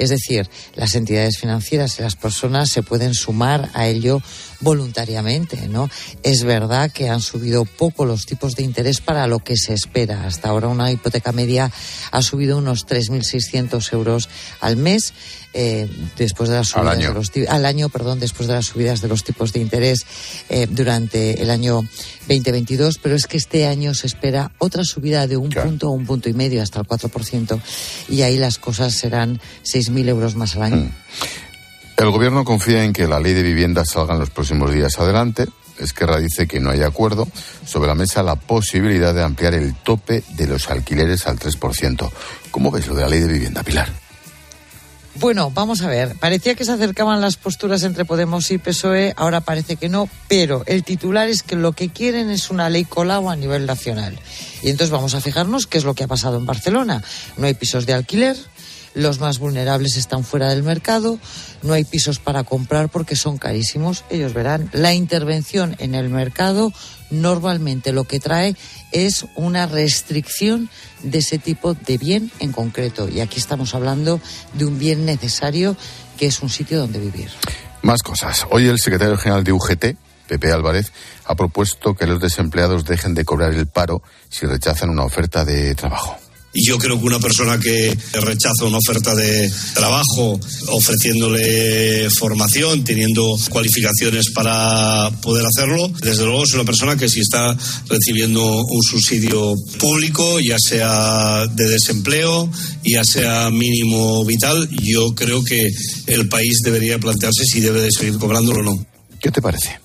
Es 0.00 0.08
decir, 0.08 0.48
las 0.76 0.94
entidades 0.94 1.38
financieras 1.38 1.98
y 1.98 2.02
las 2.02 2.16
personas 2.16 2.70
se 2.70 2.82
pueden 2.82 3.12
sumar 3.12 3.68
a 3.74 3.86
ello 3.86 4.22
voluntariamente, 4.60 5.68
¿no? 5.68 5.90
Es 6.22 6.42
verdad 6.42 6.90
que 6.90 7.10
han 7.10 7.20
subido 7.20 7.66
poco 7.66 8.06
los 8.06 8.24
tipos 8.24 8.54
de 8.54 8.62
interés 8.62 9.02
para 9.02 9.26
lo 9.26 9.40
que 9.40 9.58
se 9.58 9.74
espera. 9.74 10.24
Hasta 10.24 10.48
ahora 10.48 10.68
una 10.68 10.90
hipoteca 10.90 11.32
media 11.32 11.70
ha 12.12 12.22
subido 12.22 12.56
unos 12.56 12.86
3.600 12.86 13.92
euros 13.92 14.30
al 14.60 14.78
mes 14.78 15.12
eh, 15.52 15.88
después 16.16 16.48
de 16.48 16.56
las 16.56 16.76
Al 16.76 16.82
subidas 16.82 16.96
año. 16.96 17.08
de 17.08 17.14
los 17.14 17.48
al 17.48 17.66
año, 17.66 17.88
perdón, 17.88 18.20
después 18.20 18.48
de 18.48 18.54
las 18.54 18.66
subidas 18.66 19.00
de 19.00 19.08
los 19.08 19.24
tipos 19.24 19.52
de 19.52 19.60
interés 19.60 20.06
eh, 20.48 20.66
durante 20.70 21.42
el 21.42 21.50
año 21.50 21.82
2022, 22.28 22.98
pero 23.02 23.16
es 23.16 23.26
que 23.26 23.36
este 23.36 23.66
año 23.66 23.94
se 23.94 24.06
espera 24.06 24.52
otra 24.58 24.84
subida 24.84 25.26
de 25.26 25.36
un 25.36 25.50
punto 25.50 25.88
o 25.88 25.92
un 25.92 26.06
punto 26.06 26.28
y 26.28 26.32
medio 26.32 26.62
hasta 26.62 26.80
el 26.80 26.86
4% 26.86 27.60
y 28.08 28.22
ahí 28.22 28.36
las 28.36 28.58
cosas 28.58 28.94
serán 28.94 29.40
6.000 29.64 30.08
euros 30.08 30.36
más 30.36 30.56
al 30.56 30.62
año. 30.62 30.90
El 31.96 32.10
gobierno 32.10 32.44
confía 32.44 32.84
en 32.84 32.92
que 32.92 33.06
la 33.06 33.20
ley 33.20 33.34
de 33.34 33.42
vivienda 33.42 33.84
salga 33.84 34.14
en 34.14 34.20
los 34.20 34.30
próximos 34.30 34.72
días 34.72 34.98
adelante. 34.98 35.46
Esquerra 35.78 36.18
dice 36.18 36.46
que 36.46 36.60
no 36.60 36.70
hay 36.70 36.82
acuerdo. 36.82 37.28
Sobre 37.66 37.88
la 37.88 37.94
mesa 37.94 38.22
la 38.22 38.36
posibilidad 38.36 39.14
de 39.14 39.22
ampliar 39.22 39.54
el 39.54 39.74
tope 39.74 40.22
de 40.30 40.46
los 40.46 40.70
alquileres 40.70 41.26
al 41.26 41.38
3%. 41.38 42.10
¿Cómo 42.50 42.70
ves 42.70 42.86
lo 42.86 42.94
de 42.94 43.02
la 43.02 43.08
ley 43.08 43.20
de 43.20 43.32
vivienda, 43.32 43.62
Pilar? 43.62 43.88
Bueno, 45.16 45.50
vamos 45.50 45.82
a 45.82 45.88
ver. 45.88 46.16
Parecía 46.18 46.54
que 46.54 46.64
se 46.64 46.72
acercaban 46.72 47.20
las 47.20 47.36
posturas 47.36 47.82
entre 47.82 48.04
Podemos 48.04 48.50
y 48.50 48.58
PSOE, 48.58 49.12
ahora 49.16 49.40
parece 49.40 49.76
que 49.76 49.88
no, 49.88 50.08
pero 50.28 50.62
el 50.66 50.84
titular 50.84 51.28
es 51.28 51.42
que 51.42 51.56
lo 51.56 51.72
que 51.72 51.88
quieren 51.88 52.30
es 52.30 52.50
una 52.50 52.70
ley 52.70 52.84
Colau 52.84 53.28
a 53.28 53.36
nivel 53.36 53.66
nacional. 53.66 54.18
Y 54.62 54.70
entonces 54.70 54.90
vamos 54.90 55.14
a 55.14 55.20
fijarnos 55.20 55.66
qué 55.66 55.78
es 55.78 55.84
lo 55.84 55.94
que 55.94 56.04
ha 56.04 56.08
pasado 56.08 56.38
en 56.38 56.46
Barcelona. 56.46 57.02
No 57.36 57.46
hay 57.46 57.54
pisos 57.54 57.86
de 57.86 57.94
alquiler, 57.94 58.36
los 58.94 59.20
más 59.20 59.38
vulnerables 59.38 59.96
están 59.96 60.24
fuera 60.24 60.48
del 60.48 60.62
mercado, 60.62 61.18
no 61.62 61.72
hay 61.72 61.84
pisos 61.84 62.18
para 62.18 62.44
comprar 62.44 62.88
porque 62.88 63.16
son 63.16 63.38
carísimos. 63.38 64.04
Ellos 64.10 64.34
verán, 64.34 64.70
la 64.72 64.94
intervención 64.94 65.76
en 65.78 65.94
el 65.94 66.08
mercado 66.08 66.72
normalmente 67.10 67.92
lo 67.92 68.04
que 68.04 68.20
trae 68.20 68.56
es 68.92 69.26
una 69.36 69.66
restricción 69.66 70.68
de 71.02 71.18
ese 71.18 71.38
tipo 71.38 71.74
de 71.74 71.98
bien 71.98 72.30
en 72.38 72.52
concreto. 72.52 73.08
Y 73.08 73.20
aquí 73.20 73.38
estamos 73.38 73.74
hablando 73.74 74.20
de 74.54 74.64
un 74.64 74.78
bien 74.78 75.04
necesario 75.04 75.76
que 76.18 76.26
es 76.26 76.40
un 76.40 76.50
sitio 76.50 76.78
donde 76.78 76.98
vivir. 76.98 77.30
Más 77.82 78.02
cosas. 78.02 78.46
Hoy 78.50 78.68
el 78.68 78.78
secretario 78.78 79.16
general 79.16 79.44
de 79.44 79.52
UGT, 79.52 79.96
Pepe 80.26 80.52
Álvarez, 80.52 80.92
ha 81.24 81.34
propuesto 81.34 81.94
que 81.94 82.06
los 82.06 82.20
desempleados 82.20 82.84
dejen 82.84 83.14
de 83.14 83.24
cobrar 83.24 83.52
el 83.52 83.66
paro 83.66 84.02
si 84.28 84.46
rechazan 84.46 84.90
una 84.90 85.04
oferta 85.04 85.44
de 85.44 85.74
trabajo. 85.74 86.18
Y 86.52 86.66
yo 86.66 86.78
creo 86.78 86.98
que 86.98 87.06
una 87.06 87.20
persona 87.20 87.58
que 87.58 87.96
rechaza 88.12 88.64
una 88.64 88.78
oferta 88.78 89.14
de 89.14 89.50
trabajo 89.74 90.40
ofreciéndole 90.68 92.10
formación, 92.10 92.82
teniendo 92.82 93.38
cualificaciones 93.50 94.30
para 94.34 95.10
poder 95.22 95.46
hacerlo, 95.46 95.88
desde 96.02 96.24
luego 96.24 96.42
es 96.42 96.52
una 96.54 96.64
persona 96.64 96.96
que 96.96 97.08
si 97.08 97.20
está 97.20 97.56
recibiendo 97.88 98.44
un 98.44 98.82
subsidio 98.82 99.54
público, 99.78 100.40
ya 100.40 100.56
sea 100.58 101.46
de 101.46 101.68
desempleo, 101.68 102.50
ya 102.84 103.04
sea 103.04 103.50
mínimo 103.50 104.24
vital, 104.24 104.68
yo 104.82 105.14
creo 105.14 105.44
que 105.44 105.68
el 106.06 106.28
país 106.28 106.60
debería 106.64 106.98
plantearse 106.98 107.44
si 107.44 107.60
debe 107.60 107.80
de 107.82 107.92
seguir 107.92 108.18
cobrándolo 108.18 108.60
o 108.60 108.74
no. 108.74 108.86
¿Qué 109.20 109.30
te 109.30 109.40
parece? 109.40 109.78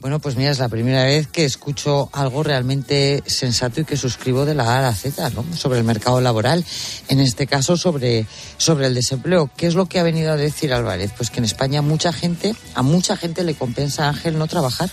Bueno, 0.00 0.18
pues 0.18 0.34
mira, 0.34 0.50
es 0.50 0.58
la 0.58 0.70
primera 0.70 1.04
vez 1.04 1.26
que 1.26 1.44
escucho 1.44 2.08
algo 2.12 2.42
realmente 2.42 3.22
sensato 3.26 3.82
y 3.82 3.84
que 3.84 3.98
suscribo 3.98 4.46
de 4.46 4.54
la 4.54 4.64
A 4.64 4.78
a 4.78 4.82
la 4.82 4.94
Z, 4.94 5.28
¿no? 5.30 5.44
Sobre 5.54 5.78
el 5.78 5.84
mercado 5.84 6.22
laboral, 6.22 6.64
en 7.08 7.20
este 7.20 7.46
caso 7.46 7.76
sobre, 7.76 8.26
sobre 8.56 8.86
el 8.86 8.94
desempleo. 8.94 9.50
¿Qué 9.58 9.66
es 9.66 9.74
lo 9.74 9.84
que 9.84 9.98
ha 9.98 10.02
venido 10.02 10.32
a 10.32 10.36
decir 10.36 10.72
Álvarez? 10.72 11.12
Pues 11.14 11.28
que 11.28 11.40
en 11.40 11.44
España 11.44 11.82
mucha 11.82 12.14
gente, 12.14 12.54
a 12.74 12.80
mucha 12.80 13.14
gente 13.14 13.44
le 13.44 13.54
compensa 13.54 14.08
Ángel 14.08 14.38
no 14.38 14.46
trabajar. 14.46 14.90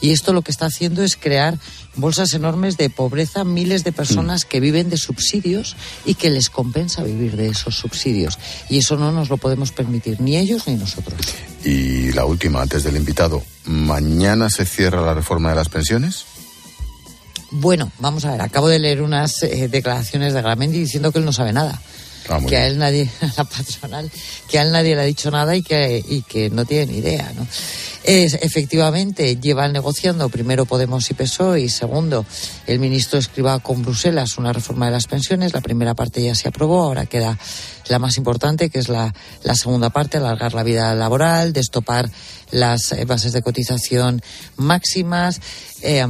Y 0.00 0.12
esto 0.12 0.32
lo 0.32 0.40
que 0.40 0.50
está 0.50 0.66
haciendo 0.66 1.02
es 1.02 1.16
crear 1.16 1.58
bolsas 1.96 2.32
enormes 2.32 2.78
de 2.78 2.88
pobreza, 2.88 3.44
miles 3.44 3.84
de 3.84 3.92
personas 3.92 4.46
que 4.46 4.60
viven 4.60 4.88
de 4.88 4.96
subsidios 4.96 5.76
y 6.06 6.14
que 6.14 6.30
les 6.30 6.48
compensa 6.48 7.02
vivir 7.02 7.36
de 7.36 7.48
esos 7.48 7.76
subsidios. 7.76 8.38
Y 8.70 8.78
eso 8.78 8.96
no 8.96 9.12
nos 9.12 9.28
lo 9.28 9.36
podemos 9.36 9.72
permitir, 9.72 10.18
ni 10.22 10.38
ellos 10.38 10.66
ni 10.66 10.76
nosotros. 10.76 11.20
Y 11.62 12.12
la 12.12 12.24
última, 12.24 12.62
antes 12.62 12.84
del 12.84 12.96
invitado, 12.96 13.42
¿mañana 13.64 14.50
se 14.50 14.64
cierra 14.64 15.02
la 15.02 15.14
reforma 15.14 15.50
de 15.50 15.56
las 15.56 15.68
pensiones? 15.68 16.24
Bueno, 17.50 17.90
vamos 17.98 18.24
a 18.24 18.32
ver, 18.32 18.42
acabo 18.42 18.68
de 18.68 18.78
leer 18.78 19.02
unas 19.02 19.42
eh, 19.42 19.68
declaraciones 19.68 20.34
de 20.34 20.42
Gramendi 20.42 20.78
diciendo 20.78 21.10
que 21.10 21.18
él 21.18 21.24
no 21.24 21.32
sabe 21.32 21.52
nada. 21.52 21.80
Ah, 22.28 22.38
que 22.46 22.56
a 22.56 22.66
él 22.66 22.78
nadie, 22.78 23.10
a 23.22 23.26
la 23.36 23.44
patronal, 23.44 24.10
que 24.48 24.58
a 24.58 24.62
él 24.62 24.70
nadie 24.70 24.94
le 24.94 25.02
ha 25.02 25.04
dicho 25.04 25.30
nada 25.30 25.56
y 25.56 25.62
que, 25.62 26.04
y 26.06 26.22
que 26.22 26.48
no 26.48 26.64
tiene 26.64 26.92
ni 26.92 26.98
idea, 26.98 27.32
¿no? 27.34 27.46
Es, 28.02 28.34
efectivamente, 28.34 29.36
llevan 29.36 29.72
negociando 29.72 30.28
primero 30.30 30.64
Podemos 30.64 31.10
y 31.10 31.14
PSOE 31.14 31.60
y 31.60 31.68
segundo, 31.68 32.24
el 32.66 32.78
ministro 32.78 33.18
escriba 33.18 33.58
con 33.58 33.82
Bruselas 33.82 34.38
una 34.38 34.52
reforma 34.54 34.86
de 34.86 34.92
las 34.92 35.06
pensiones. 35.06 35.52
La 35.52 35.60
primera 35.60 35.94
parte 35.94 36.22
ya 36.22 36.34
se 36.34 36.48
aprobó, 36.48 36.82
ahora 36.82 37.04
queda 37.04 37.38
la 37.88 37.98
más 37.98 38.16
importante, 38.16 38.70
que 38.70 38.78
es 38.78 38.88
la, 38.88 39.12
la 39.42 39.54
segunda 39.54 39.90
parte, 39.90 40.16
alargar 40.16 40.54
la 40.54 40.62
vida 40.62 40.94
laboral, 40.94 41.52
destopar 41.52 42.10
las 42.50 42.92
eh, 42.92 43.04
bases 43.04 43.32
de 43.32 43.42
cotización 43.42 44.22
máximas, 44.56 45.40
eh, 45.82 46.06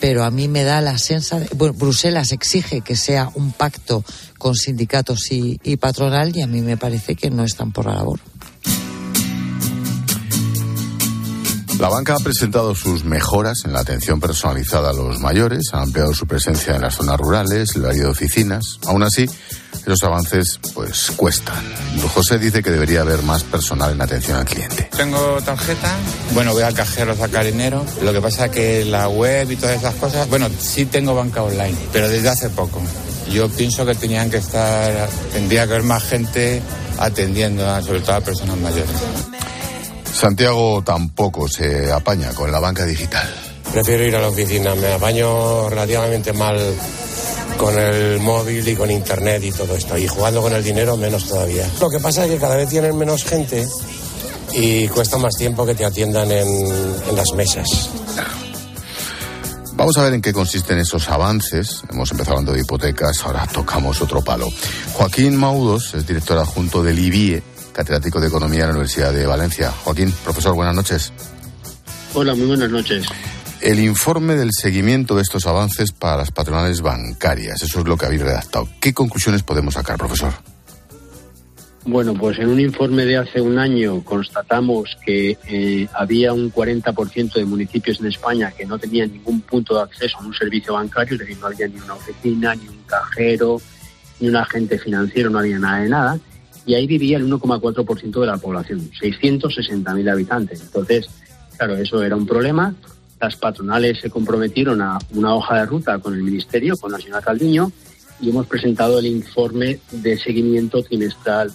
pero 0.00 0.24
a 0.24 0.30
mí 0.30 0.48
me 0.48 0.64
da 0.64 0.80
la 0.80 0.98
sensación, 0.98 1.48
bueno, 1.56 1.74
Bruselas 1.74 2.32
exige 2.32 2.80
que 2.80 2.96
sea 2.96 3.30
un 3.34 3.52
pacto 3.52 4.04
con 4.38 4.54
sindicatos 4.56 5.30
y, 5.30 5.60
y 5.62 5.76
patronal 5.76 6.36
y 6.36 6.42
a 6.42 6.46
mí 6.46 6.60
me 6.60 6.76
parece 6.76 7.14
que 7.14 7.30
no 7.30 7.44
están 7.44 7.72
por 7.72 7.86
la 7.86 7.94
labor. 7.94 8.29
La 11.80 11.88
banca 11.88 12.14
ha 12.14 12.22
presentado 12.22 12.74
sus 12.74 13.04
mejoras 13.04 13.62
en 13.64 13.72
la 13.72 13.80
atención 13.80 14.20
personalizada 14.20 14.90
a 14.90 14.92
los 14.92 15.18
mayores, 15.18 15.70
ha 15.72 15.80
ampliado 15.80 16.12
su 16.12 16.26
presencia 16.26 16.76
en 16.76 16.82
las 16.82 16.96
zonas 16.96 17.16
rurales, 17.18 17.70
el 17.74 17.86
área 17.86 18.02
de 18.02 18.10
oficinas. 18.10 18.78
Aún 18.86 19.02
así, 19.02 19.24
los 19.86 20.02
avances 20.02 20.60
pues 20.74 21.10
cuestan. 21.16 21.64
José 22.12 22.38
dice 22.38 22.62
que 22.62 22.70
debería 22.70 23.00
haber 23.00 23.22
más 23.22 23.44
personal 23.44 23.92
en 23.92 24.02
atención 24.02 24.36
al 24.36 24.44
cliente. 24.44 24.90
Tengo 24.94 25.40
tarjeta, 25.42 25.96
bueno, 26.34 26.52
voy 26.52 26.64
al 26.64 26.74
cajero 26.74 27.12
a 27.12 27.16
sacar 27.16 27.46
dinero. 27.46 27.82
Lo 28.02 28.12
que 28.12 28.20
pasa 28.20 28.44
es 28.44 28.50
que 28.50 28.84
la 28.84 29.08
web 29.08 29.50
y 29.50 29.56
todas 29.56 29.78
esas 29.78 29.94
cosas, 29.94 30.28
bueno, 30.28 30.50
sí 30.58 30.84
tengo 30.84 31.14
banca 31.14 31.42
online, 31.42 31.76
pero 31.94 32.10
desde 32.10 32.28
hace 32.28 32.50
poco. 32.50 32.82
Yo 33.32 33.48
pienso 33.48 33.86
que 33.86 33.94
tenían 33.94 34.30
que 34.30 34.36
estar, 34.36 35.08
tendría 35.32 35.66
que 35.66 35.72
haber 35.72 35.84
más 35.84 36.02
gente 36.02 36.60
atendiendo, 36.98 37.64
sobre 37.82 38.00
todo 38.00 38.16
a 38.16 38.20
personas 38.20 38.58
mayores. 38.58 39.39
Santiago 40.12 40.82
tampoco 40.84 41.48
se 41.48 41.90
apaña 41.90 42.32
con 42.34 42.52
la 42.52 42.60
banca 42.60 42.84
digital. 42.84 43.28
Prefiero 43.72 44.04
ir 44.04 44.16
a 44.16 44.20
la 44.20 44.28
oficina, 44.28 44.74
me 44.74 44.92
apaño 44.92 45.68
relativamente 45.68 46.32
mal 46.32 46.58
con 47.56 47.78
el 47.78 48.18
móvil 48.20 48.66
y 48.66 48.74
con 48.74 48.90
internet 48.90 49.42
y 49.44 49.52
todo 49.52 49.76
esto. 49.76 49.96
Y 49.96 50.08
jugando 50.08 50.42
con 50.42 50.52
el 50.52 50.64
dinero 50.64 50.96
menos 50.96 51.26
todavía. 51.26 51.68
Lo 51.80 51.88
que 51.88 52.00
pasa 52.00 52.24
es 52.24 52.32
que 52.32 52.38
cada 52.38 52.56
vez 52.56 52.68
tienen 52.68 52.96
menos 52.96 53.24
gente 53.24 53.66
y 54.54 54.88
cuesta 54.88 55.18
más 55.18 55.36
tiempo 55.36 55.64
que 55.64 55.74
te 55.74 55.84
atiendan 55.84 56.30
en, 56.32 56.48
en 56.48 57.16
las 57.16 57.32
mesas. 57.34 57.90
Vamos 59.80 59.96
a 59.96 60.02
ver 60.02 60.12
en 60.12 60.20
qué 60.20 60.32
consisten 60.32 60.78
esos 60.78 61.08
avances. 61.08 61.82
Hemos 61.90 62.10
empezado 62.10 62.36
hablando 62.36 62.52
de 62.52 62.60
hipotecas, 62.60 63.16
ahora 63.24 63.46
tocamos 63.46 64.02
otro 64.02 64.20
palo. 64.20 64.46
Joaquín 64.92 65.36
Maudos 65.36 65.94
es 65.94 66.06
director 66.06 66.36
adjunto 66.36 66.82
del 66.82 66.98
IBIE, 66.98 67.42
catedrático 67.72 68.20
de 68.20 68.28
Economía 68.28 68.60
de 68.60 68.66
la 68.66 68.72
Universidad 68.72 69.12
de 69.12 69.26
Valencia. 69.26 69.70
Joaquín, 69.70 70.12
profesor, 70.24 70.54
buenas 70.54 70.74
noches. 70.74 71.12
Hola, 72.14 72.34
muy 72.34 72.46
buenas 72.46 72.70
noches. 72.70 73.06
El 73.60 73.78
informe 73.78 74.36
del 74.36 74.50
seguimiento 74.52 75.14
de 75.16 75.22
estos 75.22 75.46
avances 75.46 75.92
para 75.92 76.16
las 76.16 76.30
patronales 76.30 76.80
bancarias, 76.80 77.62
eso 77.62 77.80
es 77.80 77.86
lo 77.86 77.96
que 77.96 78.06
habéis 78.06 78.22
redactado. 78.22 78.68
¿Qué 78.80 78.94
conclusiones 78.94 79.42
podemos 79.42 79.74
sacar, 79.74 79.98
profesor? 79.98 80.32
Bueno, 81.84 82.14
pues 82.14 82.38
en 82.38 82.48
un 82.48 82.60
informe 82.60 83.04
de 83.06 83.16
hace 83.16 83.40
un 83.40 83.58
año 83.58 84.04
constatamos 84.04 84.96
que 85.04 85.38
eh, 85.48 85.88
había 85.94 86.32
un 86.32 86.52
40% 86.52 87.34
de 87.34 87.44
municipios 87.44 88.00
en 88.00 88.06
España 88.06 88.52
que 88.56 88.66
no 88.66 88.78
tenían 88.78 89.12
ningún 89.12 89.40
punto 89.40 89.76
de 89.76 89.82
acceso 89.82 90.18
a 90.18 90.22
un 90.22 90.34
servicio 90.34 90.74
bancario, 90.74 91.14
es 91.14 91.20
decir, 91.20 91.38
no 91.38 91.46
había 91.46 91.68
ni 91.68 91.80
una 91.80 91.94
oficina, 91.94 92.54
ni 92.54 92.68
un 92.68 92.82
cajero, 92.86 93.60
ni 94.20 94.28
un 94.28 94.36
agente 94.36 94.78
financiero, 94.78 95.30
no 95.30 95.38
había 95.38 95.58
nada 95.58 95.78
de 95.80 95.88
nada. 95.88 96.18
Y 96.66 96.74
ahí 96.74 96.86
vivía 96.86 97.16
el 97.16 97.30
1,4% 97.30 98.20
de 98.20 98.26
la 98.26 98.36
población, 98.36 98.90
660.000 99.00 100.10
habitantes. 100.10 100.60
Entonces, 100.60 101.08
claro, 101.56 101.76
eso 101.76 102.02
era 102.02 102.16
un 102.16 102.26
problema. 102.26 102.74
Las 103.20 103.36
patronales 103.36 104.00
se 104.00 104.10
comprometieron 104.10 104.80
a 104.82 104.98
una 105.14 105.34
hoja 105.34 105.56
de 105.56 105.66
ruta 105.66 105.98
con 105.98 106.14
el 106.14 106.22
Ministerio, 106.22 106.76
con 106.76 106.92
la 106.92 106.98
señora 106.98 107.20
Calviño, 107.20 107.72
y 108.20 108.30
hemos 108.30 108.46
presentado 108.46 108.98
el 108.98 109.06
informe 109.06 109.80
de 109.90 110.18
seguimiento 110.18 110.82
trimestral 110.82 111.50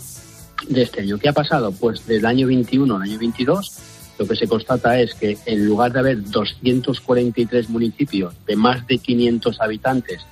de 0.67 0.81
este 0.81 1.01
año. 1.01 1.17
¿Qué 1.17 1.29
ha 1.29 1.33
pasado? 1.33 1.71
Pues 1.71 2.05
del 2.07 2.25
año 2.25 2.47
21 2.47 2.95
al 2.95 3.01
año 3.03 3.19
22 3.19 3.93
lo 4.17 4.27
que 4.27 4.35
se 4.35 4.47
constata 4.47 4.99
es 4.99 5.13
que 5.13 5.37
en 5.45 5.65
lugar 5.65 5.91
de 5.91 5.99
haber 5.99 6.23
243 6.23 7.69
municipios 7.69 8.33
de 8.45 8.55
más 8.55 8.85
de 8.87 8.97
500 8.97 9.59
habitantes 9.59 10.25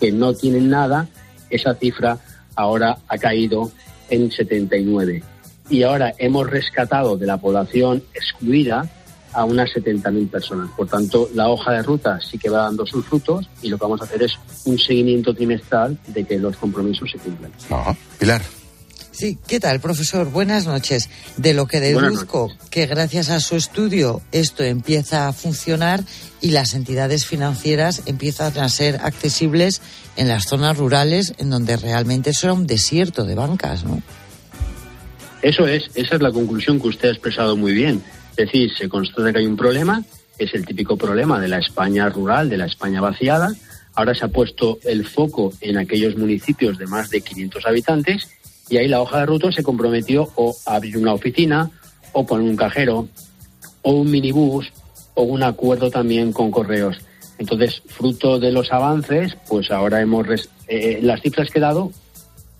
que 0.00 0.10
no 0.10 0.34
tienen 0.34 0.68
nada, 0.70 1.08
esa 1.50 1.74
cifra 1.74 2.18
ahora 2.56 2.98
ha 3.06 3.18
caído 3.18 3.70
en 4.10 4.30
79. 4.30 5.22
Y 5.70 5.82
ahora 5.82 6.14
hemos 6.18 6.48
rescatado 6.48 7.16
de 7.16 7.26
la 7.26 7.36
población 7.36 8.02
excluida 8.14 8.88
a 9.32 9.44
unas 9.44 9.70
70.000 9.70 10.30
personas. 10.30 10.70
Por 10.76 10.88
tanto, 10.88 11.28
la 11.34 11.48
hoja 11.48 11.72
de 11.72 11.82
ruta 11.82 12.18
sí 12.20 12.38
que 12.38 12.48
va 12.48 12.64
dando 12.64 12.86
sus 12.86 13.04
frutos 13.04 13.48
y 13.62 13.68
lo 13.68 13.76
que 13.76 13.84
vamos 13.84 14.00
a 14.00 14.04
hacer 14.04 14.22
es 14.22 14.38
un 14.64 14.78
seguimiento 14.78 15.34
trimestral 15.34 15.98
de 16.06 16.24
que 16.24 16.38
los 16.38 16.56
compromisos 16.56 17.10
se 17.10 17.18
cumplan. 17.18 17.52
Pilar. 18.18 18.42
Sí, 19.18 19.36
¿qué 19.48 19.58
tal, 19.58 19.80
profesor? 19.80 20.30
Buenas 20.30 20.66
noches. 20.66 21.10
De 21.36 21.52
lo 21.52 21.66
que 21.66 21.80
deduzco 21.80 22.52
que 22.70 22.86
gracias 22.86 23.30
a 23.30 23.40
su 23.40 23.56
estudio 23.56 24.22
esto 24.30 24.62
empieza 24.62 25.26
a 25.26 25.32
funcionar 25.32 26.04
y 26.40 26.52
las 26.52 26.74
entidades 26.74 27.26
financieras 27.26 28.02
empiezan 28.06 28.56
a 28.58 28.68
ser 28.68 29.00
accesibles 29.02 29.82
en 30.18 30.28
las 30.28 30.44
zonas 30.48 30.76
rurales 30.76 31.32
en 31.38 31.48
donde 31.48 31.76
realmente 31.76 32.30
eso 32.30 32.48
era 32.48 32.54
un 32.54 32.66
desierto 32.66 33.24
de 33.24 33.36
bancas, 33.36 33.84
¿no? 33.84 34.02
Eso 35.40 35.66
es, 35.66 35.88
esa 35.94 36.16
es 36.16 36.22
la 36.22 36.32
conclusión 36.32 36.80
que 36.80 36.88
usted 36.88 37.08
ha 37.08 37.12
expresado 37.12 37.56
muy 37.56 37.72
bien. 37.72 38.02
Es 38.30 38.46
decir, 38.46 38.70
se 38.76 38.88
constata 38.88 39.32
que 39.32 39.38
hay 39.38 39.46
un 39.46 39.56
problema, 39.56 40.02
es 40.36 40.52
el 40.54 40.66
típico 40.66 40.96
problema 40.96 41.40
de 41.40 41.46
la 41.46 41.58
España 41.58 42.08
rural, 42.08 42.50
de 42.50 42.56
la 42.56 42.66
España 42.66 43.00
vaciada. 43.00 43.54
Ahora 43.94 44.14
se 44.14 44.24
ha 44.24 44.28
puesto 44.28 44.78
el 44.84 45.06
foco 45.06 45.52
en 45.60 45.78
aquellos 45.78 46.16
municipios 46.16 46.78
de 46.78 46.86
más 46.86 47.10
de 47.10 47.20
500 47.20 47.66
habitantes 47.66 48.28
y 48.68 48.76
ahí 48.76 48.88
la 48.88 49.00
hoja 49.00 49.20
de 49.20 49.26
ruta 49.26 49.52
se 49.52 49.62
comprometió 49.62 50.28
o 50.34 50.54
a 50.66 50.74
abrir 50.74 50.98
una 50.98 51.14
oficina 51.14 51.70
o 52.12 52.26
poner 52.26 52.48
un 52.48 52.56
cajero 52.56 53.08
o 53.82 53.92
un 53.92 54.10
minibús 54.10 54.72
o 55.14 55.22
un 55.22 55.44
acuerdo 55.44 55.90
también 55.90 56.32
con 56.32 56.50
correos. 56.50 56.98
Entonces, 57.38 57.82
fruto 57.86 58.38
de 58.38 58.50
los 58.52 58.72
avances, 58.72 59.36
pues 59.48 59.70
ahora 59.70 60.00
hemos 60.00 60.26
res- 60.26 60.48
eh, 60.66 60.98
las 61.02 61.20
cifras 61.22 61.48
que 61.50 61.58
he 61.58 61.62
dado 61.62 61.90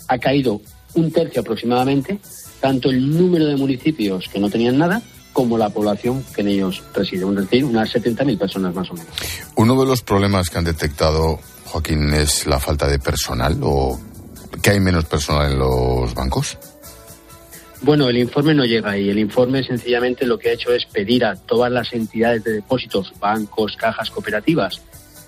ha 0.08 0.18
caído 0.18 0.60
un 0.94 1.10
tercio 1.12 1.42
aproximadamente, 1.42 2.18
tanto 2.60 2.88
el 2.90 3.10
número 3.16 3.46
de 3.46 3.56
municipios 3.56 4.28
que 4.32 4.38
no 4.38 4.48
tenían 4.48 4.78
nada 4.78 5.02
como 5.32 5.58
la 5.58 5.68
población 5.68 6.24
que 6.34 6.40
en 6.40 6.48
ellos 6.48 6.82
reside, 6.94 7.24
es 7.28 7.34
decir, 7.36 7.64
unas 7.64 7.92
70.000 7.94 8.38
personas 8.38 8.74
más 8.74 8.90
o 8.90 8.94
menos. 8.94 9.08
Uno 9.56 9.78
de 9.80 9.86
los 9.86 10.02
problemas 10.02 10.48
que 10.50 10.58
han 10.58 10.64
detectado, 10.64 11.38
Joaquín, 11.66 12.12
es 12.14 12.46
la 12.46 12.58
falta 12.58 12.88
de 12.88 12.98
personal 12.98 13.58
o 13.62 14.00
que 14.62 14.70
hay 14.70 14.80
menos 14.80 15.04
personal 15.04 15.52
en 15.52 15.58
los 15.58 16.14
bancos. 16.14 16.56
Bueno, 17.82 18.08
el 18.08 18.18
informe 18.18 18.54
no 18.54 18.64
llega 18.64 18.90
ahí. 18.90 19.08
El 19.08 19.18
informe 19.18 19.62
sencillamente 19.62 20.26
lo 20.26 20.38
que 20.38 20.50
ha 20.50 20.52
hecho 20.52 20.72
es 20.72 20.84
pedir 20.86 21.24
a 21.24 21.36
todas 21.36 21.70
las 21.70 21.92
entidades 21.92 22.44
de 22.44 22.54
depósitos, 22.54 23.12
bancos, 23.20 23.76
cajas, 23.76 24.10
cooperativas, 24.10 24.82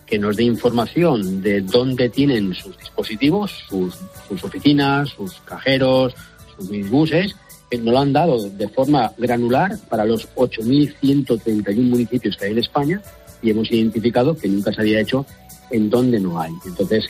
que 0.05 0.19
nos 0.19 0.37
dé 0.37 0.45
información 0.45 1.41
de 1.43 1.61
dónde 1.61 2.09
tienen 2.09 2.53
sus 2.55 2.77
dispositivos, 2.77 3.53
sus, 3.69 3.97
sus 4.29 4.43
oficinas, 4.43 5.11
sus 5.11 5.41
cajeros, 5.43 6.15
sus 6.57 6.91
buses, 6.91 7.37
que 7.71 7.79
nos 7.79 7.95
lo 7.95 8.01
han 8.01 8.13
dado 8.13 8.51
de 8.51 8.69
forma 8.69 9.13
granular 9.17 9.79
para 9.89 10.05
los 10.05 10.29
8.131 10.35 11.77
municipios 11.77 12.37
que 12.37 12.47
hay 12.47 12.53
en 12.53 12.59
España 12.59 13.01
y 13.43 13.51
hemos 13.51 13.71
identificado 13.71 14.37
que 14.37 14.49
nunca 14.49 14.73
se 14.73 14.81
había 14.81 15.01
hecho 15.01 15.25
en 15.71 15.89
donde 15.89 16.19
no 16.19 16.41
hay. 16.41 16.53
Entonces, 16.67 17.07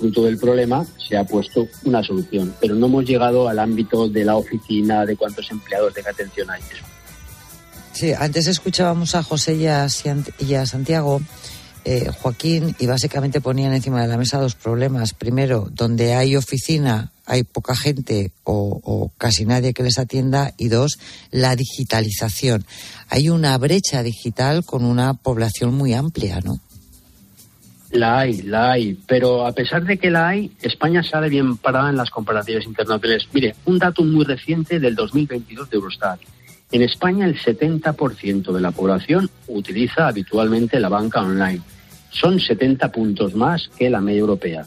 fruto 0.00 0.24
del 0.24 0.38
problema, 0.38 0.84
se 1.08 1.16
ha 1.16 1.24
puesto 1.24 1.68
una 1.84 2.02
solución, 2.02 2.54
pero 2.60 2.74
no 2.74 2.86
hemos 2.86 3.04
llegado 3.04 3.48
al 3.48 3.58
ámbito 3.58 4.08
de 4.08 4.24
la 4.24 4.36
oficina, 4.36 5.04
de 5.04 5.16
cuántos 5.16 5.50
empleados 5.50 5.94
de 5.94 6.00
atención 6.00 6.50
hay. 6.50 6.62
Sí, 7.92 8.12
antes 8.18 8.46
escuchábamos 8.46 9.14
a 9.14 9.22
José 9.22 9.56
y 9.56 9.66
a, 9.66 10.66
Santiago. 10.66 11.20
Eh, 11.84 12.10
Joaquín, 12.20 12.76
y 12.78 12.86
básicamente 12.86 13.40
ponían 13.40 13.72
encima 13.72 14.02
de 14.02 14.08
la 14.08 14.18
mesa 14.18 14.38
dos 14.38 14.54
problemas. 14.54 15.14
Primero, 15.14 15.68
donde 15.70 16.14
hay 16.14 16.36
oficina, 16.36 17.12
hay 17.24 17.42
poca 17.42 17.74
gente 17.74 18.32
o, 18.44 19.10
casi 19.16 19.46
nadie 19.46 19.72
que 19.72 19.82
les 19.82 19.98
atienda. 19.98 20.52
Y 20.58 20.68
dos, 20.68 20.98
la 21.30 21.56
digitalización. 21.56 22.66
Hay 23.08 23.30
una 23.30 23.56
brecha 23.56 24.02
digital 24.02 24.64
con 24.64 24.84
una 24.84 25.14
población 25.14 25.74
muy 25.74 25.94
amplia, 25.94 26.40
¿no? 26.40 26.60
La 27.92 28.20
hay, 28.20 28.42
la 28.42 28.72
hay, 28.72 28.96
pero 29.06 29.46
a 29.46 29.52
pesar 29.52 29.84
de 29.84 29.98
que 29.98 30.10
la 30.10 30.28
hay, 30.28 30.52
España 30.62 31.02
sale 31.02 31.28
bien 31.28 31.56
parada 31.56 31.90
en 31.90 31.96
las 31.96 32.10
comparativas 32.10 32.64
internacionales. 32.64 33.28
Mire, 33.32 33.56
un 33.64 33.78
dato 33.78 34.04
muy 34.04 34.24
reciente 34.24 34.78
del 34.78 34.94
2022 34.94 35.68
de 35.68 35.76
Eurostat. 35.76 36.20
En 36.70 36.82
España 36.82 37.26
el 37.26 37.36
70% 37.36 38.52
de 38.52 38.60
la 38.60 38.70
población 38.70 39.28
utiliza 39.48 40.06
habitualmente 40.06 40.78
la 40.78 40.88
banca 40.88 41.20
online. 41.20 41.60
Son 42.10 42.38
70 42.38 42.92
puntos 42.92 43.34
más 43.34 43.68
que 43.76 43.90
la 43.90 44.00
media 44.00 44.20
europea. 44.20 44.66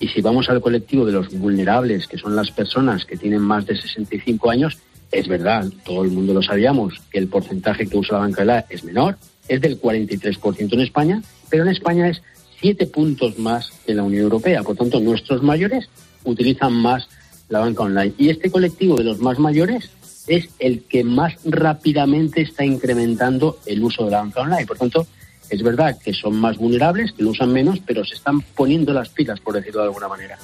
Y 0.00 0.08
si 0.08 0.20
vamos 0.20 0.48
al 0.48 0.60
colectivo 0.60 1.04
de 1.04 1.12
los 1.12 1.28
vulnerables, 1.30 2.08
que 2.08 2.18
son 2.18 2.34
las 2.34 2.50
personas 2.50 3.04
que 3.04 3.16
tienen 3.16 3.40
más 3.40 3.66
de 3.66 3.76
65 3.76 4.50
años, 4.50 4.78
es 5.12 5.28
verdad, 5.28 5.66
todo 5.84 6.02
el 6.02 6.10
mundo 6.10 6.34
lo 6.34 6.42
sabíamos, 6.42 7.00
que 7.10 7.18
el 7.18 7.28
porcentaje 7.28 7.86
que 7.86 7.96
usa 7.96 8.18
la 8.18 8.24
banca 8.24 8.66
es 8.68 8.82
menor, 8.82 9.16
es 9.46 9.60
del 9.60 9.80
43% 9.80 10.72
en 10.72 10.80
España, 10.80 11.22
pero 11.48 11.62
en 11.62 11.70
España 11.70 12.08
es 12.08 12.22
siete 12.60 12.86
puntos 12.86 13.38
más 13.38 13.70
que 13.86 13.94
la 13.94 14.02
Unión 14.02 14.24
Europea. 14.24 14.62
Por 14.62 14.76
tanto, 14.76 15.00
nuestros 15.00 15.42
mayores 15.42 15.88
utilizan 16.24 16.72
más 16.72 17.08
la 17.48 17.60
banca 17.60 17.82
online. 17.82 18.14
Y 18.18 18.30
este 18.30 18.50
colectivo 18.50 18.96
de 18.96 19.04
los 19.04 19.20
más 19.20 19.38
mayores 19.38 19.90
es 20.26 20.48
el 20.58 20.84
que 20.84 21.04
más 21.04 21.34
rápidamente 21.44 22.42
está 22.42 22.64
incrementando 22.64 23.58
el 23.66 23.82
uso 23.82 24.04
de 24.04 24.10
la 24.10 24.20
banca 24.20 24.42
online. 24.42 24.66
Por 24.66 24.78
tanto, 24.78 25.06
es 25.48 25.62
verdad 25.62 25.98
que 25.98 26.12
son 26.12 26.38
más 26.38 26.58
vulnerables, 26.58 27.12
que 27.12 27.22
lo 27.22 27.30
usan 27.30 27.52
menos, 27.52 27.80
pero 27.86 28.04
se 28.04 28.14
están 28.14 28.42
poniendo 28.42 28.92
las 28.92 29.08
pilas, 29.08 29.40
por 29.40 29.54
decirlo 29.54 29.80
de 29.80 29.86
alguna 29.86 30.08
manera. 30.08 30.38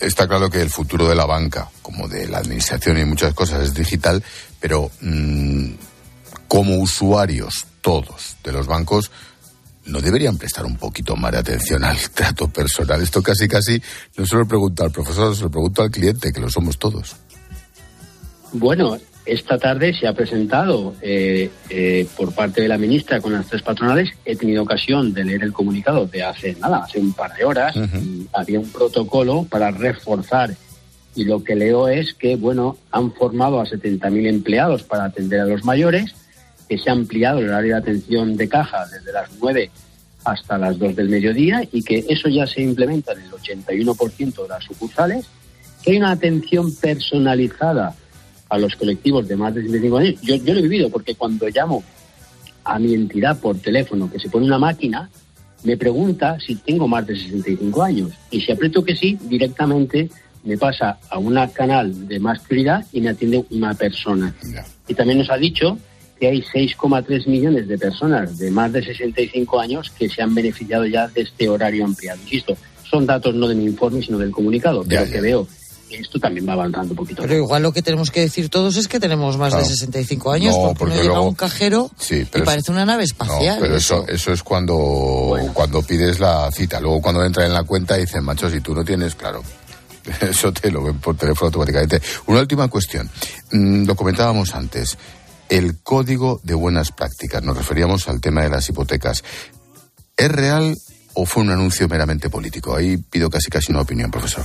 Está 0.00 0.26
claro 0.26 0.48
que 0.50 0.62
el 0.62 0.70
futuro 0.70 1.08
de 1.08 1.14
la 1.14 1.26
banca, 1.26 1.70
como 1.82 2.08
de 2.08 2.26
la 2.26 2.38
administración 2.38 2.98
y 2.98 3.04
muchas 3.04 3.34
cosas, 3.34 3.62
es 3.62 3.74
digital, 3.74 4.22
pero 4.58 4.90
mm, 5.00 5.72
como 6.48 6.78
usuarios 6.78 7.66
todos 7.80 8.36
de 8.42 8.52
los 8.52 8.66
bancos, 8.66 9.10
¿no 9.90 10.00
deberían 10.00 10.38
prestar 10.38 10.64
un 10.64 10.76
poquito 10.76 11.16
más 11.16 11.32
de 11.32 11.38
atención 11.38 11.84
al 11.84 11.98
trato 12.14 12.48
personal? 12.48 13.02
Esto 13.02 13.22
casi, 13.22 13.48
casi 13.48 13.80
no 14.16 14.24
se 14.24 14.36
lo 14.36 14.46
pregunto 14.46 14.84
al 14.84 14.90
profesor, 14.90 15.34
se 15.34 15.42
lo 15.42 15.50
pregunto 15.50 15.82
al 15.82 15.90
cliente, 15.90 16.32
que 16.32 16.40
lo 16.40 16.48
somos 16.48 16.78
todos. 16.78 17.16
Bueno, 18.52 18.98
esta 19.26 19.58
tarde 19.58 19.92
se 19.94 20.06
ha 20.08 20.12
presentado 20.12 20.94
eh, 21.02 21.50
eh, 21.68 22.06
por 22.16 22.32
parte 22.32 22.62
de 22.62 22.68
la 22.68 22.78
ministra 22.78 23.20
con 23.20 23.32
las 23.32 23.46
tres 23.46 23.62
patronales. 23.62 24.10
He 24.24 24.36
tenido 24.36 24.62
ocasión 24.62 25.12
de 25.12 25.24
leer 25.24 25.42
el 25.44 25.52
comunicado 25.52 26.06
de 26.06 26.22
hace 26.22 26.54
nada, 26.54 26.84
hace 26.84 26.98
un 26.98 27.12
par 27.12 27.34
de 27.36 27.44
horas. 27.44 27.76
había 28.32 28.60
un 28.60 28.70
protocolo 28.70 29.44
para 29.44 29.70
reforzar. 29.70 30.54
Y 31.14 31.24
lo 31.24 31.42
que 31.42 31.56
leo 31.56 31.88
es 31.88 32.14
que, 32.14 32.36
bueno, 32.36 32.78
han 32.92 33.12
formado 33.12 33.60
a 33.60 33.66
70.000 33.66 34.28
empleados 34.28 34.84
para 34.84 35.04
atender 35.04 35.40
a 35.40 35.44
los 35.44 35.64
mayores 35.64 36.14
que 36.70 36.78
se 36.78 36.88
ha 36.88 36.92
ampliado 36.92 37.40
el 37.40 37.48
horario 37.48 37.74
de 37.74 37.80
atención 37.80 38.36
de 38.36 38.48
caja 38.48 38.86
desde 38.86 39.12
las 39.12 39.28
9 39.40 39.72
hasta 40.22 40.56
las 40.56 40.78
2 40.78 40.94
del 40.94 41.08
mediodía 41.08 41.66
y 41.72 41.82
que 41.82 42.06
eso 42.08 42.28
ya 42.28 42.46
se 42.46 42.62
implementa 42.62 43.12
en 43.12 43.22
el 43.22 43.30
81% 43.32 44.42
de 44.42 44.48
las 44.48 44.62
sucursales, 44.62 45.26
que 45.82 45.90
hay 45.90 45.96
una 45.96 46.12
atención 46.12 46.72
personalizada 46.76 47.92
a 48.48 48.56
los 48.56 48.76
colectivos 48.76 49.26
de 49.26 49.34
más 49.34 49.52
de 49.52 49.62
65 49.62 49.98
años. 49.98 50.20
Yo, 50.22 50.36
yo 50.36 50.54
lo 50.54 50.60
he 50.60 50.62
vivido 50.62 50.90
porque 50.90 51.16
cuando 51.16 51.48
llamo 51.48 51.82
a 52.62 52.78
mi 52.78 52.94
entidad 52.94 53.36
por 53.40 53.58
teléfono 53.58 54.08
que 54.08 54.20
se 54.20 54.28
pone 54.28 54.46
una 54.46 54.60
máquina, 54.60 55.10
me 55.64 55.76
pregunta 55.76 56.38
si 56.38 56.54
tengo 56.54 56.86
más 56.86 57.04
de 57.04 57.16
65 57.16 57.82
años. 57.82 58.12
Y 58.30 58.40
si 58.42 58.52
aprieto 58.52 58.84
que 58.84 58.94
sí, 58.94 59.18
directamente 59.22 60.08
me 60.44 60.56
pasa 60.56 61.00
a 61.10 61.18
un 61.18 61.34
canal 61.48 62.06
de 62.06 62.20
más 62.20 62.38
prioridad 62.42 62.86
y 62.92 63.00
me 63.00 63.08
atiende 63.08 63.44
una 63.50 63.74
persona. 63.74 64.32
Y 64.86 64.94
también 64.94 65.18
nos 65.18 65.30
ha 65.30 65.36
dicho 65.36 65.76
que 66.20 66.28
hay 66.28 66.42
6,3 66.42 67.26
millones 67.26 67.66
de 67.66 67.78
personas 67.78 68.36
de 68.36 68.50
más 68.50 68.70
de 68.72 68.84
65 68.84 69.58
años 69.58 69.90
que 69.98 70.08
se 70.08 70.20
han 70.20 70.34
beneficiado 70.34 70.84
ya 70.84 71.08
de 71.08 71.22
este 71.22 71.48
horario 71.48 71.86
ampliado. 71.86 72.20
Insisto, 72.22 72.56
son 72.88 73.06
datos 73.06 73.34
no 73.34 73.48
de 73.48 73.54
mi 73.54 73.64
informe, 73.64 74.02
sino 74.02 74.18
del 74.18 74.30
comunicado, 74.30 74.84
pero 74.86 75.10
que 75.10 75.20
veo 75.20 75.48
que 75.88 75.96
esto 75.96 76.20
también 76.20 76.46
va 76.46 76.52
avanzando 76.52 76.92
un 76.92 76.96
poquito. 76.96 77.22
Pero 77.22 77.34
igual 77.34 77.62
lo 77.62 77.72
que 77.72 77.82
tenemos 77.82 78.10
que 78.10 78.20
decir 78.20 78.50
todos 78.50 78.76
es 78.76 78.86
que 78.86 79.00
tenemos 79.00 79.38
más 79.38 79.56
de 79.56 79.64
65 79.64 80.30
años, 80.30 80.54
porque, 80.78 80.94
no 80.94 81.02
llega 81.02 81.20
un 81.20 81.34
cajero 81.34 81.90
y 82.10 82.40
parece 82.42 82.70
una 82.70 82.84
nave 82.84 83.04
espacial. 83.04 83.58
pero 83.58 83.76
eso, 83.76 84.04
eso 84.06 84.32
es 84.32 84.42
cuando, 84.42 85.36
cuando 85.54 85.82
pides 85.82 86.20
la 86.20 86.50
cita. 86.52 86.80
Luego 86.80 87.00
cuando 87.00 87.24
entra 87.24 87.46
en 87.46 87.54
la 87.54 87.64
cuenta 87.64 87.96
dicen, 87.96 88.22
macho, 88.24 88.50
si 88.50 88.60
tú 88.60 88.74
no 88.74 88.84
tienes, 88.84 89.14
claro, 89.14 89.42
eso 90.20 90.52
te 90.52 90.70
lo 90.70 90.82
ven 90.84 90.98
por 90.98 91.16
teléfono 91.16 91.46
automáticamente. 91.46 92.00
Una 92.26 92.40
última 92.40 92.68
cuestión. 92.68 93.08
Mm, 93.52 93.86
lo 93.86 93.94
comentábamos 93.96 94.54
antes 94.54 94.98
el 95.50 95.82
código 95.82 96.40
de 96.44 96.54
buenas 96.54 96.92
prácticas. 96.92 97.42
Nos 97.42 97.56
referíamos 97.56 98.08
al 98.08 98.20
tema 98.20 98.42
de 98.42 98.48
las 98.48 98.68
hipotecas. 98.68 99.22
¿Es 100.16 100.30
real 100.30 100.76
o 101.14 101.26
fue 101.26 101.42
un 101.42 101.50
anuncio 101.50 101.88
meramente 101.88 102.30
político? 102.30 102.74
Ahí 102.74 102.96
pido 102.96 103.28
casi 103.28 103.50
casi 103.50 103.72
una 103.72 103.82
opinión, 103.82 104.10
profesor. 104.10 104.44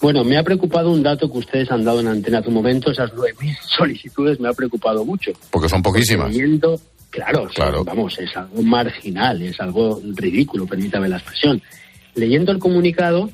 Bueno, 0.00 0.24
me 0.24 0.36
ha 0.36 0.42
preocupado 0.42 0.90
un 0.90 1.02
dato 1.02 1.30
que 1.30 1.38
ustedes 1.38 1.70
han 1.70 1.84
dado 1.84 2.00
en 2.00 2.08
antena 2.08 2.38
hace 2.38 2.48
un 2.48 2.54
momento, 2.54 2.90
esas 2.90 3.12
9.000 3.12 3.56
solicitudes 3.76 4.38
me 4.40 4.48
ha 4.48 4.52
preocupado 4.52 5.04
mucho. 5.04 5.32
Porque 5.50 5.68
son 5.68 5.82
poquísimas. 5.82 6.34
claro, 7.10 7.48
claro. 7.54 7.84
vamos, 7.84 8.18
es 8.18 8.36
algo 8.36 8.62
marginal, 8.62 9.40
es 9.42 9.58
algo 9.60 10.02
ridículo, 10.14 10.66
permítame 10.66 11.08
la 11.08 11.16
expresión. 11.16 11.62
Leyendo 12.14 12.52
el 12.52 12.58
comunicado, 12.58 13.30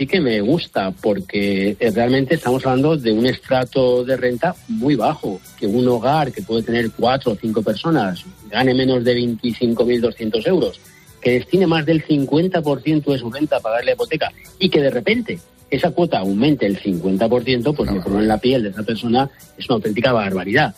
sí 0.00 0.06
que 0.06 0.18
me 0.18 0.40
gusta 0.40 0.92
porque 0.92 1.76
eh, 1.78 1.90
realmente 1.90 2.34
estamos 2.34 2.64
hablando 2.64 2.96
de 2.96 3.12
un 3.12 3.26
estrato 3.26 4.02
de 4.02 4.16
renta 4.16 4.54
muy 4.66 4.94
bajo, 4.94 5.42
que 5.58 5.66
un 5.66 5.86
hogar 5.88 6.32
que 6.32 6.40
puede 6.40 6.62
tener 6.62 6.90
cuatro 6.92 7.32
o 7.32 7.36
cinco 7.36 7.60
personas 7.62 8.24
gane 8.48 8.72
menos 8.72 9.04
de 9.04 9.14
25.200 9.14 10.46
euros, 10.48 10.80
que 11.20 11.32
destine 11.32 11.66
más 11.66 11.84
del 11.84 12.02
50% 12.02 13.12
de 13.12 13.18
su 13.18 13.30
renta 13.30 13.58
a 13.58 13.60
pagar 13.60 13.84
la 13.84 13.92
hipoteca 13.92 14.32
y 14.58 14.70
que 14.70 14.80
de 14.80 14.88
repente 14.88 15.38
esa 15.68 15.90
cuota 15.90 16.20
aumente 16.20 16.64
el 16.64 16.80
50%, 16.80 17.76
pues 17.76 17.92
me 17.92 18.00
pone 18.00 18.20
en 18.20 18.28
la 18.28 18.38
piel 18.38 18.62
de 18.62 18.70
esa 18.70 18.82
persona 18.82 19.28
es 19.58 19.68
una 19.68 19.74
auténtica 19.74 20.14
barbaridad. 20.14 20.74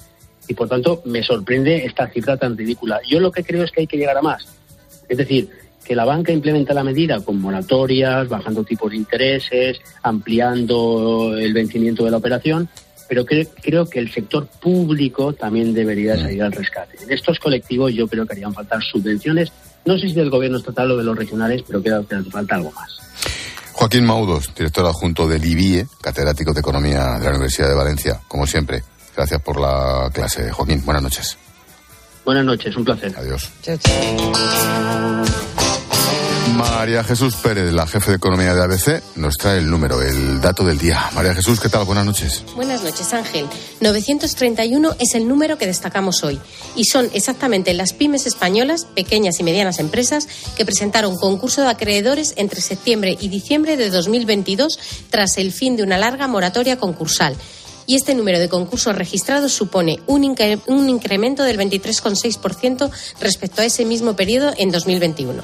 Y 0.48 0.54
por 0.54 0.68
tanto 0.68 1.00
me 1.04 1.22
sorprende 1.22 1.84
esta 1.84 2.08
cifra 2.08 2.36
tan 2.36 2.58
ridícula. 2.58 3.00
Yo 3.08 3.20
lo 3.20 3.30
que 3.30 3.44
creo 3.44 3.62
es 3.62 3.70
que 3.70 3.82
hay 3.82 3.86
que 3.86 3.98
llegar 3.98 4.18
a 4.18 4.22
más. 4.22 4.48
Es 5.08 5.16
decir, 5.16 5.48
que 5.84 5.94
la 5.94 6.04
banca 6.04 6.32
implementa 6.32 6.74
la 6.74 6.84
medida 6.84 7.20
con 7.20 7.40
moratorias, 7.40 8.28
bajando 8.28 8.64
tipos 8.64 8.90
de 8.90 8.96
intereses, 8.96 9.80
ampliando 10.02 11.34
el 11.36 11.52
vencimiento 11.52 12.04
de 12.04 12.10
la 12.10 12.16
operación, 12.18 12.68
pero 13.08 13.24
creo 13.26 13.88
que 13.90 13.98
el 13.98 14.10
sector 14.10 14.46
público 14.46 15.32
también 15.32 15.74
debería 15.74 16.16
salir 16.16 16.42
al 16.42 16.52
rescate. 16.52 16.96
En 17.02 17.12
estos 17.12 17.38
colectivos 17.38 17.92
yo 17.92 18.08
creo 18.08 18.26
que 18.26 18.32
harían 18.32 18.54
falta 18.54 18.80
subvenciones, 18.80 19.52
no 19.84 19.98
sé 19.98 20.08
si 20.08 20.14
del 20.14 20.30
gobierno 20.30 20.58
estatal 20.58 20.90
o 20.92 20.96
de 20.96 21.04
los 21.04 21.16
regionales, 21.16 21.62
pero 21.66 21.82
creo 21.82 22.06
que 22.06 22.14
hace 22.14 22.30
falta 22.30 22.54
algo 22.54 22.72
más. 22.72 22.98
Joaquín 23.72 24.04
Maudos, 24.04 24.54
director 24.54 24.86
adjunto 24.86 25.26
del 25.26 25.44
IBIE, 25.44 25.86
catedrático 26.00 26.52
de 26.52 26.60
Economía 26.60 27.18
de 27.18 27.24
la 27.24 27.30
Universidad 27.30 27.68
de 27.68 27.74
Valencia, 27.74 28.20
como 28.28 28.46
siempre. 28.46 28.82
Gracias 29.16 29.42
por 29.42 29.60
la 29.60 30.08
clase, 30.12 30.50
Joaquín. 30.50 30.82
Buenas 30.84 31.02
noches. 31.02 31.36
Buenas 32.24 32.44
noches, 32.44 32.76
un 32.76 32.84
placer. 32.84 33.12
Adiós. 33.16 33.50
María 36.52 37.02
Jesús 37.02 37.34
Pérez, 37.36 37.72
la 37.72 37.86
jefe 37.86 38.10
de 38.10 38.16
economía 38.16 38.54
de 38.54 38.62
ABC, 38.62 39.02
nos 39.16 39.36
trae 39.36 39.58
el 39.58 39.70
número, 39.70 40.02
el 40.02 40.40
dato 40.40 40.64
del 40.64 40.78
día. 40.78 41.10
María 41.14 41.34
Jesús, 41.34 41.58
¿qué 41.60 41.68
tal? 41.68 41.84
Buenas 41.84 42.04
noches. 42.04 42.44
Buenas 42.54 42.82
noches, 42.82 43.12
Ángel. 43.14 43.46
931 43.80 44.96
es 44.98 45.14
el 45.14 45.26
número 45.26 45.56
que 45.56 45.66
destacamos 45.66 46.22
hoy 46.24 46.38
y 46.76 46.84
son 46.84 47.08
exactamente 47.14 47.72
las 47.72 47.92
pymes 47.92 48.26
españolas, 48.26 48.84
pequeñas 48.84 49.40
y 49.40 49.44
medianas 49.44 49.78
empresas, 49.78 50.28
que 50.56 50.64
presentaron 50.64 51.16
concurso 51.16 51.62
de 51.62 51.68
acreedores 51.68 52.34
entre 52.36 52.60
septiembre 52.60 53.16
y 53.18 53.28
diciembre 53.28 53.76
de 53.76 53.90
2022 53.90 54.78
tras 55.10 55.38
el 55.38 55.52
fin 55.52 55.76
de 55.76 55.82
una 55.82 55.98
larga 55.98 56.28
moratoria 56.28 56.78
concursal 56.78 57.34
y 57.86 57.96
este 57.96 58.14
número 58.14 58.38
de 58.38 58.48
concursos 58.48 58.94
registrados 58.94 59.52
supone 59.52 60.00
un, 60.06 60.36
un 60.66 60.88
incremento 60.88 61.42
del 61.42 61.58
23,6% 61.58 62.90
respecto 63.20 63.62
a 63.62 63.64
ese 63.64 63.84
mismo 63.84 64.14
periodo 64.14 64.52
en 64.56 64.70
2021. 64.70 65.42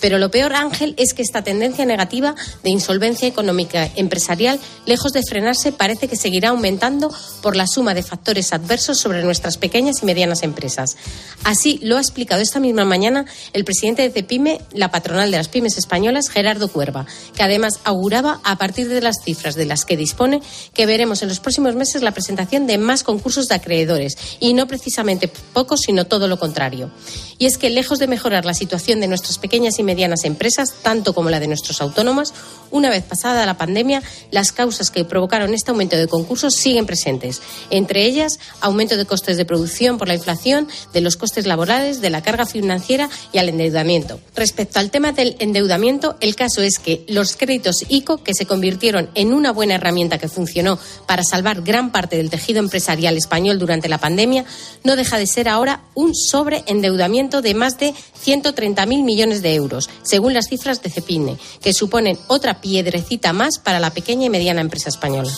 Pero 0.00 0.18
lo 0.18 0.30
peor, 0.30 0.54
Ángel, 0.54 0.94
es 0.96 1.14
que 1.14 1.22
esta 1.22 1.42
tendencia 1.42 1.84
negativa 1.84 2.34
de 2.62 2.70
insolvencia 2.70 3.28
económica 3.28 3.88
empresarial, 3.96 4.58
lejos 4.86 5.12
de 5.12 5.22
frenarse, 5.22 5.72
parece 5.72 6.08
que 6.08 6.16
seguirá 6.16 6.50
aumentando 6.50 7.12
por 7.42 7.56
la 7.56 7.66
suma 7.66 7.94
de 7.94 8.02
factores 8.02 8.52
adversos 8.52 8.98
sobre 8.98 9.22
nuestras 9.22 9.58
pequeñas 9.58 10.02
y 10.02 10.06
medianas 10.06 10.42
empresas. 10.42 10.96
Así 11.44 11.78
lo 11.82 11.96
ha 11.96 12.00
explicado 12.00 12.42
esta 12.42 12.60
misma 12.60 12.84
mañana 12.84 13.26
el 13.52 13.64
presidente 13.64 14.02
de 14.02 14.10
CEPIME, 14.10 14.60
la 14.72 14.90
patronal 14.90 15.30
de 15.30 15.36
las 15.36 15.48
pymes 15.48 15.76
españolas, 15.76 16.28
Gerardo 16.28 16.68
Cuerva, 16.68 17.06
que 17.34 17.42
además 17.42 17.80
auguraba, 17.84 18.40
a 18.44 18.56
partir 18.56 18.88
de 18.88 19.00
las 19.00 19.16
cifras 19.24 19.54
de 19.54 19.66
las 19.66 19.84
que 19.84 19.96
dispone, 19.96 20.40
que 20.74 20.86
veremos 20.86 21.22
en 21.22 21.28
los 21.28 21.40
próximos 21.40 21.74
meses 21.74 22.02
la 22.02 22.12
presentación 22.12 22.66
de 22.66 22.78
más 22.78 23.02
concursos 23.02 23.48
de 23.48 23.54
acreedores, 23.54 24.16
y 24.38 24.54
no 24.54 24.66
precisamente 24.66 25.28
pocos, 25.52 25.80
sino 25.80 26.06
todo 26.06 26.28
lo 26.28 26.38
contrario. 26.38 26.90
Y 27.38 27.46
es 27.46 27.58
que, 27.58 27.70
lejos 27.70 27.98
de 27.98 28.06
mejorar 28.06 28.44
la 28.44 28.54
situación 28.54 29.00
de 29.00 29.08
nuestras 29.08 29.38
pequeñas 29.38 29.78
y 29.78 29.82
medianas 29.90 30.22
empresas, 30.22 30.72
tanto 30.82 31.14
como 31.14 31.30
la 31.30 31.40
de 31.40 31.48
nuestros 31.48 31.80
autónomos, 31.80 32.32
una 32.70 32.90
vez 32.90 33.02
pasada 33.02 33.44
la 33.44 33.58
pandemia, 33.58 34.04
las 34.30 34.52
causas 34.52 34.92
que 34.92 35.04
provocaron 35.04 35.52
este 35.52 35.72
aumento 35.72 35.96
de 35.96 36.06
concursos 36.06 36.54
siguen 36.54 36.86
presentes. 36.86 37.42
Entre 37.70 38.04
ellas, 38.04 38.38
aumento 38.60 38.96
de 38.96 39.04
costes 39.04 39.36
de 39.36 39.44
producción 39.44 39.98
por 39.98 40.06
la 40.06 40.14
inflación, 40.14 40.68
de 40.92 41.00
los 41.00 41.16
costes 41.16 41.44
laborales, 41.46 42.00
de 42.00 42.10
la 42.10 42.22
carga 42.22 42.46
financiera 42.46 43.10
y 43.32 43.38
al 43.38 43.48
endeudamiento. 43.48 44.20
Respecto 44.36 44.78
al 44.78 44.92
tema 44.92 45.10
del 45.10 45.34
endeudamiento, 45.40 46.16
el 46.20 46.36
caso 46.36 46.62
es 46.62 46.78
que 46.78 47.04
los 47.08 47.36
créditos 47.36 47.84
ICO, 47.88 48.22
que 48.22 48.34
se 48.34 48.46
convirtieron 48.46 49.10
en 49.16 49.32
una 49.32 49.50
buena 49.50 49.74
herramienta 49.74 50.18
que 50.18 50.28
funcionó 50.28 50.78
para 51.06 51.24
salvar 51.24 51.62
gran 51.62 51.90
parte 51.90 52.16
del 52.16 52.30
tejido 52.30 52.60
empresarial 52.60 53.16
español 53.16 53.58
durante 53.58 53.88
la 53.88 53.98
pandemia, 53.98 54.44
no 54.84 54.94
deja 54.94 55.18
de 55.18 55.26
ser 55.26 55.48
ahora 55.48 55.82
un 55.94 56.14
sobreendeudamiento 56.14 57.42
de 57.42 57.54
más 57.54 57.78
de 57.78 57.94
130.000 58.24 59.02
millones 59.02 59.42
de 59.42 59.54
euros 59.54 59.79
según 60.02 60.34
las 60.34 60.48
cifras 60.48 60.82
de 60.82 60.90
Cepine, 60.90 61.38
que 61.62 61.72
suponen 61.72 62.18
otra 62.26 62.60
piedrecita 62.60 63.32
más 63.32 63.58
para 63.58 63.80
la 63.80 63.90
pequeña 63.90 64.26
y 64.26 64.30
mediana 64.30 64.60
empresa 64.60 64.88
española. 64.88 65.30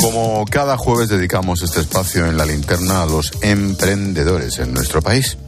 Como 0.00 0.44
cada 0.44 0.76
jueves 0.76 1.08
dedicamos 1.08 1.62
este 1.62 1.80
espacio 1.80 2.26
en 2.26 2.36
la 2.36 2.44
linterna 2.44 3.02
a 3.02 3.06
los 3.06 3.32
emprendedores 3.40 4.58
en 4.58 4.74
nuestro 4.74 5.00
país. 5.00 5.38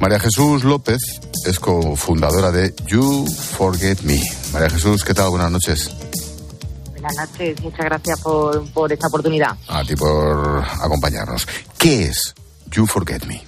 María 0.00 0.20
Jesús 0.20 0.62
López 0.62 1.00
es 1.44 1.58
cofundadora 1.58 2.52
de 2.52 2.72
You 2.86 3.26
Forget 3.26 4.02
Me. 4.02 4.20
María 4.52 4.70
Jesús, 4.70 5.02
¿qué 5.02 5.12
tal? 5.12 5.30
Buenas 5.30 5.50
noches. 5.50 5.90
Buenas 6.90 7.16
noches, 7.16 7.60
muchas 7.62 7.84
gracias 7.84 8.20
por, 8.20 8.64
por 8.70 8.92
esta 8.92 9.08
oportunidad. 9.08 9.56
A 9.66 9.84
ti 9.84 9.96
por 9.96 10.64
acompañarnos. 10.80 11.46
¿Qué 11.76 12.04
es 12.04 12.34
You 12.74 12.86
Forget 12.86 13.24
Me? 13.26 13.40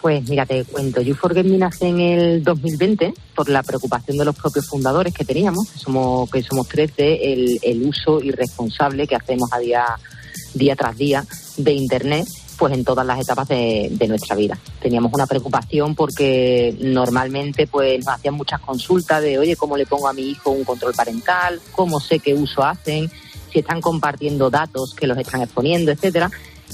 Pues 0.00 0.28
mira, 0.28 0.46
te 0.46 0.64
cuento. 0.64 1.00
You 1.00 1.14
Forget 1.14 1.46
Me 1.46 1.58
nace 1.58 1.88
en 1.88 2.00
el 2.00 2.42
2020 2.42 3.14
por 3.36 3.48
la 3.48 3.62
preocupación 3.62 4.16
de 4.18 4.24
los 4.24 4.34
propios 4.34 4.66
fundadores 4.66 5.14
que 5.14 5.24
teníamos, 5.24 5.70
que 5.70 5.78
somos, 5.78 6.30
que 6.30 6.42
somos 6.42 6.66
tres, 6.66 6.96
de 6.96 7.60
el, 7.62 7.82
uso 7.86 8.20
irresponsable 8.20 9.06
que 9.06 9.14
hacemos 9.14 9.52
a 9.52 9.58
día, 9.58 9.84
día 10.54 10.74
tras 10.74 10.96
día 10.96 11.24
de 11.56 11.72
Internet 11.72 12.26
pues 12.56 12.74
en 12.74 12.84
todas 12.84 13.06
las 13.06 13.20
etapas 13.20 13.46
de, 13.46 13.88
de, 13.92 14.08
nuestra 14.08 14.34
vida. 14.34 14.58
Teníamos 14.82 15.12
una 15.12 15.28
preocupación 15.28 15.94
porque 15.94 16.76
normalmente 16.80 17.68
pues 17.68 18.04
nos 18.04 18.16
hacían 18.16 18.34
muchas 18.34 18.60
consultas 18.60 19.22
de 19.22 19.38
oye, 19.38 19.54
¿cómo 19.54 19.76
le 19.76 19.86
pongo 19.86 20.08
a 20.08 20.12
mi 20.12 20.30
hijo 20.30 20.50
un 20.50 20.64
control 20.64 20.92
parental? 20.92 21.60
¿Cómo 21.70 22.00
sé 22.00 22.18
qué 22.18 22.34
uso 22.34 22.64
hacen? 22.64 23.08
Si 23.52 23.60
están 23.60 23.80
compartiendo 23.80 24.50
datos 24.50 24.92
que 24.94 25.06
los 25.06 25.16
están 25.18 25.42
exponiendo, 25.42 25.92
etcétera 25.92 26.28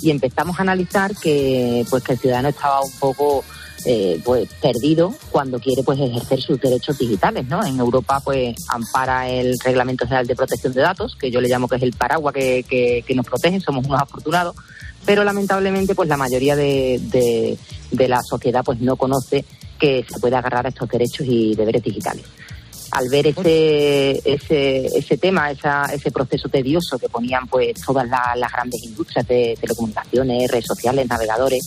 y 0.05 0.11
empezamos 0.11 0.59
a 0.59 0.63
analizar 0.63 1.17
que 1.17 1.85
pues 1.89 2.05
que 2.05 2.13
el 2.13 2.19
ciudadano 2.19 2.51
estaba 2.51 2.83
un 2.83 2.93
poco 3.01 3.43
eh, 3.87 4.21
pues 4.23 4.51
perdido 4.61 5.15
cuando 5.31 5.59
quiere 5.59 5.83
pues 5.83 5.99
ejercer 5.99 6.43
sus 6.43 6.61
derechos 6.61 6.99
digitales 6.99 7.49
no 7.49 7.65
en 7.65 7.79
Europa 7.79 8.21
pues 8.23 8.55
ampara 8.69 9.31
el 9.31 9.59
reglamento 9.65 10.05
general 10.05 10.27
de 10.27 10.37
protección 10.37 10.75
de 10.75 10.83
datos 10.83 11.17
que 11.17 11.31
yo 11.31 11.41
le 11.41 11.49
llamo 11.49 11.69
que 11.69 11.77
es 11.77 11.83
el 11.83 11.95
paraguas 11.95 12.35
que, 12.35 12.65
que, 13.07 13.15
nos 13.15 13.25
protege 13.25 13.61
somos 13.61 13.87
unos 13.87 14.01
afortunados 14.03 14.55
pero 15.07 15.25
lamentablemente 15.25 15.95
pues 15.95 16.09
la 16.09 16.19
mayoría 16.19 16.55
de, 16.55 17.01
de, 17.05 17.59
de 17.91 18.09
la 18.09 18.21
sociedad 18.23 18.63
pues 18.63 18.81
no 18.81 18.97
conoce 18.97 19.43
que 19.79 20.05
se 20.07 20.21
puede 20.21 20.37
agarrar 20.37 20.67
a 20.67 20.69
estos 20.69 20.89
derechos 20.89 21.27
y 21.27 21.55
deberes 21.55 21.83
digitales 21.83 22.25
al 22.95 23.09
ver 23.09 23.27
ese, 23.27 24.21
ese, 24.25 24.87
ese 24.87 25.19
tema, 25.19 25.51
ese 25.51 26.11
proceso 26.13 26.49
tedioso 26.49 26.97
que 26.97 27.09
ponían 27.09 27.49
pues 27.49 27.75
todas 27.85 28.09
las 28.09 28.53
grandes 28.53 28.85
industrias 28.85 29.27
de 29.27 29.59
telecomunicaciones, 29.61 30.49
redes 30.49 30.67
sociales, 30.67 31.09
navegadores, 31.09 31.61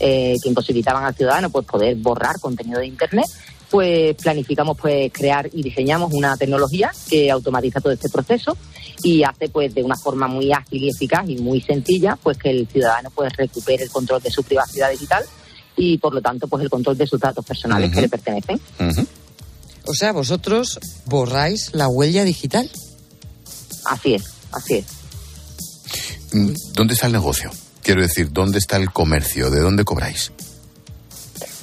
eh, 0.00 0.34
que 0.42 0.48
imposibilitaban 0.48 1.04
al 1.04 1.14
ciudadano 1.14 1.48
pues 1.50 1.64
poder 1.64 1.94
borrar 1.94 2.40
contenido 2.40 2.80
de 2.80 2.88
internet, 2.88 3.26
pues 3.70 4.16
planificamos 4.16 4.76
pues 4.76 5.12
crear 5.12 5.48
y 5.52 5.62
diseñamos 5.62 6.12
una 6.12 6.36
tecnología 6.36 6.90
que 7.08 7.30
automatiza 7.30 7.80
todo 7.80 7.92
este 7.92 8.08
proceso 8.08 8.56
y 9.04 9.22
hace 9.22 9.48
pues 9.48 9.72
de 9.72 9.84
una 9.84 9.96
forma 9.96 10.26
muy 10.26 10.52
ágil 10.52 10.82
y 10.82 10.88
eficaz 10.88 11.28
y 11.28 11.36
muy 11.36 11.60
sencilla 11.60 12.18
pues 12.20 12.36
que 12.36 12.50
el 12.50 12.66
ciudadano 12.66 13.10
pues 13.14 13.32
recupere 13.36 13.84
el 13.84 13.90
control 13.90 14.20
de 14.20 14.32
su 14.32 14.42
privacidad 14.42 14.90
digital 14.90 15.22
y 15.76 15.98
por 15.98 16.12
lo 16.14 16.20
tanto 16.20 16.48
pues 16.48 16.64
el 16.64 16.70
control 16.70 16.98
de 16.98 17.06
sus 17.06 17.20
datos 17.20 17.44
personales 17.44 17.92
que 17.92 18.00
le 18.00 18.08
pertenecen. 18.08 18.60
O 19.86 19.94
sea, 19.94 20.12
vosotros 20.12 20.78
borráis 21.06 21.70
la 21.74 21.88
huella 21.88 22.24
digital. 22.24 22.70
Así 23.84 24.14
es, 24.14 24.24
así 24.52 24.74
es. 24.76 24.86
Mm, 26.32 26.54
¿Dónde 26.72 26.94
está 26.94 27.06
el 27.06 27.12
negocio? 27.12 27.50
Quiero 27.82 28.00
decir, 28.00 28.32
¿dónde 28.32 28.58
está 28.58 28.76
el 28.76 28.90
comercio? 28.90 29.50
¿De 29.50 29.60
dónde 29.60 29.84
cobráis? 29.84 30.32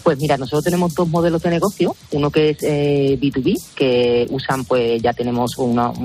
Pues 0.04 0.18
mira, 0.18 0.38
nosotros 0.38 0.64
tenemos 0.64 0.94
dos 0.96 1.08
modelos 1.08 1.42
de 1.42 1.50
negocio. 1.50 1.96
Uno 2.12 2.32
que 2.32 2.52
es 2.52 2.58
eh, 2.62 3.18
B2B, 3.22 3.60
que 3.76 4.28
usan, 4.30 4.66
pues 4.66 5.02
ya 5.02 5.14
tenemos 5.14 5.58
unos 5.58 5.96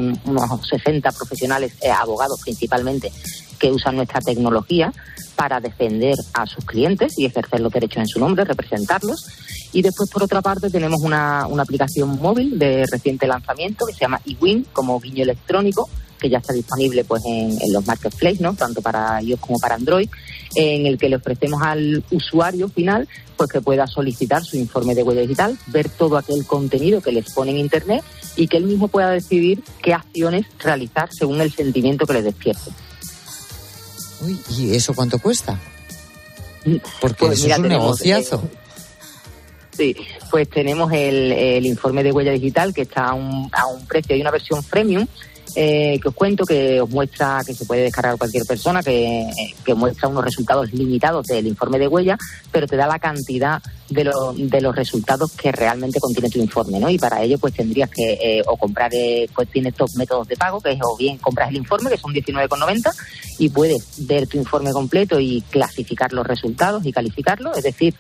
60 0.69 1.13
profesionales, 1.13 1.73
eh, 1.81 1.91
abogados 1.91 2.41
principalmente, 2.43 3.11
que 3.59 3.71
usan 3.71 3.97
nuestra 3.97 4.21
tecnología 4.21 4.93
para 5.37 5.61
defender 5.61 6.15
a 6.33 6.47
sus 6.47 6.65
clientes 6.65 7.19
y 7.19 7.27
ejercer 7.27 7.61
los 7.61 7.73
derechos 7.73 7.99
en 7.99 8.09
su 8.09 8.19
nombre, 8.19 8.45
representarlos. 8.45 9.27
Y 9.73 9.83
después, 9.83 10.11
por 10.11 10.23
otra 10.23 10.41
parte, 10.41 10.71
tenemos 10.71 11.03
una, 11.03 11.47
una 11.47 11.63
aplicación 11.63 12.19
móvil 12.21 12.59
de 12.59 12.87
reciente 12.91 13.27
lanzamiento 13.27 13.85
que 13.87 13.93
se 13.93 14.01
llama 14.01 14.21
eWin, 14.25 14.67
como 14.73 14.99
guiño 14.99 15.23
electrónico, 15.23 15.89
que 16.19 16.31
ya 16.31 16.39
está 16.39 16.53
disponible 16.53 17.05
pues 17.05 17.23
en, 17.27 17.59
los 17.73 17.87
marketplaces, 17.87 18.41
¿no? 18.41 18.55
tanto 18.55 18.83
para 18.83 19.21
iOS 19.23 19.41
como 19.41 19.59
para 19.59 19.75
Android, 19.75 20.09
en 20.55 20.87
el 20.87 20.99
que 20.99 21.09
le 21.09 21.17
ofrecemos 21.17 21.61
al 21.63 22.03
usuario 22.11 22.69
final 22.69 23.09
pues 23.37 23.51
que 23.51 23.61
pueda 23.61 23.87
solicitar 23.87 24.43
su 24.43 24.57
informe 24.57 24.95
de 24.95 25.03
huella 25.03 25.21
digital, 25.21 25.59
ver 25.67 25.89
todo 25.91 26.17
aquel 26.17 26.47
contenido 26.47 27.03
que 27.03 27.13
les 27.13 27.31
pone 27.33 27.51
en 27.51 27.59
Internet 27.59 28.03
y 28.37 28.49
que 28.49 28.57
él 28.57 28.65
mismo 28.65 28.89
pueda 28.89 29.11
decidir 29.11 29.63
qué 29.83 29.93
acciones 29.93 30.47
realizar 30.59 31.09
según 31.13 31.41
el 31.41 31.53
sentimiento 31.53 32.07
que 32.07 32.15
le 32.15 32.23
despierte. 32.23 32.71
Uy, 34.21 34.39
¿y 34.51 34.75
eso 34.75 34.95
cuánto 34.95 35.19
cuesta? 35.19 35.59
Porque 37.01 37.27
pues 37.27 37.39
eso 37.39 37.49
es 37.49 37.59
un 37.59 37.69
negociazo. 37.69 38.43
Sí, 39.77 39.95
pues 40.31 40.49
tenemos 40.49 40.91
el, 40.93 41.33
el, 41.33 41.67
informe 41.67 42.03
de 42.03 42.11
huella 42.11 42.33
digital 42.33 42.73
que 42.73 42.83
está 42.83 43.09
a 43.09 43.15
un, 43.15 43.51
a 43.53 43.67
un 43.67 43.87
precio, 43.87 44.15
hay 44.15 44.23
una 44.23 44.31
versión 44.31 44.63
premium 44.65 45.07
eh, 45.55 45.99
que 46.01 46.09
os 46.09 46.15
cuento 46.15 46.45
que 46.45 46.81
os 46.81 46.91
muestra 46.91 47.43
que 47.47 47.55
se 47.55 47.65
puede 47.65 47.83
descargar 47.83 48.19
cualquier 48.19 48.45
persona, 48.45 48.83
que, 48.83 49.27
muestra 49.75 50.09
unos 50.09 50.25
resultados 50.25 50.73
limitados 50.73 51.27
del 51.27 51.47
informe 51.47 51.79
de 51.79 51.89
huella, 51.89 52.17
pero 52.51 52.67
te 52.67 52.77
da 52.77 52.87
la 52.87 52.99
cantidad 52.99 53.63
de, 53.91 54.05
lo, 54.05 54.33
de 54.33 54.61
los 54.61 54.75
resultados 54.75 55.33
que 55.33 55.53
realmente 55.53 56.01
contiene 56.01 56.31
tu 56.31 56.39
informe, 56.39 56.81
¿no? 56.81 56.89
Y 56.89 56.99
para 56.99 57.23
ello 57.23 57.39
pues 57.39 57.55
tendrías 57.55 57.91
que 57.91 58.13
eh, 58.15 58.43
o 58.47 58.57
comprar, 58.57 58.91
eh, 58.95 59.29
pues 59.35 59.49
tienes 59.51 59.77
dos 59.77 59.95
métodos 59.97 60.29
de 60.29 60.37
pago, 60.37 60.61
que 60.61 60.73
es 60.73 60.79
o 60.83 60.97
bien 60.97 61.19
compras 61.19 61.51
el 61.51 61.57
informe, 61.57 61.91
que 61.91 61.99
son 61.99 62.13
19,90, 62.13 62.93
y 63.39 63.49
puedes 63.51 64.07
ver 64.07 64.27
tu 64.27 64.39
informe 64.39 64.73
completo 64.73 65.21
y 65.21 65.43
clasificar 65.51 66.13
los 66.13 66.27
resultados 66.27 66.85
y 66.87 66.93
calificarlos, 66.93 67.57
es 67.59 67.65
decir, 67.65 67.95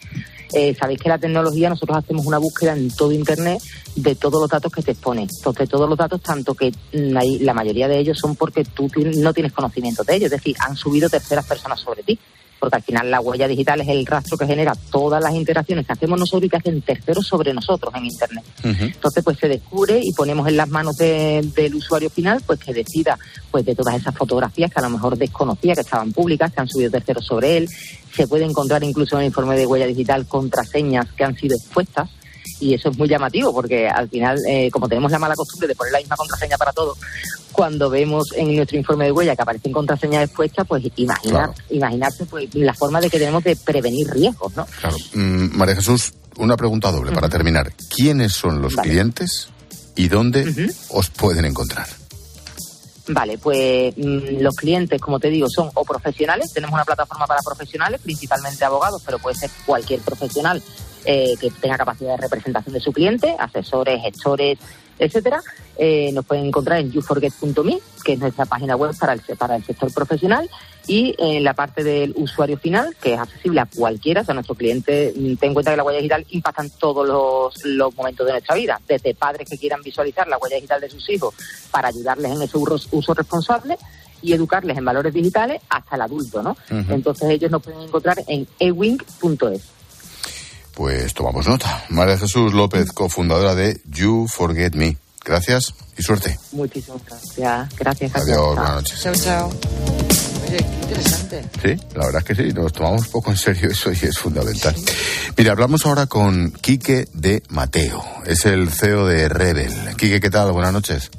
eh, 0.52 0.74
sabéis 0.78 1.00
que 1.00 1.08
la 1.08 1.18
tecnología, 1.18 1.68
nosotros 1.68 1.98
hacemos 1.98 2.26
una 2.26 2.38
búsqueda 2.38 2.72
en 2.72 2.90
todo 2.90 3.12
Internet 3.12 3.60
de 3.94 4.14
todos 4.14 4.40
los 4.40 4.50
datos 4.50 4.72
que 4.72 4.82
te 4.82 4.92
exponen. 4.92 5.28
Entonces, 5.34 5.68
todos 5.68 5.88
los 5.88 5.98
datos, 5.98 6.20
tanto 6.22 6.54
que 6.54 6.72
la 6.92 7.54
mayoría 7.54 7.88
de 7.88 7.98
ellos 7.98 8.18
son 8.18 8.36
porque 8.36 8.64
tú 8.64 8.88
no 9.16 9.32
tienes 9.32 9.52
conocimiento 9.52 10.04
de 10.04 10.16
ellos, 10.16 10.26
es 10.26 10.38
decir, 10.38 10.56
han 10.60 10.76
subido 10.76 11.08
terceras 11.08 11.46
personas 11.46 11.80
sobre 11.80 12.02
ti. 12.02 12.18
Porque 12.58 12.76
al 12.76 12.82
final 12.82 13.10
la 13.10 13.20
huella 13.20 13.46
digital 13.48 13.80
es 13.80 13.88
el 13.88 14.04
rastro 14.06 14.36
que 14.38 14.46
genera 14.46 14.74
todas 14.90 15.22
las 15.22 15.34
interacciones 15.34 15.86
que 15.86 15.92
hacemos 15.92 16.18
nosotros 16.18 16.44
y 16.46 16.48
que 16.48 16.56
hacen 16.56 16.80
terceros 16.82 17.26
sobre 17.26 17.52
nosotros 17.52 17.92
en 17.96 18.06
Internet. 18.06 18.44
Entonces, 18.80 19.22
pues 19.24 19.38
se 19.38 19.48
descubre 19.48 20.00
y 20.02 20.12
ponemos 20.12 20.48
en 20.48 20.56
las 20.56 20.68
manos 20.68 20.96
de- 20.96 21.42
del 21.54 21.74
usuario 21.74 22.10
final, 22.10 22.42
pues 22.46 22.58
que 22.58 22.72
decida 22.72 23.18
pues 23.50 23.64
de 23.64 23.74
todas 23.74 23.94
esas 23.96 24.14
fotografías 24.14 24.70
que 24.72 24.78
a 24.80 24.82
lo 24.82 24.90
mejor 24.90 25.16
desconocía, 25.16 25.74
que 25.74 25.80
estaban 25.82 26.12
públicas, 26.12 26.52
que 26.52 26.60
han 26.60 26.68
subido 26.68 26.90
terceros 26.90 27.24
sobre 27.26 27.56
él. 27.58 27.68
Se 28.14 28.26
puede 28.26 28.44
encontrar 28.44 28.82
incluso 28.84 29.16
en 29.16 29.22
el 29.22 29.26
informe 29.28 29.56
de 29.56 29.66
huella 29.66 29.86
digital 29.86 30.26
contraseñas 30.26 31.06
que 31.12 31.24
han 31.24 31.36
sido 31.36 31.56
expuestas. 31.56 32.08
Y 32.58 32.74
eso 32.74 32.88
es 32.88 32.96
muy 32.96 33.08
llamativo 33.08 33.52
porque 33.52 33.88
al 33.88 34.08
final, 34.08 34.38
eh, 34.48 34.70
como 34.70 34.88
tenemos 34.88 35.10
la 35.12 35.18
mala 35.18 35.34
costumbre 35.34 35.68
de 35.68 35.74
poner 35.74 35.92
la 35.92 35.98
misma 35.98 36.16
contraseña 36.16 36.56
para 36.56 36.72
todo, 36.72 36.96
cuando 37.52 37.90
vemos 37.90 38.32
en 38.34 38.54
nuestro 38.56 38.78
informe 38.78 39.06
de 39.06 39.12
huella 39.12 39.36
que 39.36 39.42
aparecen 39.42 39.72
contraseñas 39.72 40.24
expuestas, 40.24 40.66
pues 40.66 40.84
imaginar, 40.96 41.50
imaginarse 41.70 42.26
pues, 42.26 42.54
la 42.54 42.74
forma 42.74 43.00
de 43.00 43.10
que 43.10 43.18
tenemos 43.18 43.44
de 43.44 43.56
prevenir 43.56 44.08
riesgos, 44.08 44.54
¿no? 44.56 44.66
Claro. 44.80 44.96
Mm, 45.14 45.56
María 45.56 45.74
Jesús, 45.76 46.12
una 46.38 46.56
pregunta 46.56 46.90
doble 46.90 47.12
para 47.12 47.28
terminar. 47.28 47.72
¿Quiénes 47.94 48.32
son 48.32 48.60
los 48.60 48.74
clientes 48.76 49.48
y 49.94 50.08
dónde 50.08 50.70
os 50.90 51.10
pueden 51.10 51.44
encontrar? 51.44 51.86
Vale, 53.08 53.38
pues 53.38 53.96
mm, 53.96 54.40
los 54.40 54.56
clientes, 54.56 55.00
como 55.00 55.20
te 55.20 55.28
digo, 55.30 55.48
son 55.48 55.70
o 55.74 55.84
profesionales, 55.84 56.52
tenemos 56.52 56.74
una 56.74 56.84
plataforma 56.84 57.26
para 57.26 57.40
profesionales, 57.40 58.00
principalmente 58.02 58.64
abogados, 58.64 59.02
pero 59.04 59.18
puede 59.18 59.36
ser 59.36 59.50
cualquier 59.64 60.00
profesional 60.00 60.62
eh, 61.06 61.34
que 61.40 61.50
tenga 61.50 61.78
capacidad 61.78 62.16
de 62.16 62.22
representación 62.22 62.74
de 62.74 62.80
su 62.80 62.92
cliente, 62.92 63.34
asesores, 63.38 64.02
gestores, 64.02 64.58
etcétera. 64.98 65.42
Eh, 65.78 66.10
nos 66.12 66.24
pueden 66.24 66.46
encontrar 66.46 66.80
en 66.80 66.90
youforget.me, 66.90 67.78
que 68.04 68.14
es 68.14 68.18
nuestra 68.18 68.46
página 68.46 68.76
web 68.76 68.96
para 68.98 69.12
el, 69.12 69.20
para 69.38 69.56
el 69.56 69.64
sector 69.64 69.92
profesional, 69.92 70.48
y 70.86 71.14
en 71.18 71.44
la 71.44 71.54
parte 71.54 71.84
del 71.84 72.14
usuario 72.16 72.56
final, 72.58 72.96
que 73.02 73.14
es 73.14 73.18
accesible 73.18 73.60
a 73.60 73.66
cualquiera, 73.66 74.22
o 74.22 74.24
sea, 74.24 74.34
nuestro 74.34 74.54
cliente, 74.54 75.12
mm, 75.14 75.36
ten 75.36 75.48
en 75.48 75.54
cuenta 75.54 75.70
que 75.70 75.76
la 75.76 75.84
huella 75.84 75.98
digital 75.98 76.26
impacta 76.30 76.62
en 76.62 76.70
todos 76.70 77.06
los, 77.06 77.64
los 77.64 77.94
momentos 77.94 78.26
de 78.26 78.32
nuestra 78.32 78.54
vida, 78.54 78.80
desde 78.86 79.14
padres 79.14 79.48
que 79.48 79.58
quieran 79.58 79.82
visualizar 79.82 80.26
la 80.28 80.38
huella 80.38 80.56
digital 80.56 80.80
de 80.80 80.90
sus 80.90 81.08
hijos 81.10 81.34
para 81.70 81.88
ayudarles 81.88 82.32
en 82.32 82.42
ese 82.42 82.56
uso, 82.56 83.14
responsable 83.14 83.76
y 84.22 84.32
educarles 84.32 84.78
en 84.78 84.84
valores 84.84 85.12
digitales 85.12 85.60
hasta 85.68 85.96
el 85.96 86.02
adulto, 86.02 86.42
¿no? 86.42 86.56
Entonces 86.70 87.28
ellos 87.28 87.50
nos 87.50 87.62
pueden 87.62 87.82
encontrar 87.82 88.22
en 88.26 88.46
ewing.es. 88.58 89.75
Pues 90.76 91.14
tomamos 91.14 91.46
nota. 91.48 91.84
María 91.88 92.18
Jesús 92.18 92.52
López, 92.52 92.92
cofundadora 92.92 93.54
de 93.54 93.80
You 93.86 94.26
Forget 94.28 94.74
Me. 94.74 94.98
Gracias 95.24 95.72
y 95.96 96.02
suerte. 96.02 96.38
Muchísimas 96.52 97.00
gracias. 97.06 97.76
Gracias. 97.78 98.14
Adiós, 98.14 98.36
Chao. 98.36 98.54
buenas 98.54 98.74
noches. 98.74 99.00
Chao, 99.02 99.14
chao. 99.14 99.48
Oye, 100.46 100.58
qué 100.58 100.82
interesante. 100.82 101.42
Sí, 101.62 101.86
la 101.94 102.04
verdad 102.04 102.18
es 102.18 102.24
que 102.24 102.34
sí, 102.34 102.52
nos 102.52 102.74
tomamos 102.74 103.08
poco 103.08 103.30
en 103.30 103.38
serio 103.38 103.70
eso 103.70 103.90
y 103.90 103.94
es 103.94 104.18
fundamental. 104.18 104.74
Mira, 105.38 105.52
hablamos 105.52 105.86
ahora 105.86 106.06
con 106.08 106.52
Quique 106.52 107.06
de 107.14 107.42
Mateo, 107.48 108.04
es 108.26 108.44
el 108.44 108.70
CEO 108.70 109.06
de 109.06 109.30
Rebel. 109.30 109.72
Quique, 109.96 110.20
¿qué 110.20 110.28
tal? 110.30 110.52
Buenas 110.52 110.74
noches. 110.74 111.10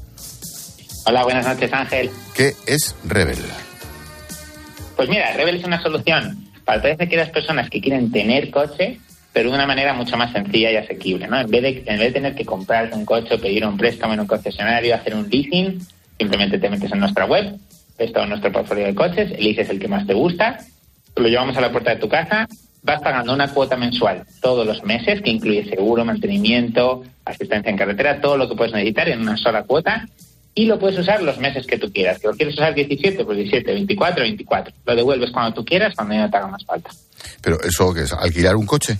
Hola, 1.08 1.24
buenas 1.24 1.48
noches, 1.48 1.74
Ángel. 1.74 2.12
¿Qué 2.36 2.56
es 2.68 2.94
Rebel? 3.06 3.40
Pues 4.96 5.10
mira, 5.10 5.34
Rebel 5.34 5.56
es 5.56 5.66
una 5.66 5.82
solución 5.82 6.48
para 6.64 6.80
todas 6.80 7.02
aquellas 7.02 7.30
personas 7.32 7.72
que 7.72 7.82
quieren 7.82 8.12
tener 8.12 8.52
coche, 8.52 9.00
pero 9.34 9.50
de 9.50 9.56
una 9.56 9.68
manera 9.68 9.94
mucho 9.94 10.18
más 10.18 10.32
sencilla 10.32 10.72
y 10.72 10.78
asequible, 10.78 11.28
¿no? 11.28 11.40
En 11.40 11.50
vez 11.50 11.62
de, 11.62 11.84
en 11.86 12.00
vez 12.00 12.08
de 12.08 12.12
tener 12.12 12.36
que 12.36 12.46
comprarte 12.46 12.96
un 12.96 13.06
coche 13.06 13.38
pedir 13.38 13.66
un 13.66 13.78
préstamo 13.78 14.14
en 14.14 14.22
un 14.22 14.28
concesionario, 14.28 14.96
hacer 14.96 15.16
un 15.16 15.30
leasing, 15.30 15.80
simplemente 16.18 16.58
te 16.58 16.70
metes 16.70 16.92
en 16.92 17.00
nuestra 17.00 17.26
web, 17.26 17.56
ves 17.98 18.14
todo 18.14 18.26
nuestro 18.26 18.52
portfolio 18.52 18.86
de 18.86 18.96
coches, 18.96 19.32
eliges 19.32 19.70
el 19.70 19.80
que 19.80 19.88
más 19.88 20.08
te 20.08 20.14
gusta, 20.14 20.60
lo 21.16 21.28
llevamos 21.28 21.58
a 21.58 21.62
la 21.62 21.72
puerta 21.72 21.92
de 21.92 22.02
tu 22.02 22.10
casa, 22.10 22.48
vas 22.84 23.02
pagando 23.02 23.34
una 23.34 23.54
cuota 23.54 23.76
mensual 23.76 24.24
todos 24.42 24.66
los 24.66 24.84
meses, 24.84 25.22
que 25.22 25.30
incluye 25.30 25.68
seguro, 25.70 26.06
mantenimiento, 26.06 27.04
asistencia 27.26 27.70
en 27.70 27.78
carretera, 27.78 28.22
todo 28.22 28.38
lo 28.38 28.48
que 28.48 28.56
puedes 28.56 28.74
necesitar 28.74 29.10
en 29.10 29.22
una 29.22 29.38
sola 29.38 29.64
cuota, 29.64 30.08
y 30.58 30.66
lo 30.66 30.80
puedes 30.80 30.98
usar 30.98 31.22
los 31.22 31.38
meses 31.38 31.68
que 31.68 31.78
tú 31.78 31.92
quieras. 31.94 32.18
Que 32.20 32.28
lo 32.28 32.34
quieres 32.34 32.56
usar 32.56 32.74
17, 32.74 33.24
pues 33.24 33.38
17, 33.38 33.74
24, 33.74 34.24
24. 34.24 34.74
Lo 34.86 34.96
devuelves 34.96 35.30
cuando 35.30 35.54
tú 35.54 35.64
quieras, 35.64 35.94
cuando 35.96 36.16
ya 36.16 36.22
no 36.22 36.32
te 36.32 36.38
haga 36.38 36.48
más 36.48 36.66
falta. 36.66 36.90
Pero 37.42 37.62
eso 37.62 37.94
que 37.94 38.02
es 38.02 38.14
alquilar 38.14 38.56
un 38.56 38.66
coche. 38.66 38.98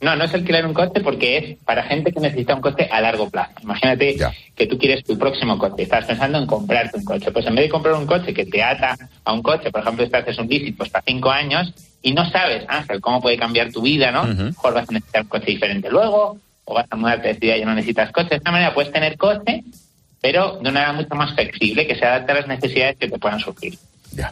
No, 0.00 0.16
no 0.16 0.24
es 0.24 0.32
alquilar 0.32 0.66
un 0.66 0.72
coche 0.72 1.00
porque 1.02 1.36
es 1.36 1.58
para 1.64 1.82
gente 1.82 2.10
que 2.10 2.20
necesita 2.20 2.54
un 2.54 2.62
coche 2.62 2.88
a 2.90 3.02
largo 3.02 3.28
plazo. 3.28 3.52
Imagínate 3.62 4.16
que 4.56 4.66
tú 4.66 4.78
quieres 4.78 5.04
tu 5.04 5.18
próximo 5.18 5.58
coche, 5.58 5.82
estás 5.82 6.06
pensando 6.06 6.38
en 6.38 6.46
comprarte 6.46 6.96
un 6.96 7.04
coche. 7.04 7.30
Pues 7.30 7.46
en 7.46 7.54
vez 7.54 7.66
de 7.66 7.70
comprar 7.70 7.94
un 7.94 8.06
coche 8.06 8.32
que 8.32 8.46
te 8.46 8.62
ata 8.62 8.96
a 9.24 9.32
un 9.32 9.42
coche, 9.42 9.70
por 9.70 9.82
ejemplo, 9.82 10.04
este 10.04 10.16
haces 10.16 10.38
un 10.38 10.48
leasing 10.48 10.74
pues 10.74 10.88
para 10.88 11.04
cinco 11.06 11.30
años 11.30 11.74
y 12.02 12.12
no 12.12 12.28
sabes, 12.30 12.64
Ángel, 12.68 13.00
cómo 13.02 13.20
puede 13.20 13.36
cambiar 13.36 13.70
tu 13.70 13.82
vida, 13.82 14.10
¿no? 14.10 14.24
Mejor 14.24 14.72
vas 14.72 14.88
a 14.88 14.92
necesitar 14.92 15.22
un 15.22 15.28
coche 15.28 15.46
diferente 15.46 15.90
luego, 15.90 16.38
o 16.64 16.74
vas 16.74 16.86
a 16.88 16.96
mudarte 16.96 17.28
de 17.28 17.34
ciudad 17.34 17.56
y 17.56 17.60
ya 17.60 17.66
no 17.66 17.74
necesitas 17.74 18.10
coche. 18.10 18.30
De 18.30 18.36
esta 18.36 18.50
manera 18.50 18.72
puedes 18.72 18.92
tener 18.92 19.18
coche, 19.18 19.64
pero 20.22 20.54
de 20.54 20.60
una 20.60 20.72
manera 20.72 20.92
mucho 20.94 21.14
más 21.14 21.34
flexible, 21.34 21.86
que 21.86 21.94
se 21.94 22.06
adapte 22.06 22.32
a 22.32 22.36
las 22.36 22.48
necesidades 22.48 22.96
que 22.96 23.08
te 23.08 23.18
puedan 23.18 23.38
surgir. 23.38 23.78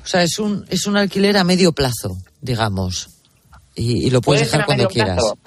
O 0.02 0.06
sea, 0.06 0.22
es 0.22 0.38
un, 0.38 0.64
es 0.70 0.86
un 0.86 0.96
alquiler 0.96 1.36
a 1.36 1.44
medio 1.44 1.72
plazo, 1.72 2.16
digamos. 2.40 3.10
Y, 3.74 4.06
y 4.06 4.10
lo 4.10 4.20
puedes 4.22 4.50
dejar 4.50 4.64
cuando 4.64 4.88
quieras. 4.88 5.16
plazo. 5.16 5.38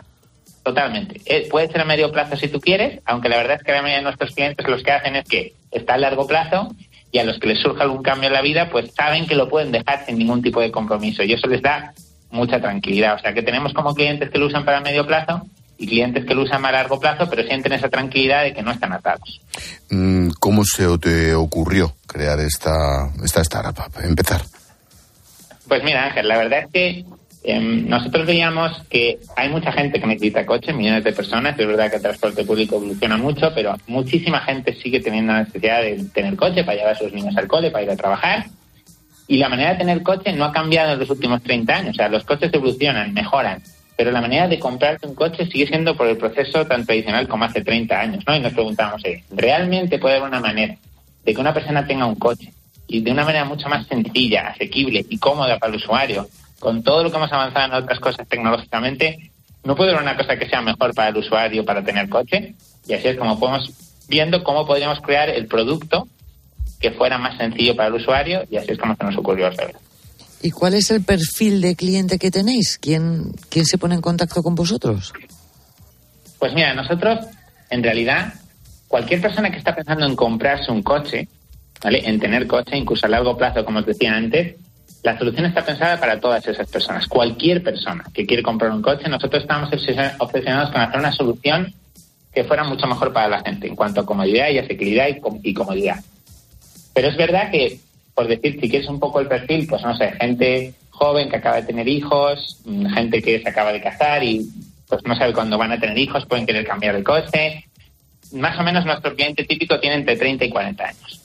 Totalmente. 0.64 1.22
Eh, 1.26 1.48
puede 1.50 1.68
ser 1.72 1.82
a 1.82 1.86
medio 1.86 2.12
plazo 2.12 2.36
si 2.36 2.48
tú 2.48 2.60
quieres, 2.60 3.00
aunque 3.06 3.30
la 3.30 3.38
verdad 3.38 3.58
es 3.58 3.64
que 3.64 3.72
la 3.72 3.82
mayoría 3.82 3.98
de 3.98 4.04
nuestros 4.04 4.36
clientes 4.36 4.68
los 4.68 4.84
que 4.84 4.92
hacen 4.92 5.16
es 5.16 5.26
que 5.26 5.54
está 5.72 5.96
a 5.96 5.98
largo 5.98 6.28
plazo 6.28 6.76
y 7.12 7.18
a 7.18 7.24
los 7.24 7.40
que 7.40 7.48
les 7.48 7.60
surja 7.60 7.84
algún 7.84 8.04
cambio 8.04 8.28
en 8.28 8.34
la 8.34 8.42
vida, 8.42 8.70
pues 8.70 8.94
saben 8.94 9.26
que 9.26 9.36
lo 9.36 9.50
pueden 9.50 9.72
dejar 9.72 10.06
sin 10.06 10.20
ningún 10.20 10.42
tipo 10.42 10.62
de 10.62 10.72
compromiso 10.72 11.24
y 11.24 11.34
eso 11.34 11.48
les 11.48 11.62
da 11.62 11.94
mucha 12.30 12.62
tranquilidad. 12.62 13.16
O 13.16 13.20
sea, 13.20 13.34
que 13.34 13.42
tenemos 13.42 13.74
como 13.74 13.96
clientes 13.96 14.30
que 14.30 14.38
lo 14.38 14.48
usan 14.48 14.64
para 14.64 14.82
medio 14.82 15.06
plazo 15.06 15.42
y 15.78 15.88
clientes 15.88 16.26
que 16.26 16.36
lo 16.36 16.44
usan 16.44 16.64
a 16.64 16.72
largo 16.72 17.00
plazo, 17.00 17.28
pero 17.28 17.44
sienten 17.44 17.74
esa 17.74 17.90
tranquilidad 17.90 18.44
de 18.44 18.54
que 18.54 18.62
no 18.62 18.72
están 18.72 18.94
atados. 18.94 19.42
Mm, 19.90 20.30
¿Cómo 20.40 20.64
se 20.64 20.86
te 21.00 21.34
ocurrió 21.34 21.96
crear 22.06 22.40
esta, 22.40 23.10
esta 23.24 23.42
startup? 23.42 23.92
Empezar. 24.04 24.42
Pues 25.68 25.84
mira, 25.84 26.06
Ángel, 26.06 26.28
la 26.28 26.38
verdad 26.38 26.60
es 26.60 26.72
que 26.72 27.06
em, 27.44 27.88
nosotros 27.88 28.26
veíamos 28.26 28.84
que 28.90 29.20
hay 29.36 29.50
mucha 29.50 29.72
gente 29.72 30.00
que 30.00 30.08
necesita 30.08 30.46
coche, 30.46 30.74
millones 30.74 31.04
de 31.04 31.14
personas. 31.14 31.58
Es 31.58 31.68
verdad 31.68 31.90
que 31.90 31.98
el 31.98 32.02
transporte 32.02 32.44
público 32.44 32.76
evoluciona 32.76 33.18
mucho, 33.18 33.52
pero 33.54 33.76
muchísima 33.88 34.42
gente 34.42 34.74
sigue 34.76 35.00
teniendo 35.00 35.34
la 35.34 35.44
necesidad 35.44 35.82
de 35.82 36.04
tener 36.14 36.36
coche 36.36 36.64
para 36.64 36.78
llevar 36.78 36.94
a 36.94 36.98
sus 36.98 37.12
niños 37.14 37.36
al 37.38 37.48
cole, 37.48 37.72
para 37.72 37.84
ir 37.84 37.92
a 37.92 37.96
trabajar. 37.96 38.46
Y 39.28 39.38
la 39.38 39.50
manera 39.50 39.72
de 39.72 39.78
tener 39.78 40.04
coche 40.04 40.34
no 40.34 40.46
ha 40.46 40.52
cambiado 40.52 40.94
en 40.94 41.00
los 41.00 41.10
últimos 41.10 41.42
30 41.42 41.74
años. 41.76 41.92
O 41.92 41.96
sea, 41.96 42.10
los 42.10 42.24
coches 42.24 42.54
evolucionan, 42.54 43.14
mejoran. 43.14 43.62
Pero 43.96 44.12
la 44.12 44.22
manera 44.22 44.48
de 44.48 44.60
comprarte 44.60 45.08
un 45.08 45.16
coche 45.16 45.46
sigue 45.46 45.68
siendo 45.68 45.96
por 45.96 46.08
el 46.08 46.18
proceso 46.18 46.66
tan 46.66 46.86
tradicional 46.86 47.28
como 47.28 47.46
hace 47.46 47.64
30 47.64 48.00
años, 48.00 48.24
¿no? 48.28 48.36
Y 48.36 48.40
nos 48.40 48.54
preguntamos, 48.54 49.04
eh, 49.06 49.24
¿realmente 49.32 50.00
puede 50.00 50.16
haber 50.16 50.30
una 50.30 50.40
manera 50.40 50.76
de 51.24 51.34
que 51.34 51.40
una 51.40 51.54
persona 51.54 51.86
tenga 51.86 52.06
un 52.06 52.16
coche 52.16 52.52
y 52.88 53.02
de 53.02 53.12
una 53.12 53.24
manera 53.24 53.46
mucho 53.46 53.70
más 53.70 53.88
sencilla, 53.88 54.48
asequible 54.48 55.06
y 55.08 55.18
cómoda 55.18 55.58
para 55.60 55.72
el 55.72 55.78
usuario, 55.78 56.28
con 56.62 56.84
todo 56.84 57.04
lo 57.04 57.10
que 57.12 57.18
hemos 57.18 57.34
avanzado 57.34 57.66
en 57.66 57.84
otras 57.84 58.00
cosas 58.00 58.28
tecnológicamente, 58.28 59.32
no 59.64 59.76
puede 59.76 59.92
haber 59.92 60.04
una 60.04 60.16
cosa 60.16 60.38
que 60.38 60.48
sea 60.48 60.62
mejor 60.62 60.94
para 60.94 61.10
el 61.10 61.18
usuario 61.18 61.66
para 61.66 61.84
tener 61.84 62.08
coche. 62.08 62.54
Y 62.88 62.94
así 62.94 63.10
es 63.10 63.18
como 63.18 63.40
podemos 63.40 63.70
viendo 64.08 64.44
cómo 64.44 64.66
podríamos 64.66 65.02
crear 65.02 65.30
el 65.30 65.48
producto 65.48 66.08
que 66.80 66.92
fuera 66.92 67.18
más 67.18 67.38
sencillo 67.38 67.76
para 67.76 67.90
el 67.90 67.96
usuario 67.96 68.44
y 68.50 68.58
así 68.58 68.72
es 68.72 68.78
como 68.78 68.96
se 68.96 69.04
nos 69.04 69.18
ocurrió 69.18 69.48
hacerlo. 69.48 69.80
¿Y 70.44 70.52
cuál 70.52 70.76
es 70.76 70.92
el 70.92 71.04
perfil 71.04 71.62
de 71.62 71.76
cliente 71.76 72.20
que 72.20 72.32
tenéis? 72.32 72.78
¿Quién, 72.80 73.32
quién 73.50 73.66
se 73.66 73.78
pone 73.78 73.96
en 73.96 74.02
contacto 74.02 74.44
con 74.44 74.56
vosotros? 74.56 75.14
Pues 76.40 76.54
mira, 76.54 76.74
nosotros, 76.74 77.20
en 77.70 77.84
realidad, 77.84 78.34
cualquier 78.88 79.22
persona 79.22 79.52
que 79.52 79.58
está 79.58 79.76
pensando 79.76 80.06
en 80.06 80.16
comprarse 80.16 80.72
un 80.72 80.84
coche, 80.84 81.28
¿vale? 81.84 82.08
En 82.08 82.20
tener 82.20 82.48
coche, 82.48 82.78
incluso 82.78 83.06
a 83.06 83.10
largo 83.10 83.38
plazo, 83.38 83.64
como 83.66 83.80
os 83.80 83.86
decía 83.86 84.16
antes, 84.16 84.56
la 85.04 85.18
solución 85.18 85.46
está 85.46 85.66
pensada 85.66 86.00
para 86.00 86.20
todas 86.20 86.46
esas 86.48 86.70
personas. 86.70 87.08
Cualquier 87.08 87.64
persona 87.64 88.04
que 88.14 88.26
quiere 88.26 88.44
comprar 88.44 88.72
un 88.72 88.82
coche, 88.82 89.10
nosotros 89.10 89.42
estamos 89.42 89.70
obses- 89.72 90.16
obsesionados 90.20 90.72
con 90.72 90.82
hacer 90.82 91.00
una 91.00 91.12
solución 91.12 91.74
que 92.34 92.44
fuera 92.44 92.64
mucho 92.64 92.88
mejor 92.88 93.12
para 93.12 93.28
la 93.28 93.42
gente 93.42 93.68
en 93.68 93.76
cuanto 93.76 94.02
a 94.02 94.06
comodidad 94.06 94.50
y 94.50 94.60
asequibilidad 94.60 95.08
y, 95.10 95.50
y 95.50 95.54
comodidad. 95.54 96.04
Pero 96.94 97.08
es 97.10 97.18
verdad 97.18 97.52
que, 97.52 97.80
por 98.14 98.28
decir, 98.28 98.60
si 98.62 98.70
quieres 98.70 98.88
un 98.90 99.00
poco 99.00 99.20
el 99.20 99.28
perfil, 99.28 99.66
pues 99.68 99.82
no 99.82 99.96
sé, 99.98 100.12
gente 100.20 100.74
joven 100.92 101.30
que 101.30 101.38
acaba 101.38 101.56
de 101.58 101.64
tener 101.64 101.88
hijos, 101.88 102.58
mm, 102.66 102.86
gente 102.94 103.22
que 103.22 103.42
se 103.42 103.50
acaba 103.50 103.74
de 103.74 103.82
casar 103.82 104.24
y 104.24 104.48
pues 104.88 105.02
no 105.06 105.16
sabe 105.16 105.34
cuándo 105.34 105.58
van 105.58 105.72
a 105.72 105.80
tener 105.80 105.98
hijos, 105.98 106.26
pueden 106.26 106.46
querer 106.46 106.66
cambiar 106.66 106.96
de 106.96 107.04
coche. 107.04 107.66
Más 108.34 108.58
o 108.60 108.64
menos 108.64 108.86
nuestro 108.86 109.16
cliente 109.16 109.46
típico 109.46 109.80
tiene 109.80 109.96
entre 109.96 110.16
30 110.16 110.46
y 110.46 110.50
40 110.50 110.84
años. 110.86 111.22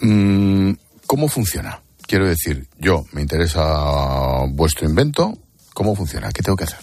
Mm, 0.00 0.72
¿Cómo 1.06 1.28
funciona? 1.28 1.80
Quiero 2.06 2.28
decir, 2.28 2.66
yo 2.78 3.04
me 3.12 3.22
interesa 3.22 4.44
vuestro 4.48 4.88
invento. 4.88 5.36
¿Cómo 5.74 5.94
funciona? 5.94 6.30
¿Qué 6.32 6.42
tengo 6.42 6.56
que 6.56 6.64
hacer? 6.64 6.80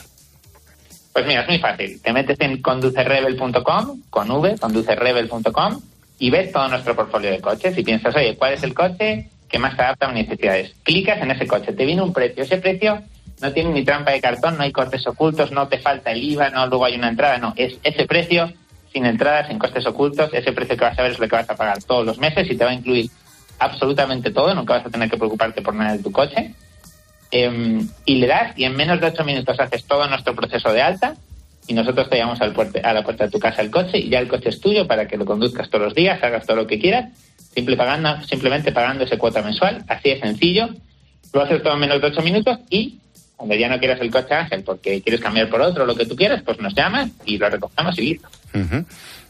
Pues 1.14 1.26
mira, 1.26 1.42
es 1.42 1.48
muy 1.48 1.60
fácil. 1.60 2.02
Te 2.02 2.12
metes 2.12 2.40
en 2.42 2.62
conducerebel.com, 2.62 4.02
con 4.10 4.32
V, 4.32 4.58
conducerebel.com, 4.60 5.82
y 6.20 6.30
ves 6.30 6.52
todo 6.52 6.68
nuestro 6.68 6.96
portfolio 6.96 7.32
de 7.32 7.40
coches 7.40 7.78
y 7.78 7.84
piensas, 7.84 8.16
oye, 8.16 8.36
¿cuál 8.36 8.54
es 8.54 8.64
el 8.64 8.74
coche 8.74 9.30
que 9.54 9.60
más 9.60 9.76
se 9.76 9.84
adapta 9.84 10.08
a 10.08 10.12
mis 10.12 10.28
necesidades. 10.28 10.74
Clicas 10.82 11.22
en 11.22 11.30
ese 11.30 11.46
coche, 11.46 11.74
te 11.74 11.86
viene 11.86 12.02
un 12.02 12.12
precio. 12.12 12.44
Ese 12.44 12.58
precio 12.58 13.04
no 13.40 13.54
tiene 13.54 13.70
ni 13.70 13.86
trampa 13.86 14.10
de 14.10 14.20
cartón, 14.20 14.58
no 14.58 14.64
hay 14.64 14.72
cortes 14.72 15.06
ocultos, 15.06 15.52
no 15.52 15.68
te 15.68 15.78
falta 15.78 16.12
el 16.12 16.24
IVA, 16.24 16.50
no 16.50 16.66
luego 16.66 16.86
hay 16.86 16.96
una 16.96 17.10
entrada, 17.10 17.38
no, 17.38 17.54
es 17.56 17.78
ese 17.84 18.08
precio 18.08 18.52
sin 18.92 19.06
entradas, 19.06 19.48
sin 19.50 19.60
costes 19.60 19.86
ocultos, 19.86 20.32
ese 20.34 20.54
precio 20.54 20.76
que 20.76 20.86
vas 20.86 20.98
a 20.98 21.04
ver 21.04 21.12
es 21.12 21.20
lo 21.20 21.28
que 21.28 21.36
vas 21.36 21.50
a 21.52 21.56
pagar 21.56 21.84
todos 21.84 22.04
los 22.04 22.18
meses 22.18 22.50
y 22.50 22.56
te 22.56 22.66
va 22.66 22.72
a 22.72 22.74
incluir 22.74 23.12
absolutamente 23.60 24.32
todo, 24.32 24.54
nunca 24.54 24.74
vas 24.74 24.86
a 24.86 24.90
tener 24.90 25.10
que 25.10 25.18
preocuparte 25.18 25.62
por 25.62 25.76
nada 25.76 25.98
de 25.98 26.04
tu 26.04 26.12
coche. 26.12 26.54
Em, 27.32 27.88
y 28.06 28.16
le 28.16 28.28
das 28.28 28.58
y 28.58 28.66
en 28.66 28.76
menos 28.76 29.02
de 29.02 29.08
ocho 29.08 29.24
minutos 29.24 29.60
haces 29.60 29.86
todo 29.86 30.08
nuestro 30.08 30.36
proceso 30.36 30.72
de 30.72 30.84
alta 30.84 31.16
y 31.66 31.74
nosotros 31.74 32.08
te 32.10 32.18
llevamos 32.18 32.40
al 32.42 32.54
a 32.84 32.94
la 32.94 33.04
puerta 33.04 33.26
de 33.26 33.32
tu 33.32 33.40
casa 33.40 33.62
el 33.62 33.72
coche 33.72 33.98
y 33.98 34.10
ya 34.10 34.20
el 34.20 34.28
coche 34.28 34.50
es 34.50 34.60
tuyo 34.60 34.86
para 34.86 35.08
que 35.08 35.18
lo 35.18 35.26
conduzcas 35.26 35.70
todos 35.70 35.86
los 35.86 35.96
días, 35.96 36.22
hagas 36.22 36.46
todo 36.46 36.58
lo 36.58 36.68
que 36.68 36.80
quieras, 36.80 37.12
simple 37.56 37.76
pagando, 37.76 38.22
simplemente 38.28 38.72
pagando 38.72 39.06
ese 39.06 39.18
cuota 39.18 39.42
mensual, 39.42 39.84
así 39.88 40.10
de 40.10 40.20
sencillo. 40.20 40.70
Lo 41.32 41.42
haces 41.42 41.64
todo 41.64 41.74
en 41.74 41.80
menos 41.80 42.02
de 42.02 42.08
ocho 42.08 42.22
minutos 42.22 42.60
y 42.70 43.00
cuando 43.36 43.56
ya 43.56 43.68
no 43.68 43.80
quieras 43.80 44.00
el 44.02 44.12
coche 44.12 44.34
Ángel 44.34 44.64
porque 44.64 45.02
quieres 45.02 45.20
cambiar 45.20 45.50
por 45.50 45.62
otro, 45.62 45.86
lo 45.86 45.96
que 45.96 46.06
tú 46.06 46.16
quieras, 46.16 46.44
pues 46.44 46.60
nos 46.60 46.76
llamas 46.76 47.10
y 47.26 47.38
lo 47.38 47.50
recogemos 47.50 47.98
y 47.98 48.02
listo. 48.02 48.28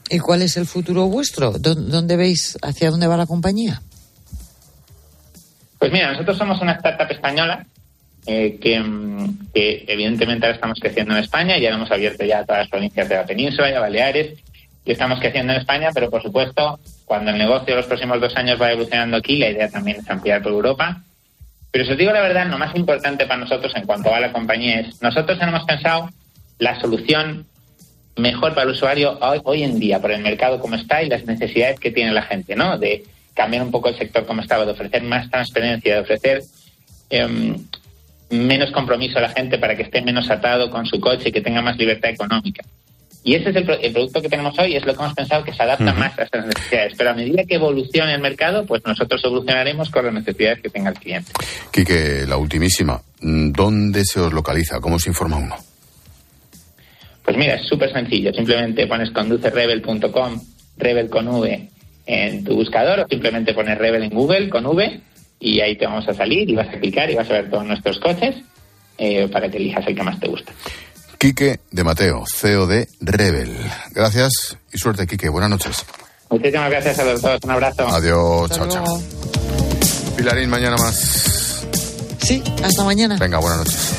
¿Y 0.10 0.20
cuál 0.20 0.42
es 0.42 0.58
el 0.58 0.66
futuro 0.66 1.08
vuestro? 1.08 1.52
¿Dónde 1.52 2.18
veis, 2.18 2.58
hacia 2.62 2.92
dónde 2.92 3.08
va 3.08 3.16
la 3.16 3.26
compañía? 3.26 3.82
Pues 5.84 5.92
mira, 5.92 6.14
nosotros 6.14 6.38
somos 6.38 6.62
una 6.62 6.72
startup 6.72 7.12
española 7.12 7.66
eh, 8.26 8.58
que, 8.58 8.78
evidentemente 9.86 10.46
ahora 10.46 10.56
estamos 10.56 10.80
creciendo 10.80 11.14
en 11.14 11.22
España, 11.22 11.58
ya 11.58 11.72
hemos 11.72 11.92
abierto 11.92 12.24
ya 12.24 12.46
todas 12.46 12.62
las 12.62 12.70
provincias 12.70 13.10
de 13.10 13.16
la 13.16 13.26
península 13.26 13.70
y 13.70 13.74
a 13.74 13.82
Baleares, 13.82 14.40
y 14.86 14.92
estamos 14.94 15.20
creciendo 15.20 15.52
en 15.52 15.60
España, 15.60 15.90
pero 15.94 16.10
por 16.10 16.24
supuesto, 16.24 16.80
cuando 17.04 17.32
el 17.32 17.38
negocio 17.38 17.76
los 17.76 17.86
próximos 17.86 18.22
dos 18.22 18.34
años 18.38 18.62
va 18.62 18.72
evolucionando 18.72 19.18
aquí, 19.18 19.36
la 19.36 19.50
idea 19.50 19.70
también 19.70 19.98
es 19.98 20.10
ampliar 20.10 20.42
por 20.42 20.54
Europa. 20.54 21.02
Pero 21.70 21.84
si 21.84 21.92
os 21.92 21.98
digo 21.98 22.14
la 22.14 22.22
verdad, 22.22 22.48
lo 22.48 22.58
más 22.58 22.74
importante 22.78 23.26
para 23.26 23.42
nosotros 23.42 23.74
en 23.76 23.86
cuanto 23.86 24.16
a 24.16 24.22
la 24.22 24.32
compañía 24.32 24.80
es, 24.80 25.02
nosotros 25.02 25.38
hemos 25.42 25.66
pensado 25.66 26.10
la 26.60 26.80
solución 26.80 27.46
mejor 28.16 28.54
para 28.54 28.64
el 28.64 28.70
usuario 28.70 29.20
hoy, 29.44 29.64
en 29.64 29.82
día, 29.82 30.00
por 30.00 30.14
el 30.14 30.22
mercado 30.22 30.62
como 30.62 30.76
está 30.76 31.04
y 31.04 31.10
las 31.10 31.26
necesidades 31.26 31.78
que 31.78 31.92
tiene 31.92 32.14
la 32.14 32.22
gente, 32.22 32.56
¿no? 32.56 32.78
De 32.78 33.04
cambiar 33.34 33.64
un 33.64 33.72
poco 33.72 33.90
el 33.90 33.98
sector 33.98 34.26
como 34.26 34.42
estaba, 34.42 34.66
de 34.66 34.72
ofrecer 34.72 35.04
más 35.04 35.30
transparencia, 35.30 35.96
de 35.96 36.02
ofrecer 36.02 36.44
em, 37.10 37.56
menos 38.30 38.72
compromiso 38.72 39.18
a 39.18 39.22
la 39.22 39.30
gente 39.30 39.58
para 39.58 39.76
que 39.76 39.84
esté 39.84 40.02
menos 40.02 40.30
atado 40.30 40.70
con 40.70 40.86
su 40.86 41.00
coche 41.00 41.30
y 41.30 41.32
que 41.32 41.42
tenga 41.42 41.62
más 41.62 41.78
libertad 41.78 42.10
económica. 42.10 42.64
Y 43.26 43.36
ese 43.36 43.52
es 43.52 43.56
el, 43.56 43.94
producto 43.94 44.22
que 44.22 44.28
tenemos 44.28 44.58
hoy, 44.60 44.76
es 44.76 44.86
lo 44.86 44.94
que 44.94 45.02
hemos 45.02 45.14
pensado 45.14 45.46
que 45.46 45.54
se 45.54 45.64
adapta 45.64 45.94
más 45.94 46.18
a 46.20 46.24
estas 46.24 46.46
necesidades. 46.46 46.94
Pero 46.98 47.12
a 47.12 47.14
medida 47.14 47.46
que 47.46 47.56
evolucione 47.56 48.14
el 48.14 48.20
mercado, 48.20 48.66
pues 48.66 48.82
nosotros 48.86 49.22
evolucionaremos 49.24 49.90
con 49.90 50.06
las 50.06 50.14
necesidades 50.14 50.62
que 50.62 50.70
tenga 50.70 50.90
el 50.90 51.00
cliente. 51.00 51.32
Quique, 51.72 52.26
la 52.28 52.36
ultimísima. 52.36 53.02
¿Dónde 53.22 54.04
se 54.04 54.20
os 54.20 54.34
localiza? 54.34 54.82
¿Cómo 54.82 55.00
se 55.00 55.10
informa 55.10 55.38
uno? 55.38 55.56
Pues 57.24 57.38
mira, 57.38 57.56
es 57.56 57.66
súper 57.66 57.94
sencillo. 57.94 58.34
Simplemente 58.34 58.86
pones 58.88 59.10
conducerebel.com, 59.12 60.42
Rebel 60.78 61.10
con 61.10 61.30
V, 61.30 61.70
en 62.06 62.44
tu 62.44 62.56
buscador 62.56 63.00
o 63.00 63.08
simplemente 63.08 63.54
pones 63.54 63.78
Rebel 63.78 64.04
en 64.04 64.10
Google 64.10 64.50
con 64.50 64.66
V 64.66 65.02
y 65.40 65.60
ahí 65.62 65.78
te 65.78 65.86
vamos 65.86 66.08
a 66.08 66.14
salir 66.14 66.50
y 66.50 66.56
vas 66.56 66.70
a 66.70 66.80
clicar 66.80 67.10
y 67.10 67.16
vas 67.16 67.30
a 67.30 67.34
ver 67.34 67.50
todos 67.50 67.66
nuestros 67.66 68.00
coches 68.00 68.36
eh, 68.98 69.28
para 69.28 69.50
que 69.50 69.58
elijas 69.58 69.86
el 69.88 69.96
que 69.96 70.04
más 70.04 70.20
te 70.20 70.28
gusta. 70.28 70.52
Quique 71.18 71.60
de 71.72 71.84
Mateo, 71.84 72.26
CEO 72.28 72.68
de 72.68 72.88
Rebel. 73.00 73.56
Gracias 73.92 74.58
y 74.74 74.78
suerte, 74.78 75.08
Quique. 75.08 75.30
Buenas 75.30 75.50
noches. 75.50 75.86
Muchísimas 76.30 76.70
gracias 76.70 77.00
a 77.00 77.04
los 77.06 77.22
dos. 77.22 77.40
Un 77.44 77.52
abrazo. 77.52 77.88
Adiós. 77.88 78.52
chao, 78.52 78.68
chao. 78.68 79.02
Pilarín, 80.18 80.50
mañana 80.50 80.76
más. 80.78 81.66
Sí, 82.20 82.44
hasta 82.64 82.84
mañana. 82.84 83.18
Venga, 83.20 83.40
buenas 83.40 83.60
noches. 83.60 83.94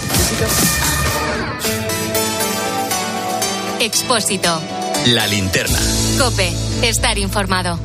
Expósito. 3.81 4.61
La 5.07 5.27
linterna. 5.27 5.79
Cope. 6.19 6.51
Estar 6.83 7.19
informado. 7.19 7.79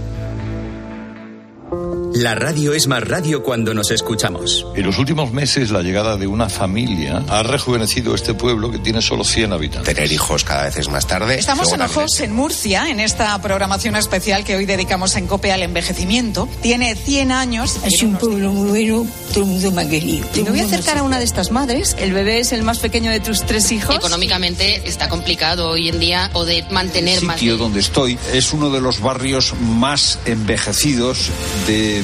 La 2.13 2.35
radio 2.35 2.73
es 2.73 2.87
más 2.87 3.07
radio 3.07 3.43
cuando 3.43 3.73
nos 3.73 3.91
escuchamos. 3.91 4.65
En 4.75 4.85
los 4.85 4.97
últimos 4.97 5.31
meses, 5.31 5.69
la 5.69 5.81
llegada 5.81 6.17
de 6.17 6.27
una 6.27 6.49
familia 6.49 7.23
ha 7.27 7.43
rejuvenecido 7.43 8.15
este 8.15 8.33
pueblo 8.33 8.71
que 8.71 8.79
tiene 8.79 9.01
solo 9.01 9.23
100 9.23 9.53
habitantes. 9.53 9.93
Tener 9.93 10.11
hijos 10.11 10.43
cada 10.43 10.63
vez 10.63 10.77
es 10.77 10.89
más 10.89 11.05
tarde. 11.07 11.37
Estamos 11.37 11.71
en 11.71 11.81
Ojos, 11.81 12.19
en 12.19 12.33
Murcia, 12.33 12.89
en 12.89 12.99
esta 12.99 13.39
programación 13.41 13.95
especial 13.95 14.43
que 14.43 14.55
hoy 14.55 14.65
dedicamos 14.65 15.15
en 15.15 15.27
COPE 15.27 15.51
al 15.51 15.63
envejecimiento. 15.63 16.49
Tiene 16.61 16.95
100 16.95 17.31
años. 17.31 17.79
Es 17.85 18.01
un 18.01 18.15
pueblo 18.17 18.51
muy 18.51 18.69
bueno, 18.69 19.07
todo 19.33 19.43
el 19.43 19.49
mundo 19.51 19.71
me 19.71 19.83
ha 19.83 19.89
querido. 19.89 20.27
Me 20.35 20.49
voy 20.49 20.59
a 20.59 20.65
acercar 20.65 20.97
a 20.97 21.03
una 21.03 21.19
de 21.19 21.25
estas 21.25 21.51
madres. 21.51 21.95
El 21.99 22.13
bebé 22.13 22.39
es 22.39 22.51
el 22.51 22.63
más 22.63 22.79
pequeño 22.79 23.11
de 23.11 23.19
tus 23.19 23.45
tres 23.45 23.71
hijos. 23.71 23.95
Económicamente 23.95 24.81
está 24.85 25.09
complicado 25.09 25.69
hoy 25.69 25.89
en 25.89 25.99
día 25.99 26.29
poder 26.33 26.65
mantener 26.71 27.19
el 27.19 27.29
sitio 27.29 27.57
donde 27.57 27.79
estoy 27.79 28.17
es 28.33 28.53
uno 28.53 28.69
de 28.69 28.81
los 28.81 28.99
barrios 28.99 29.53
más 29.59 30.19
envejecidos 30.25 31.29
de 31.67 32.03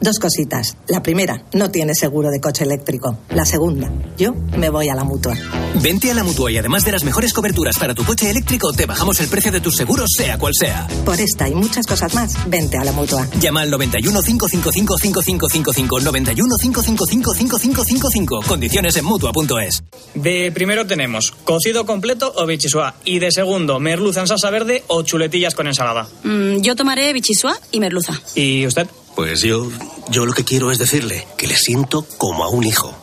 Dos 0.00 0.18
cositas. 0.18 0.78
La 0.88 1.02
primera, 1.02 1.44
no 1.52 1.70
tienes 1.70 1.98
seguro 1.98 2.30
de 2.30 2.40
coche 2.40 2.64
eléctrico. 2.64 3.18
La 3.28 3.44
segunda, 3.44 3.92
yo 4.16 4.34
me 4.56 4.70
voy 4.70 4.88
a 4.88 4.94
la 4.94 5.04
mutua. 5.04 5.34
Vente 5.82 6.10
a 6.10 6.14
la 6.14 6.24
mutua 6.24 6.50
y 6.50 6.56
además 6.56 6.84
de 6.84 6.92
las 6.92 7.04
mejores 7.04 7.34
coberturas 7.34 7.78
para 7.78 7.94
tu 7.94 8.02
coche 8.04 8.30
eléctrico, 8.30 8.72
te 8.72 8.86
bajamos 8.86 9.20
el 9.20 9.28
precio 9.28 9.52
de 9.52 9.60
tus 9.60 9.76
seguros, 9.76 10.08
sea 10.16 10.38
cual 10.38 10.54
sea. 10.58 10.88
Por 11.04 11.20
esta 11.20 11.50
y 11.50 11.54
muchas 11.54 11.86
cosas 11.86 12.14
más, 12.14 12.34
vente 12.48 12.78
a 12.78 12.84
la 12.84 12.92
mutua. 12.92 13.28
Llama 13.40 13.60
al 13.60 13.70
91 13.70 14.22
555 14.22 14.96
5555 14.98 16.00
91 16.00 16.56
555 16.56 17.34
5555. 17.34 18.40
Condiciones 18.48 18.96
en 18.96 19.04
mutua.es. 19.04 19.84
De 20.14 20.50
primero 20.50 20.86
tenemos 20.86 21.32
cocido 21.44 21.84
completo 21.84 22.32
o 22.36 22.46
bichisua. 22.46 22.94
Y 23.04 23.18
de 23.18 23.30
segundo, 23.30 23.78
merluza 23.80 24.20
en 24.20 24.28
salsa 24.28 24.48
verde 24.48 24.82
o 24.86 25.02
chuletillas 25.02 25.54
con 25.54 25.66
ensalada. 25.66 26.08
Mm, 26.24 26.62
yo 26.62 26.74
tomaré 26.74 27.12
bichisua 27.12 27.58
y 27.70 27.80
merluza. 27.80 28.18
¿Y 28.34 28.66
usted? 28.66 28.88
Pues 29.14 29.42
yo, 29.42 29.68
yo 30.10 30.26
lo 30.26 30.32
que 30.32 30.44
quiero 30.44 30.70
es 30.70 30.78
decirle 30.78 31.26
que 31.36 31.46
le 31.46 31.56
siento 31.56 32.06
como 32.16 32.44
a 32.44 32.48
un 32.48 32.64
hijo. 32.64 32.94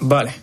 Vale. 0.00 0.34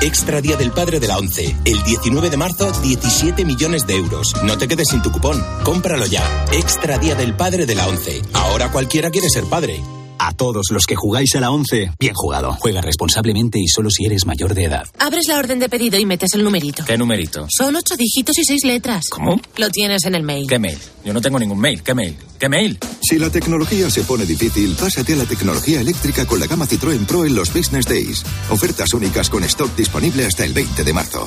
Extra 0.00 0.40
Día 0.40 0.56
del 0.56 0.72
Padre 0.72 1.00
de 1.00 1.08
la 1.08 1.18
ONCE. 1.18 1.56
El 1.64 1.82
19 1.82 2.30
de 2.30 2.36
marzo, 2.36 2.70
17 2.82 3.44
millones 3.44 3.86
de 3.86 3.96
euros. 3.96 4.34
No 4.42 4.58
te 4.58 4.68
quedes 4.68 4.88
sin 4.88 5.02
tu 5.02 5.10
cupón. 5.12 5.42
Cómpralo 5.62 6.06
ya. 6.06 6.46
Extra 6.52 6.98
Día 6.98 7.14
del 7.14 7.34
Padre 7.34 7.64
de 7.64 7.74
la 7.74 7.86
ONCE. 7.86 8.22
Ahora 8.32 8.70
cualquiera 8.70 9.10
quiere 9.10 9.28
ser 9.30 9.44
padre. 9.44 9.80
A 10.18 10.32
todos 10.32 10.66
los 10.70 10.86
que 10.86 10.96
jugáis 10.96 11.34
a 11.36 11.40
la 11.40 11.50
11, 11.50 11.92
bien 11.98 12.14
jugado. 12.14 12.56
Juega 12.60 12.80
responsablemente 12.80 13.58
y 13.58 13.68
solo 13.68 13.90
si 13.90 14.06
eres 14.06 14.26
mayor 14.26 14.54
de 14.54 14.64
edad. 14.64 14.86
Abres 14.98 15.26
la 15.28 15.38
orden 15.38 15.58
de 15.58 15.68
pedido 15.68 15.98
y 15.98 16.06
metes 16.06 16.34
el 16.34 16.44
numerito. 16.44 16.84
¿Qué 16.84 16.96
numerito? 16.96 17.46
Son 17.50 17.74
ocho 17.76 17.96
dígitos 17.96 18.38
y 18.38 18.44
seis 18.44 18.64
letras. 18.64 19.04
¿Cómo? 19.10 19.40
Lo 19.56 19.70
tienes 19.70 20.04
en 20.04 20.14
el 20.14 20.22
mail. 20.22 20.46
¿Qué 20.48 20.58
mail? 20.58 20.78
Yo 21.04 21.12
no 21.12 21.20
tengo 21.20 21.38
ningún 21.38 21.58
mail. 21.58 21.82
¿Qué 21.82 21.94
mail? 21.94 22.16
¿Qué 22.38 22.48
mail? 22.48 22.78
Si 23.02 23.18
la 23.18 23.30
tecnología 23.30 23.90
se 23.90 24.02
pone 24.04 24.24
difícil, 24.24 24.74
pásate 24.74 25.14
a 25.14 25.16
la 25.16 25.24
tecnología 25.24 25.80
eléctrica 25.80 26.26
con 26.26 26.40
la 26.40 26.46
gama 26.46 26.66
Citroën 26.66 27.04
Pro 27.06 27.24
en 27.24 27.34
los 27.34 27.52
Business 27.52 27.86
Days. 27.86 28.22
Ofertas 28.50 28.94
únicas 28.94 29.28
con 29.28 29.44
stock 29.44 29.74
disponible 29.76 30.24
hasta 30.26 30.44
el 30.44 30.52
20 30.52 30.84
de 30.84 30.92
marzo. 30.92 31.26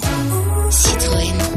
Citroën. 0.69 1.56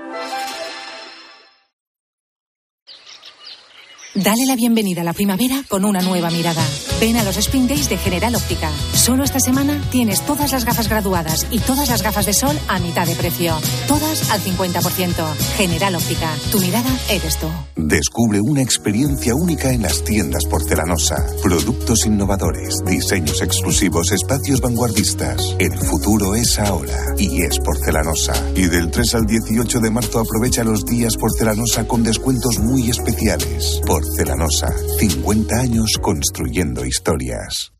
Dale 4.13 4.45
la 4.45 4.57
bienvenida 4.57 5.01
a 5.01 5.03
la 5.05 5.13
primavera 5.13 5.63
con 5.69 5.85
una 5.85 6.01
nueva 6.01 6.29
mirada. 6.29 6.61
Ven 6.99 7.15
a 7.15 7.23
los 7.23 7.37
Spring 7.37 7.65
Days 7.65 7.87
de 7.87 7.97
General 7.97 8.35
Óptica. 8.35 8.69
Solo 8.93 9.23
esta 9.23 9.39
semana 9.39 9.81
tienes 9.89 10.25
todas 10.25 10.51
las 10.51 10.65
gafas 10.65 10.89
graduadas 10.89 11.47
y 11.49 11.59
todas 11.59 11.87
las 11.87 12.03
gafas 12.03 12.25
de 12.25 12.33
sol 12.33 12.59
a 12.67 12.79
mitad 12.79 13.07
de 13.07 13.15
precio. 13.15 13.55
Todas 13.87 14.29
al 14.29 14.41
50%. 14.41 15.33
General 15.55 15.95
Óptica. 15.95 16.29
Tu 16.51 16.59
mirada 16.59 16.89
eres 17.09 17.39
tú. 17.39 17.47
Descubre 17.77 18.41
una 18.41 18.61
experiencia 18.61 19.33
única 19.33 19.71
en 19.71 19.83
las 19.83 20.03
tiendas 20.03 20.43
porcelanosa. 20.43 21.15
Productos 21.41 22.05
innovadores, 22.05 22.79
diseños 22.85 23.41
exclusivos, 23.41 24.11
espacios 24.11 24.59
vanguardistas. 24.59 25.55
El 25.57 25.71
futuro 25.77 26.35
es 26.35 26.59
ahora 26.59 26.99
y 27.17 27.43
es 27.43 27.59
porcelanosa. 27.59 28.33
Y 28.55 28.63
del 28.67 28.91
3 28.91 29.15
al 29.15 29.25
18 29.25 29.79
de 29.79 29.89
marzo 29.89 30.19
aprovecha 30.19 30.65
los 30.65 30.83
días 30.83 31.15
porcelanosa 31.15 31.87
con 31.87 32.03
descuentos 32.03 32.59
muy 32.59 32.89
especiales. 32.89 33.79
Porcelanosa, 34.01 34.73
50 34.97 35.55
años 35.59 35.91
construyendo 36.01 36.83
historias. 36.85 37.71